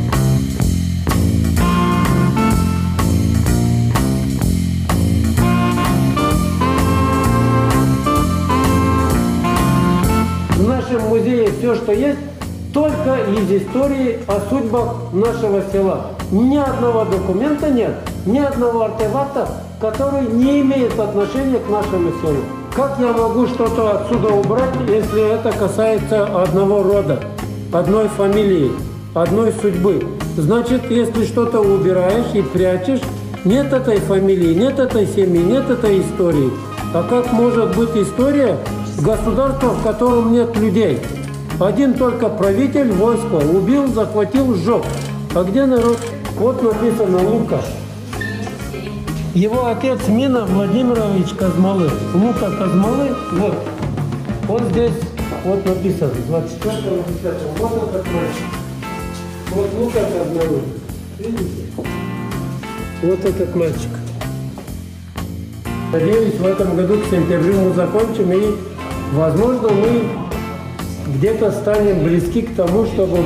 Есть, 11.94 12.18
только 12.72 13.18
из 13.30 13.62
истории 13.62 14.18
о 14.26 14.40
судьбах 14.50 15.12
нашего 15.12 15.62
села. 15.72 16.06
Ни 16.32 16.56
одного 16.56 17.04
документа 17.04 17.70
нет, 17.70 17.94
ни 18.26 18.38
одного 18.38 18.82
артефакта, 18.82 19.48
который 19.80 20.26
не 20.26 20.60
имеет 20.60 20.98
отношения 20.98 21.58
к 21.58 21.70
нашему 21.70 22.10
селу. 22.20 22.42
Как 22.74 22.98
я 22.98 23.12
могу 23.12 23.46
что-то 23.46 24.00
отсюда 24.00 24.34
убрать, 24.34 24.74
если 24.88 25.34
это 25.34 25.52
касается 25.52 26.24
одного 26.42 26.82
рода, 26.82 27.20
одной 27.72 28.08
фамилии, 28.08 28.72
одной 29.14 29.52
судьбы? 29.52 30.04
Значит, 30.36 30.90
если 30.90 31.24
что-то 31.24 31.60
убираешь 31.60 32.34
и 32.34 32.42
прячешь, 32.42 33.00
нет 33.44 33.72
этой 33.72 33.98
фамилии, 33.98 34.54
нет 34.54 34.80
этой 34.80 35.06
семьи, 35.06 35.40
нет 35.40 35.70
этой 35.70 36.00
истории. 36.00 36.50
А 36.92 37.04
как 37.04 37.32
может 37.32 37.76
быть 37.76 37.94
история 37.94 38.56
государства, 39.00 39.68
в 39.68 39.82
котором 39.84 40.32
нет 40.32 40.56
людей? 40.56 40.98
Один 41.60 41.94
только 41.94 42.28
правитель 42.28 42.92
войска 42.92 43.36
убил, 43.36 43.86
захватил, 43.86 44.56
сжег. 44.56 44.82
А 45.36 45.44
где 45.44 45.66
народ? 45.66 45.98
Вот 46.36 46.60
написано 46.60 47.22
Лука. 47.22 47.60
Его 49.34 49.66
отец 49.66 50.00
Мина 50.08 50.46
Владимирович 50.46 51.30
Казмалы. 51.34 51.90
Лука 52.12 52.50
Казмалы, 52.58 53.10
вот. 53.32 53.54
Вот 54.48 54.62
здесь, 54.72 54.92
вот 55.44 55.64
написано, 55.64 56.10
24 56.26 56.76
10 57.22 57.58
Вот 57.58 57.72
этот 57.72 58.06
мальчик. 58.12 58.44
Вот 59.50 59.70
Лука 59.78 60.00
Казмалы. 60.00 60.60
Видите? 61.20 61.66
Вот 63.02 63.24
этот 63.24 63.54
мальчик. 63.54 63.90
Надеюсь, 65.92 66.34
в 66.34 66.46
этом 66.46 66.74
году 66.74 66.98
к 66.98 67.04
сентябрю 67.04 67.60
мы 67.60 67.74
закончим 67.74 68.32
и, 68.32 68.56
возможно, 69.12 69.68
мы 69.68 70.23
где-то 71.06 71.52
станем 71.52 72.04
близки 72.04 72.42
к 72.42 72.54
тому, 72.54 72.86
чтобы 72.86 73.18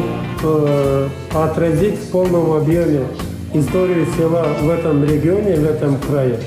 э, 0.43 1.09
отразить 1.35 1.99
в 1.99 2.11
полном 2.11 2.53
объеме 2.53 3.07
историю 3.55 4.07
села 4.17 4.47
в 4.61 4.69
этом 4.69 5.05
регионе, 5.05 5.57
в 5.57 5.65
этом 5.65 5.97
крае. 5.99 6.39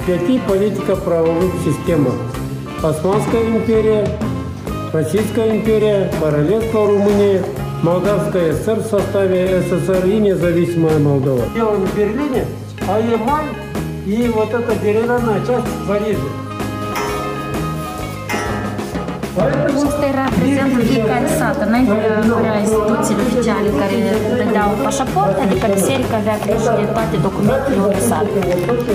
В 0.00 0.06
пяти 0.06 0.40
политико-правовых 0.46 1.52
системах. 1.64 2.14
Османская 2.82 3.44
империя, 3.44 4.06
Российская 4.92 5.56
империя, 5.56 6.10
Королевство 6.20 6.86
Румынии, 6.86 7.42
Молдавская 7.82 8.52
ССР 8.54 8.80
в 8.80 8.86
составе 8.86 9.62
СССР 9.62 10.06
и 10.06 10.18
независимая 10.18 10.98
Молдова. 10.98 11.42
Делаем 11.54 11.86
в 11.86 11.96
Берлине, 11.96 12.46
а 12.88 13.00
Ямаль 13.00 13.46
и 14.06 14.28
вот 14.28 14.52
эта 14.54 14.74
деревянная 14.76 15.44
часть 15.44 15.66
в 15.66 15.88
Париже. 15.88 16.45
Ăsta 19.86 20.04
era 20.12 20.26
prezent 20.38 20.72
în 20.78 20.84
fiecare 20.92 21.28
sat. 21.38 21.58
Înainte 21.68 21.96
avea 22.38 22.56
instituțiile 22.64 23.22
oficiale 23.28 23.68
care 23.80 23.94
dădeau 24.40 24.70
pașaport, 24.84 25.36
adică 25.44 25.66
biserica 25.76 26.16
avea 26.22 26.36
grijă 26.44 26.72
de 26.80 26.86
toate 26.94 27.16
documentele 27.26 27.78
unui 27.86 28.02
sat. 28.10 28.26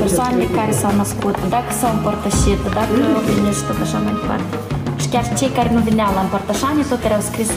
Persoanele 0.04 0.48
care 0.58 0.72
s-au 0.80 0.94
născut, 1.02 1.36
dacă 1.56 1.72
s-au 1.80 1.92
împărtășit, 1.98 2.62
dacă 2.78 2.94
au 3.18 3.24
venit 3.30 3.56
și 3.60 3.64
tot 3.70 3.80
așa 3.86 3.98
mai 4.06 4.14
departe. 4.20 4.54
Și 5.02 5.08
chiar 5.14 5.26
cei 5.40 5.52
care 5.58 5.70
nu 5.76 5.82
veneau 5.90 6.12
la 6.18 6.22
împărtășanie, 6.26 6.84
tot 6.92 7.02
erau 7.10 7.22
scris, 7.30 7.50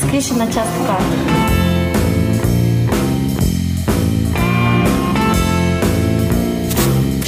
scriși 0.00 0.32
în 0.34 0.40
această 0.48 0.78
carte. 0.88 1.14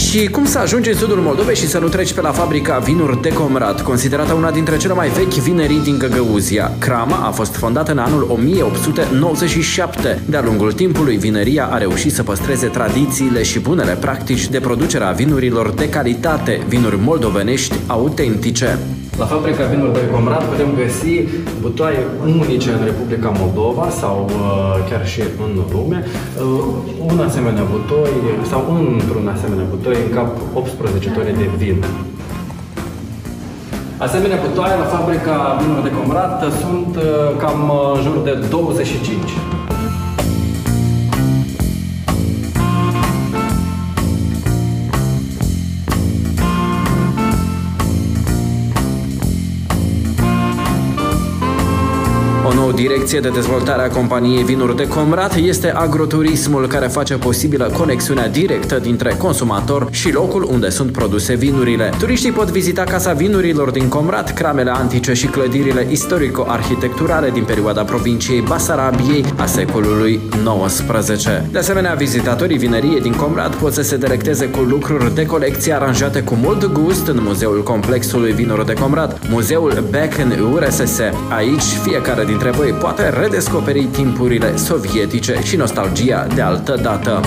Și 0.09 0.27
cum 0.27 0.45
să 0.45 0.59
ajungi 0.59 0.89
în 0.89 0.97
sudul 0.97 1.19
Moldovei 1.19 1.55
și 1.55 1.69
să 1.69 1.79
nu 1.79 1.89
treci 1.89 2.13
pe 2.13 2.21
la 2.21 2.33
fabrica 2.33 2.79
Vinuri 2.79 3.23
de 3.23 3.29
Comrat, 3.29 3.83
considerată 3.83 4.33
una 4.33 4.51
dintre 4.51 4.77
cele 4.77 4.93
mai 4.93 5.09
vechi 5.09 5.33
vinerii 5.33 5.81
din 5.81 5.99
Găgăuzia. 5.99 6.73
Crama 6.79 7.27
a 7.27 7.31
fost 7.31 7.55
fondată 7.55 7.91
în 7.91 7.99
anul 7.99 8.27
1897. 8.31 10.23
De-a 10.27 10.43
lungul 10.43 10.73
timpului, 10.73 11.17
vineria 11.17 11.67
a 11.67 11.79
reușit 11.79 12.13
să 12.13 12.23
păstreze 12.23 12.67
tradițiile 12.67 13.43
și 13.43 13.59
bunele 13.59 13.93
practici 13.93 14.49
de 14.49 14.61
producere 14.61 15.05
a 15.05 15.11
vinurilor 15.11 15.71
de 15.71 15.89
calitate, 15.89 16.61
vinuri 16.69 16.99
moldovenești 16.99 17.75
autentice. 17.87 18.79
La 19.19 19.25
fabrica 19.25 19.65
vinuri 19.65 19.93
de 19.93 20.11
Comrat 20.13 20.45
putem 20.45 20.71
găsi 20.83 21.15
butoaie 21.61 22.01
unice 22.25 22.71
în 22.71 22.85
Republica 22.85 23.33
Moldova 23.41 23.89
sau 24.01 24.17
uh, 24.29 24.91
chiar 24.91 25.07
și 25.07 25.21
în 25.21 25.53
lume. 25.73 26.05
Uh, 26.05 27.11
un 27.11 27.19
asemenea 27.29 27.63
butoi 27.73 28.15
sau 28.51 28.61
într-un 28.79 29.29
asemenea 29.29 29.67
butoi 29.71 29.97
în 30.07 30.15
cap 30.15 30.31
18 30.55 31.11
tone 31.11 31.33
de 31.39 31.49
vin. 31.57 31.85
Asemenea 33.99 34.39
butoaie 34.47 34.77
la 34.83 34.85
fabrica 34.97 35.57
vinuri 35.61 35.83
de 35.83 35.93
Comrat 35.99 36.53
sunt 36.61 36.97
uh, 36.97 37.37
cam 37.39 37.61
uh, 37.69 37.97
în 37.97 38.03
jur 38.03 38.17
de 38.25 38.33
25. 38.51 39.19
direct 52.79 52.98
direcție 53.09 53.31
de 53.31 53.41
dezvoltare 53.41 53.83
a 53.83 53.89
companiei 53.89 54.43
Vinuri 54.43 54.77
de 54.77 54.89
Comrat 54.89 55.35
este 55.35 55.71
agroturismul 55.71 56.67
care 56.67 56.87
face 56.87 57.15
posibilă 57.15 57.71
conexiunea 57.77 58.29
directă 58.29 58.79
dintre 58.79 59.15
consumator 59.19 59.89
și 59.91 60.13
locul 60.13 60.49
unde 60.51 60.69
sunt 60.69 60.93
produse 60.93 61.35
vinurile. 61.35 61.91
Turiștii 61.99 62.33
pot 62.33 62.51
vizita 62.51 62.83
Casa 62.83 63.13
Vinurilor 63.13 63.71
din 63.71 63.89
Comrat, 63.89 64.35
cramele 64.35 64.71
antice 64.71 65.13
și 65.13 65.27
clădirile 65.27 65.87
istorico-arhitecturale 65.91 67.31
din 67.31 67.45
perioada 67.45 67.83
provinciei 67.83 68.41
Basarabiei 68.41 69.25
a 69.37 69.47
secolului 69.47 70.21
XIX. 70.67 71.29
De 71.51 71.59
asemenea, 71.59 71.95
vizitatorii 71.95 72.59
vineriei 72.59 73.01
din 73.01 73.13
Comrat 73.13 73.55
pot 73.55 73.73
să 73.73 73.83
se 73.83 73.97
delecteze 73.97 74.47
cu 74.47 74.61
lucruri 74.61 75.15
de 75.15 75.27
colecție 75.27 75.73
aranjate 75.73 76.23
cu 76.23 76.35
mult 76.35 76.65
gust 76.65 77.07
în 77.07 77.19
Muzeul 77.23 77.63
Complexului 77.63 78.33
Vinuri 78.33 78.67
de 78.67 78.73
Comrat, 78.73 79.29
Muzeul 79.31 79.85
Becken 79.91 80.39
URSS. 80.53 81.01
Aici, 81.37 81.63
fiecare 81.83 82.25
dintre 82.25 82.51
voi 82.51 82.71
poate 82.71 82.98
redescoperi 83.03 83.85
timpurile 83.85 84.57
sovietice 84.57 85.39
și 85.43 85.57
nostalgia 85.57 86.27
de 86.35 86.41
altă 86.41 86.79
dată. 86.83 87.21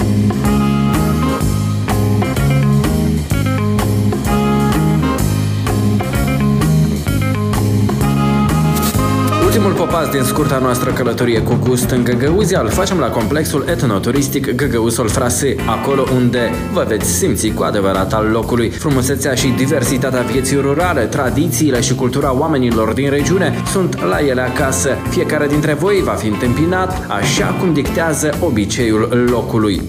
Ultimul 9.90 9.90
popas 9.90 10.09
din 10.09 10.22
scurta 10.22 10.59
noastră 10.59 10.90
călătorie 10.90 11.42
cu 11.42 11.59
gust 11.62 11.90
în 11.90 12.05
Găgăuzia 12.05 12.61
îl 12.61 12.68
facem 12.68 12.99
la 12.99 13.11
complexul 13.11 13.64
etnoturistic 13.68 14.55
Găgăuzul 14.55 15.09
Frase, 15.09 15.57
acolo 15.80 16.05
unde 16.14 16.51
vă 16.72 16.84
veți 16.88 17.11
simți 17.11 17.49
cu 17.49 17.62
adevărat 17.62 18.12
al 18.12 18.26
locului. 18.26 18.70
Frumusețea 18.70 19.34
și 19.34 19.47
diversitatea 19.47 20.20
vieții 20.20 20.57
rurale, 20.57 21.01
tradițiile 21.01 21.80
și 21.80 21.94
cultura 21.94 22.38
oamenilor 22.38 22.92
din 22.92 23.11
regiune 23.11 23.62
sunt 23.72 24.05
la 24.05 24.18
ele 24.18 24.40
acasă. 24.40 24.90
Fiecare 25.11 25.47
dintre 25.47 25.74
voi 25.74 26.03
va 26.05 26.12
fi 26.12 26.26
întâmpinat 26.26 27.07
așa 27.09 27.47
cum 27.61 27.72
dictează 27.72 28.34
obiceiul 28.40 29.28
locului. 29.30 29.82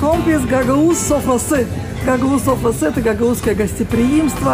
Комплекс 0.00 0.44
Гагауз 0.50 0.98
Софросы. 1.10 1.66
Гагауз 2.04 2.42
Софросы – 2.42 2.90
это 2.90 3.00
гагаузское 3.00 3.54
гостеприимство. 3.54 4.52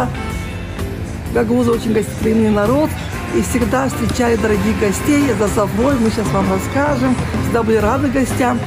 Гагаузы 1.33 1.69
очень 1.77 1.93
гостеприимный 1.93 2.53
народ 2.61 2.89
И 3.34 3.42
всегда 3.42 3.88
встречали 3.88 4.36
дорогих 4.36 4.78
гостей. 4.78 5.24
За 5.38 5.48
Софрой 5.48 5.96
мы 5.98 6.10
сейчас 6.10 6.26
вам 6.28 6.46
расскажем. 6.52 7.14
Всегда 7.42 7.62
были 7.62 7.76
рады 7.76 8.08
гостям. 8.08 8.58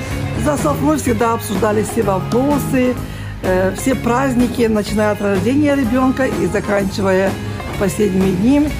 За 0.43 0.57
Софрой 0.57 0.97
всегда 0.97 1.34
обсуждали 1.34 1.84
все 1.84 2.03
вопросы, 2.03 2.95
э, 3.43 3.74
все 3.78 3.95
праздники, 3.95 4.63
начиная 4.63 5.11
от 5.11 5.22
рождения 5.22 5.76
ребенка 5.76 6.26
и 6.26 6.45
заканчивая 6.47 7.32
последними 7.80 8.32
днями. 8.32 8.72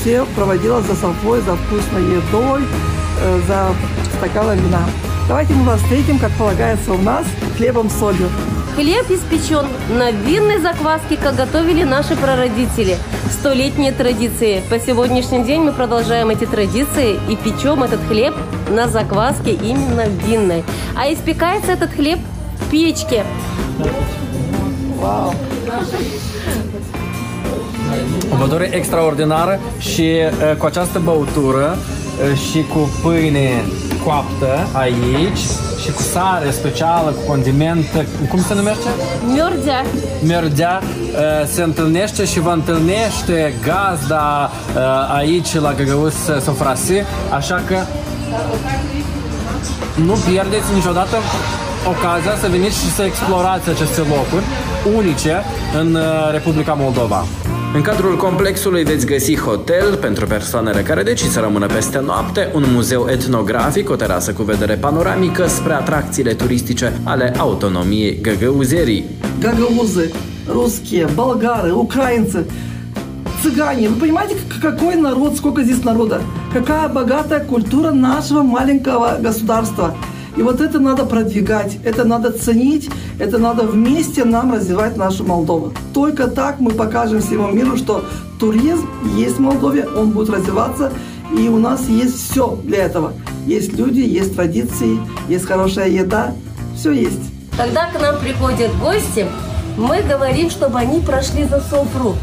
Все 0.00 0.26
проводилось 0.36 0.86
за 0.86 0.94
Софрой, 0.94 1.40
за 1.40 1.56
вкусной 1.56 2.02
едой, 2.02 2.62
э, 3.22 3.40
за 3.46 3.74
стаканом 4.16 4.58
вина. 4.58 4.82
Давайте 5.28 5.52
мы 5.54 5.64
вас 5.64 5.80
встретим, 5.80 6.18
как 6.18 6.32
полагается 6.32 6.92
у 6.92 6.98
нас, 6.98 7.24
хлебом 7.56 7.90
солью. 7.90 8.28
Хлеб 8.78 9.10
испечен 9.10 9.66
на 9.88 10.12
винной 10.12 10.60
закваске, 10.60 11.16
как 11.16 11.34
готовили 11.34 11.82
наши 11.82 12.14
прародители. 12.14 12.96
Столетние 13.28 13.90
традиции. 13.90 14.62
По 14.70 14.78
сегодняшний 14.78 15.42
день 15.42 15.62
мы 15.62 15.72
продолжаем 15.72 16.30
эти 16.30 16.44
традиции 16.44 17.18
и 17.28 17.34
печем 17.34 17.82
этот 17.82 18.00
хлеб 18.06 18.34
на 18.70 18.86
закваске 18.86 19.50
именно 19.50 20.04
винной. 20.24 20.62
А 20.96 21.12
испекается 21.12 21.72
этот 21.72 21.90
хлеб 21.90 22.20
в 22.60 22.70
печке. 22.70 23.24
Вау. 25.00 25.34
Băutură 28.38 28.66
extraordinară 28.70 29.60
și 29.78 30.02
uh, 30.02 30.56
cu 30.56 30.66
această 30.66 31.00
băutură 31.04 31.76
uh, 31.76 32.38
și 32.38 32.62
cu 32.62 32.90
pâine 33.02 33.62
coaptă 34.08 34.68
aici 34.72 35.42
și 35.82 35.90
cu 35.96 36.02
sare 36.02 36.50
specială, 36.50 37.10
cu 37.10 37.30
condiment, 37.30 37.84
cum 38.30 38.42
se 38.42 38.54
numește? 38.54 38.88
Miordea. 39.32 39.84
Miordea 40.22 40.80
uh, 40.82 41.46
se 41.52 41.62
întâlnește 41.62 42.24
și 42.24 42.40
vă 42.40 42.50
întâlnește 42.50 43.54
gazda 43.62 44.50
uh, 44.50 45.16
aici 45.16 45.54
la 45.54 45.72
Găgăuz 45.72 46.14
uh, 46.28 46.40
Sofrasi, 46.40 46.92
așa 47.34 47.62
că 47.66 47.76
nu 50.04 50.14
pierdeți 50.30 50.74
niciodată 50.74 51.16
ocazia 51.88 52.36
să 52.40 52.48
veniți 52.50 52.78
și 52.78 52.90
să 52.90 53.02
explorați 53.02 53.68
aceste 53.68 54.00
locuri 54.00 54.44
unice 54.96 55.42
în 55.78 55.98
Republica 56.32 56.72
Moldova. 56.72 57.24
În 57.73 57.81
cadrul 57.81 58.17
complexului 58.17 58.83
veți 58.83 59.05
găsi 59.05 59.35
hotel 59.37 59.95
pentru 59.95 60.25
persoanele 60.25 60.81
care 60.81 61.03
decid 61.03 61.29
să 61.29 61.39
rămână 61.39 61.65
peste 61.65 61.99
noapte, 62.05 62.51
un 62.53 62.63
muzeu 62.73 63.07
etnografic, 63.09 63.89
o 63.89 63.95
terasă 63.95 64.31
cu 64.33 64.43
vedere 64.43 64.73
panoramică 64.73 65.47
spre 65.47 65.73
atracțiile 65.73 66.33
turistice 66.33 66.99
ale 67.03 67.33
autonomiei 67.37 68.19
Găgăuzerii. 68.21 69.05
гагаузы, 69.39 70.11
русские, 70.57 71.05
болгары, 71.19 71.71
украинцы, 71.85 72.39
цыгане. 73.41 73.87
Вы 73.89 73.95
понимаете, 74.05 74.33
к- 74.35 74.59
какой 74.67 74.95
народ, 75.07 75.31
сколько 75.39 75.61
здесь 75.67 75.83
народа? 75.83 76.17
Какая 76.57 76.87
богатая 76.99 77.41
культура 77.53 77.89
нашего 78.09 78.41
маленького 78.57 79.07
государства. 79.27 79.85
И 80.38 80.42
вот 80.42 80.60
это 80.60 80.78
надо 80.78 81.04
продвигать, 81.04 81.78
это 81.82 82.04
надо 82.04 82.30
ценить, 82.30 82.88
это 83.18 83.38
надо 83.38 83.64
вместе 83.64 84.24
нам 84.24 84.54
развивать 84.54 84.96
нашу 84.96 85.24
Молдову. 85.24 85.72
Только 85.92 86.28
так 86.28 86.60
мы 86.60 86.70
покажем 86.70 87.20
всему 87.20 87.48
миру, 87.48 87.76
что 87.76 88.04
туризм 88.38 88.88
есть 89.16 89.38
в 89.38 89.40
Молдове, 89.40 89.88
он 89.96 90.12
будет 90.12 90.30
развиваться, 90.30 90.92
и 91.36 91.48
у 91.48 91.58
нас 91.58 91.88
есть 91.88 92.30
все 92.30 92.56
для 92.62 92.84
этого. 92.84 93.14
Есть 93.46 93.72
люди, 93.72 93.98
есть 93.98 94.36
традиции, 94.36 95.00
есть 95.28 95.44
хорошая 95.44 95.88
еда, 95.88 96.32
все 96.76 96.92
есть. 96.92 97.32
Когда 97.56 97.90
к 97.90 98.00
нам 98.00 98.20
приходят 98.20 98.70
гости, 98.78 99.26
мы 99.76 100.02
говорим, 100.02 100.50
чтобы 100.50 100.78
они 100.78 101.00
прошли 101.00 101.46
за 101.46 101.60
софру. 101.60 102.14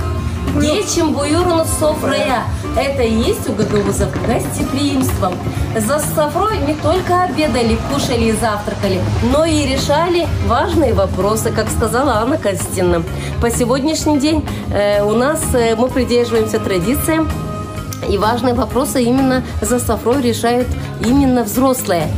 Дечим 0.61 1.11
буюрну 1.11 1.65
софрая. 1.65 2.43
Это 2.77 3.03
и 3.03 3.13
есть 3.13 3.49
у 3.49 3.53
гагаузов 3.53 4.09
гостеприимством. 4.27 5.33
За 5.77 5.99
софрой 5.99 6.57
не 6.57 6.73
только 6.73 7.23
обедали, 7.23 7.77
кушали 7.93 8.25
и 8.25 8.31
завтракали, 8.33 8.99
но 9.31 9.45
и 9.45 9.65
решали 9.65 10.27
важные 10.45 10.93
вопросы, 10.93 11.51
как 11.51 11.69
сказала 11.69 12.15
Анна 12.15 12.37
Костина. 12.37 13.01
По 13.41 13.49
сегодняшний 13.49 14.19
день 14.19 14.45
э, 14.73 15.01
у 15.03 15.13
нас 15.13 15.41
э, 15.53 15.75
мы 15.77 15.87
придерживаемся 15.87 16.59
традициям, 16.59 17.29
и 18.09 18.17
важные 18.17 18.53
вопросы 18.53 19.01
именно 19.03 19.43
за 19.61 19.79
софрой 19.79 20.21
решают 20.21 20.67
именно 21.03 21.43
взрослые. 21.43 22.09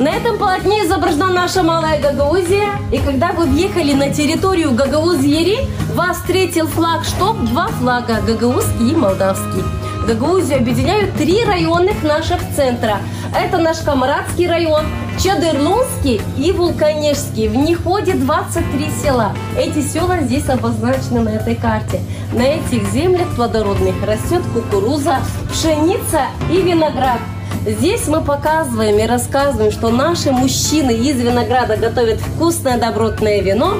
На 0.00 0.08
этом 0.08 0.38
полотне 0.38 0.86
изображена 0.86 1.28
наша 1.28 1.62
малая 1.62 2.00
Гагаузия. 2.00 2.70
И 2.90 2.98
когда 3.00 3.32
вы 3.32 3.44
въехали 3.44 3.92
на 3.92 4.08
территорию 4.08 4.72
Гагаузьери, 4.72 5.58
вас 5.94 6.16
встретил 6.16 6.68
флаг 6.68 7.04
что? 7.04 7.34
Два 7.34 7.66
флага– 7.66 8.18
гагаузский 8.26 8.92
и 8.92 8.96
молдавский. 8.96 9.62
Гагаузию 10.06 10.56
объединяют 10.56 11.14
три 11.16 11.44
районных 11.44 12.02
наших 12.02 12.38
центра. 12.56 12.96
Это 13.38 13.58
наш 13.58 13.80
Камарадский 13.80 14.48
район, 14.48 14.86
Чадырлунский 15.22 16.22
и 16.38 16.50
Вулканежский. 16.52 17.48
В 17.48 17.56
них 17.56 17.80
входит 17.80 18.24
23 18.24 18.90
села. 19.02 19.34
Эти 19.58 19.82
села 19.82 20.20
здесь 20.22 20.48
обозначены 20.48 21.20
на 21.20 21.28
этой 21.28 21.56
карте. 21.56 22.00
На 22.32 22.44
этих 22.44 22.90
землях 22.90 23.28
плодородных 23.36 23.96
растет 24.02 24.40
кукуруза, 24.54 25.18
пшеница 25.52 26.22
и 26.50 26.62
виноград. 26.62 27.20
Здесь 27.66 28.08
мы 28.08 28.22
показываем 28.22 28.98
и 28.98 29.06
рассказываем, 29.06 29.70
что 29.70 29.90
наши 29.90 30.32
мужчины 30.32 30.92
из 30.92 31.20
винограда 31.20 31.76
готовят 31.76 32.18
вкусное 32.18 32.78
добротное 32.78 33.42
вино, 33.42 33.74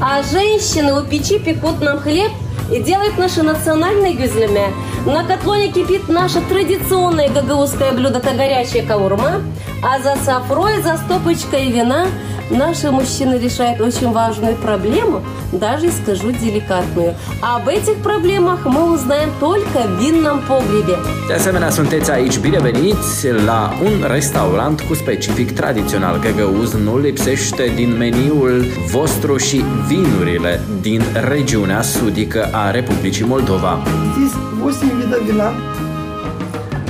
а 0.00 0.22
женщины 0.22 0.92
у 0.92 1.04
печи 1.04 1.40
пекут 1.40 1.80
нам 1.80 1.98
хлеб 1.98 2.30
и 2.72 2.80
делают 2.80 3.18
наши 3.18 3.42
национальные 3.42 4.12
гюзлеме. 4.12 4.68
На 5.06 5.24
котлоне 5.24 5.72
кипит 5.72 6.08
наше 6.08 6.40
традиционное 6.40 7.28
гагаузское 7.28 7.90
блюдо– 7.92 8.18
это 8.24 8.30
горячая 8.30 8.86
каурма, 8.86 9.42
а 9.82 9.98
за 9.98 10.16
сафрой, 10.24 10.80
за 10.82 10.96
стопочкой 10.96 11.72
вина 11.72 12.06
наши 12.50 12.90
мужчины 12.90 13.38
решают 13.38 13.80
очень 13.80 14.12
важную 14.12 14.56
проблему, 14.56 15.22
даже 15.52 15.90
скажу 15.90 16.30
деликатную. 16.32 17.14
А 17.42 17.56
об 17.56 17.68
этих 17.68 17.96
проблемах 18.02 18.64
мы 18.64 18.92
узнаем 18.92 19.30
только 19.40 19.78
в 19.88 20.00
винном 20.00 20.40
pogребе. 20.48 20.96
De 21.28 21.34
asemenea, 21.34 21.70
sunteți 21.70 22.10
aici 22.10 22.38
bineveniți 22.38 23.32
la 23.44 23.72
un 23.82 24.06
restaurant 24.12 24.80
cu 24.80 24.94
specific 24.94 25.52
tradițional 25.52 26.18
găgăuz. 26.18 26.72
Nu 26.72 26.98
lipsește 26.98 27.72
din 27.74 27.96
meniul 27.96 28.64
vostru 28.90 29.36
și 29.36 29.64
vinurile 29.86 30.60
din 30.80 31.02
regiunea 31.28 31.82
sudică 31.82 32.48
a 32.52 32.70
Republicii 32.70 33.24
Moldova. 33.24 33.78
Здесь 34.16 34.32
8 34.66 34.82
видов 34.82 35.26
вина. 35.26 35.52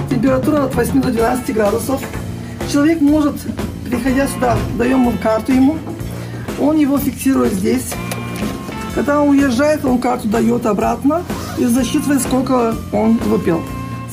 Температура 0.09 0.57
от 0.65 0.75
8 0.75 1.01
до 1.01 1.11
12 1.11 1.53
градусов. 1.53 2.01
Человек 2.73 3.01
может, 3.01 3.35
приходя 3.87 4.27
сюда, 4.27 4.57
даем 4.79 5.01
ему 5.01 5.13
карту 5.23 5.53
ему, 5.53 5.77
он 6.61 6.77
его 6.77 6.99
фиксирует 6.99 7.53
здесь. 7.53 7.93
Когда 8.95 9.21
он 9.21 9.31
уезжает, 9.31 9.85
он 9.85 9.99
карту 9.99 10.29
дает 10.29 10.65
обратно 10.67 11.23
и 11.59 11.65
засчитывает, 11.65 12.23
сколько 12.23 12.75
он 12.93 13.19
выпил. 13.19 13.61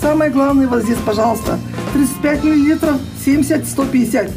Самое 0.01 0.29
главное 0.29 0.67
вот 0.67 0.83
здесь, 0.83 0.97
пожалуйста, 1.05 1.57
35 1.93 2.43
миллилитров, 2.43 2.97
70, 3.23 3.67
150. 3.67 4.31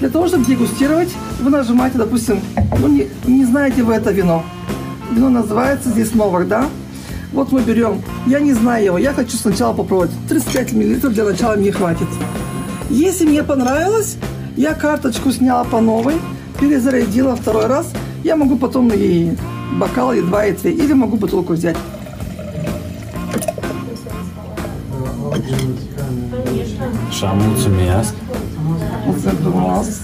Для 0.00 0.08
того, 0.08 0.26
чтобы 0.28 0.44
дегустировать, 0.44 1.10
вы 1.40 1.50
нажимаете, 1.50 1.98
допустим, 1.98 2.40
ну 2.78 2.88
не, 2.88 3.08
не 3.26 3.44
знаете 3.44 3.82
вы 3.82 3.94
это 3.94 4.10
вино. 4.10 4.44
Вино 5.10 5.28
называется 5.28 5.90
здесь 5.90 6.14
Новак, 6.14 6.48
да? 6.48 6.66
Вот 7.32 7.52
мы 7.52 7.60
берем, 7.60 8.02
я 8.26 8.40
не 8.40 8.52
знаю 8.52 8.84
его, 8.84 8.98
я 8.98 9.12
хочу 9.12 9.36
сначала 9.36 9.72
попробовать. 9.74 10.10
35 10.28 10.72
миллилитров 10.72 11.14
для 11.14 11.24
начала 11.24 11.56
мне 11.56 11.72
хватит. 11.72 12.08
Если 12.90 13.24
мне 13.24 13.42
понравилось, 13.42 14.16
я 14.56 14.74
карточку 14.74 15.32
сняла 15.32 15.64
по 15.64 15.80
новой, 15.80 16.14
перезарядила 16.60 17.36
второй 17.36 17.66
раз, 17.66 17.92
я 18.24 18.36
могу 18.36 18.56
потом 18.56 18.90
и 18.92 19.36
бокал, 19.78 20.12
и 20.12 20.20
два, 20.20 20.46
и 20.46 20.52
три, 20.52 20.72
или 20.72 20.92
могу 20.92 21.16
бутылку 21.16 21.54
взять. 21.54 21.76
Așa, 27.08 27.34
mulțumesc. 27.34 28.14
У 29.54 29.60
нас. 29.60 30.00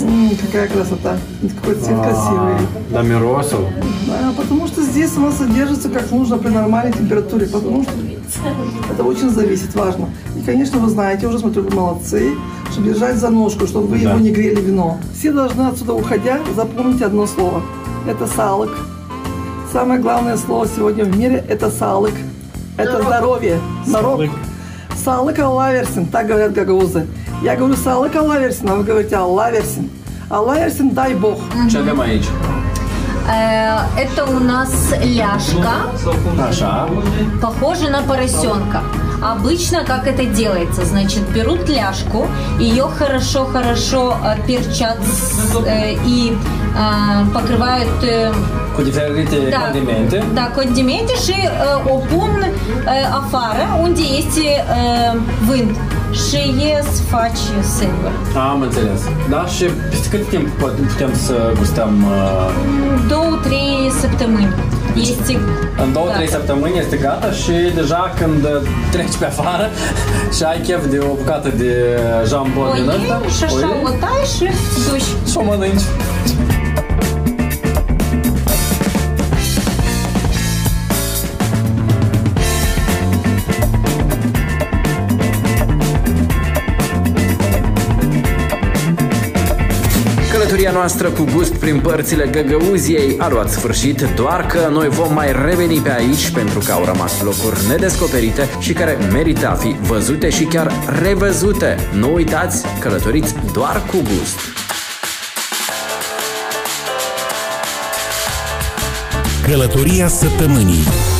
М, 0.00 0.30
какая 0.36 0.68
красота. 0.68 1.16
Какой 1.56 1.74
цвет 1.74 1.98
красивый. 2.02 2.54
Da, 2.90 3.02
mirosul. 3.02 3.66
Да, 4.06 4.32
потому 4.36 4.66
что 4.66 4.82
здесь 4.82 5.16
оно 5.16 5.30
содержится 5.30 5.88
как 5.88 6.10
нужно 6.10 6.38
при 6.38 6.50
нормальной 6.50 6.92
температуре, 6.92 7.46
потому 7.46 7.82
что 7.82 7.92
это 8.90 9.02
очень 9.02 9.30
зависит, 9.30 9.74
важно. 9.74 10.08
И, 10.36 10.42
конечно, 10.44 10.78
вы 10.78 10.88
знаете, 10.90 11.26
уже 11.26 11.38
смотрю, 11.38 11.62
вы 11.62 11.74
молодцы, 11.74 12.32
держать 12.82 13.16
за 13.16 13.30
ножку, 13.30 13.66
чтобы 13.66 13.86
вы 13.88 13.98
Да. 13.98 14.10
его 14.10 14.18
не 14.18 14.30
грели 14.30 14.60
вино. 14.60 14.98
Все 15.18 15.32
должны 15.32 15.62
отсюда 15.68 15.94
уходя 15.94 16.38
запомнить 16.54 17.02
одно 17.02 17.26
слово. 17.26 17.62
Это 18.06 18.26
салык. 18.26 18.70
Самое 19.72 20.00
главное 20.00 20.36
слово 20.36 20.66
сегодня 20.68 21.04
в 21.04 21.16
мире– 21.16 21.44
это 21.48 21.70
салык. 21.70 22.14
Это 22.76 23.02
здоровье. 23.02 23.58
Народ. 23.86 24.28
Салык 25.04 25.38
Аллаверсин, 25.38 26.06
так 26.06 26.26
говорят 26.26 26.52
гагаузы. 26.52 27.06
Я 27.42 27.56
говорю 27.56 27.74
салык 27.76 28.14
Аллаверсин, 28.16 28.68
а 28.70 28.74
вы 28.76 28.84
говорите 28.84 29.16
Аллаверсин. 29.16 29.90
Аллаверсин, 30.30 30.90
дай 30.90 31.14
бог. 31.14 31.38
Aici? 31.54 32.26
Э, 33.28 33.80
Это 33.98 34.24
у 34.26 34.38
нас 34.38 34.92
ляжка, 35.02 35.90
Așa. 36.48 36.88
похожа 37.40 37.90
на 37.90 38.02
поросенка. 38.02 38.82
Обычно 39.32 39.84
как 39.84 40.06
это 40.06 40.24
делается? 40.26 40.84
Значит, 40.84 41.22
берут 41.34 41.68
ляжку, 41.68 42.26
ее 42.58 42.86
хорошо-хорошо 42.98 44.16
э, 44.22 44.46
перчат 44.46 44.98
с- 45.02 45.56
э, 45.66 45.94
и 46.06 46.32
э, 46.76 47.32
покрывают 47.32 47.88
э. 48.02 48.32
Da, 50.34 50.50
condimente 50.54 51.12
și 51.24 51.34
uh, 51.34 51.92
o 51.92 51.96
pun 51.96 52.30
uh, 52.42 53.20
afară 53.22 53.78
unde 53.82 54.00
este 54.18 54.40
uh, 54.40 55.16
vânt 55.46 55.76
și 56.12 56.54
ies 56.66 56.86
faci 57.10 57.42
singur. 57.78 58.10
Am 58.50 58.60
înțeles. 58.60 59.00
Da? 59.30 59.44
Și 59.46 59.64
cât 60.10 60.28
timp 60.28 60.48
putem 60.48 61.10
să 61.14 61.52
gustăm? 61.58 62.04
Uh, 62.04 62.50
Două, 63.08 63.38
trei 63.42 63.92
săptămâni. 64.00 64.54
Este 65.00 65.38
în 65.84 65.92
două, 65.92 66.04
gata. 66.06 66.16
trei 66.16 66.28
săptămâni 66.28 66.78
este 66.78 66.96
gata 66.96 67.30
și 67.30 67.52
deja 67.74 68.12
când 68.18 68.44
uh, 68.44 68.68
treci 68.90 69.16
pe 69.18 69.24
afară 69.24 69.70
și 70.36 70.42
ai 70.42 70.60
chef 70.60 70.86
de 70.86 70.98
o 70.98 71.14
bucată 71.14 71.48
de 71.56 71.98
jambon 72.26 72.68
O 72.68 72.72
din 72.74 72.84
iei 72.84 72.94
ăsta, 72.94 73.20
și 73.36 73.44
așa 73.44 73.54
iei 73.58 73.82
o 73.84 73.88
tai 73.88 74.22
și 74.36 74.46
duci. 74.90 75.30
și 75.30 75.36
o 75.36 75.42
mănânci. 75.42 75.82
Călătoria 90.64 90.88
noastră 90.88 91.10
cu 91.10 91.36
gust 91.36 91.54
prin 91.54 91.80
părțile 91.80 92.26
Găgăuziei 92.26 93.16
a 93.18 93.28
luat 93.28 93.50
sfârșit, 93.50 94.00
doar 94.14 94.46
că 94.46 94.68
noi 94.70 94.88
vom 94.88 95.12
mai 95.12 95.32
reveni 95.44 95.78
pe 95.78 95.92
aici 95.92 96.30
pentru 96.30 96.58
că 96.58 96.72
au 96.72 96.84
rămas 96.84 97.22
locuri 97.22 97.66
nedescoperite 97.68 98.48
și 98.58 98.72
care 98.72 98.98
merită 99.12 99.48
a 99.48 99.54
fi 99.54 99.76
văzute 99.80 100.30
și 100.30 100.44
chiar 100.44 100.72
revăzute. 101.02 101.76
Nu 101.92 102.14
uitați, 102.14 102.64
călătoriți 102.80 103.34
doar 103.52 103.82
cu 103.90 103.96
gust. 103.96 104.38
Călătoria 109.46 110.08
săptămânii 110.08 111.13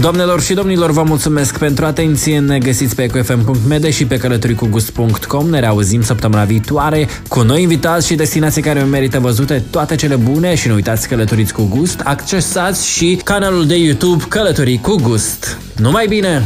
Doamnelor 0.00 0.42
și 0.42 0.54
domnilor, 0.54 0.90
vă 0.90 1.02
mulțumesc 1.02 1.58
pentru 1.58 1.84
atenție. 1.84 2.38
Ne 2.38 2.58
găsiți 2.58 2.94
pe 2.94 3.02
ecofm.md 3.02 3.88
și 3.88 4.06
pe 4.06 4.16
călătoricugust.com. 4.16 5.48
Ne 5.48 5.60
reauzim 5.60 6.02
săptămâna 6.02 6.44
viitoare 6.44 7.08
cu 7.28 7.40
noi 7.40 7.62
invitați 7.62 8.06
și 8.06 8.14
destinații 8.14 8.62
care 8.62 8.82
merită 8.82 9.18
văzute 9.18 9.64
toate 9.70 9.94
cele 9.94 10.16
bune 10.16 10.54
și 10.54 10.68
nu 10.68 10.74
uitați 10.74 11.08
călătoriți 11.08 11.52
cu 11.52 11.68
gust. 11.76 12.00
Accesați 12.04 12.88
și 12.88 13.20
canalul 13.24 13.66
de 13.66 13.76
YouTube 13.76 14.24
Călătorii 14.28 14.80
cu 14.80 14.94
Gust. 15.02 15.58
Numai 15.76 16.06
bine! 16.06 16.44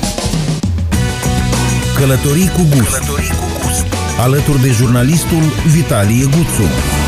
Călătorii 1.98 2.48
cu 2.48 2.66
gust 2.76 3.02
Alături 4.20 4.62
de 4.62 4.70
jurnalistul 4.70 5.42
Vitalie 5.66 6.24
Guțu 6.24 7.01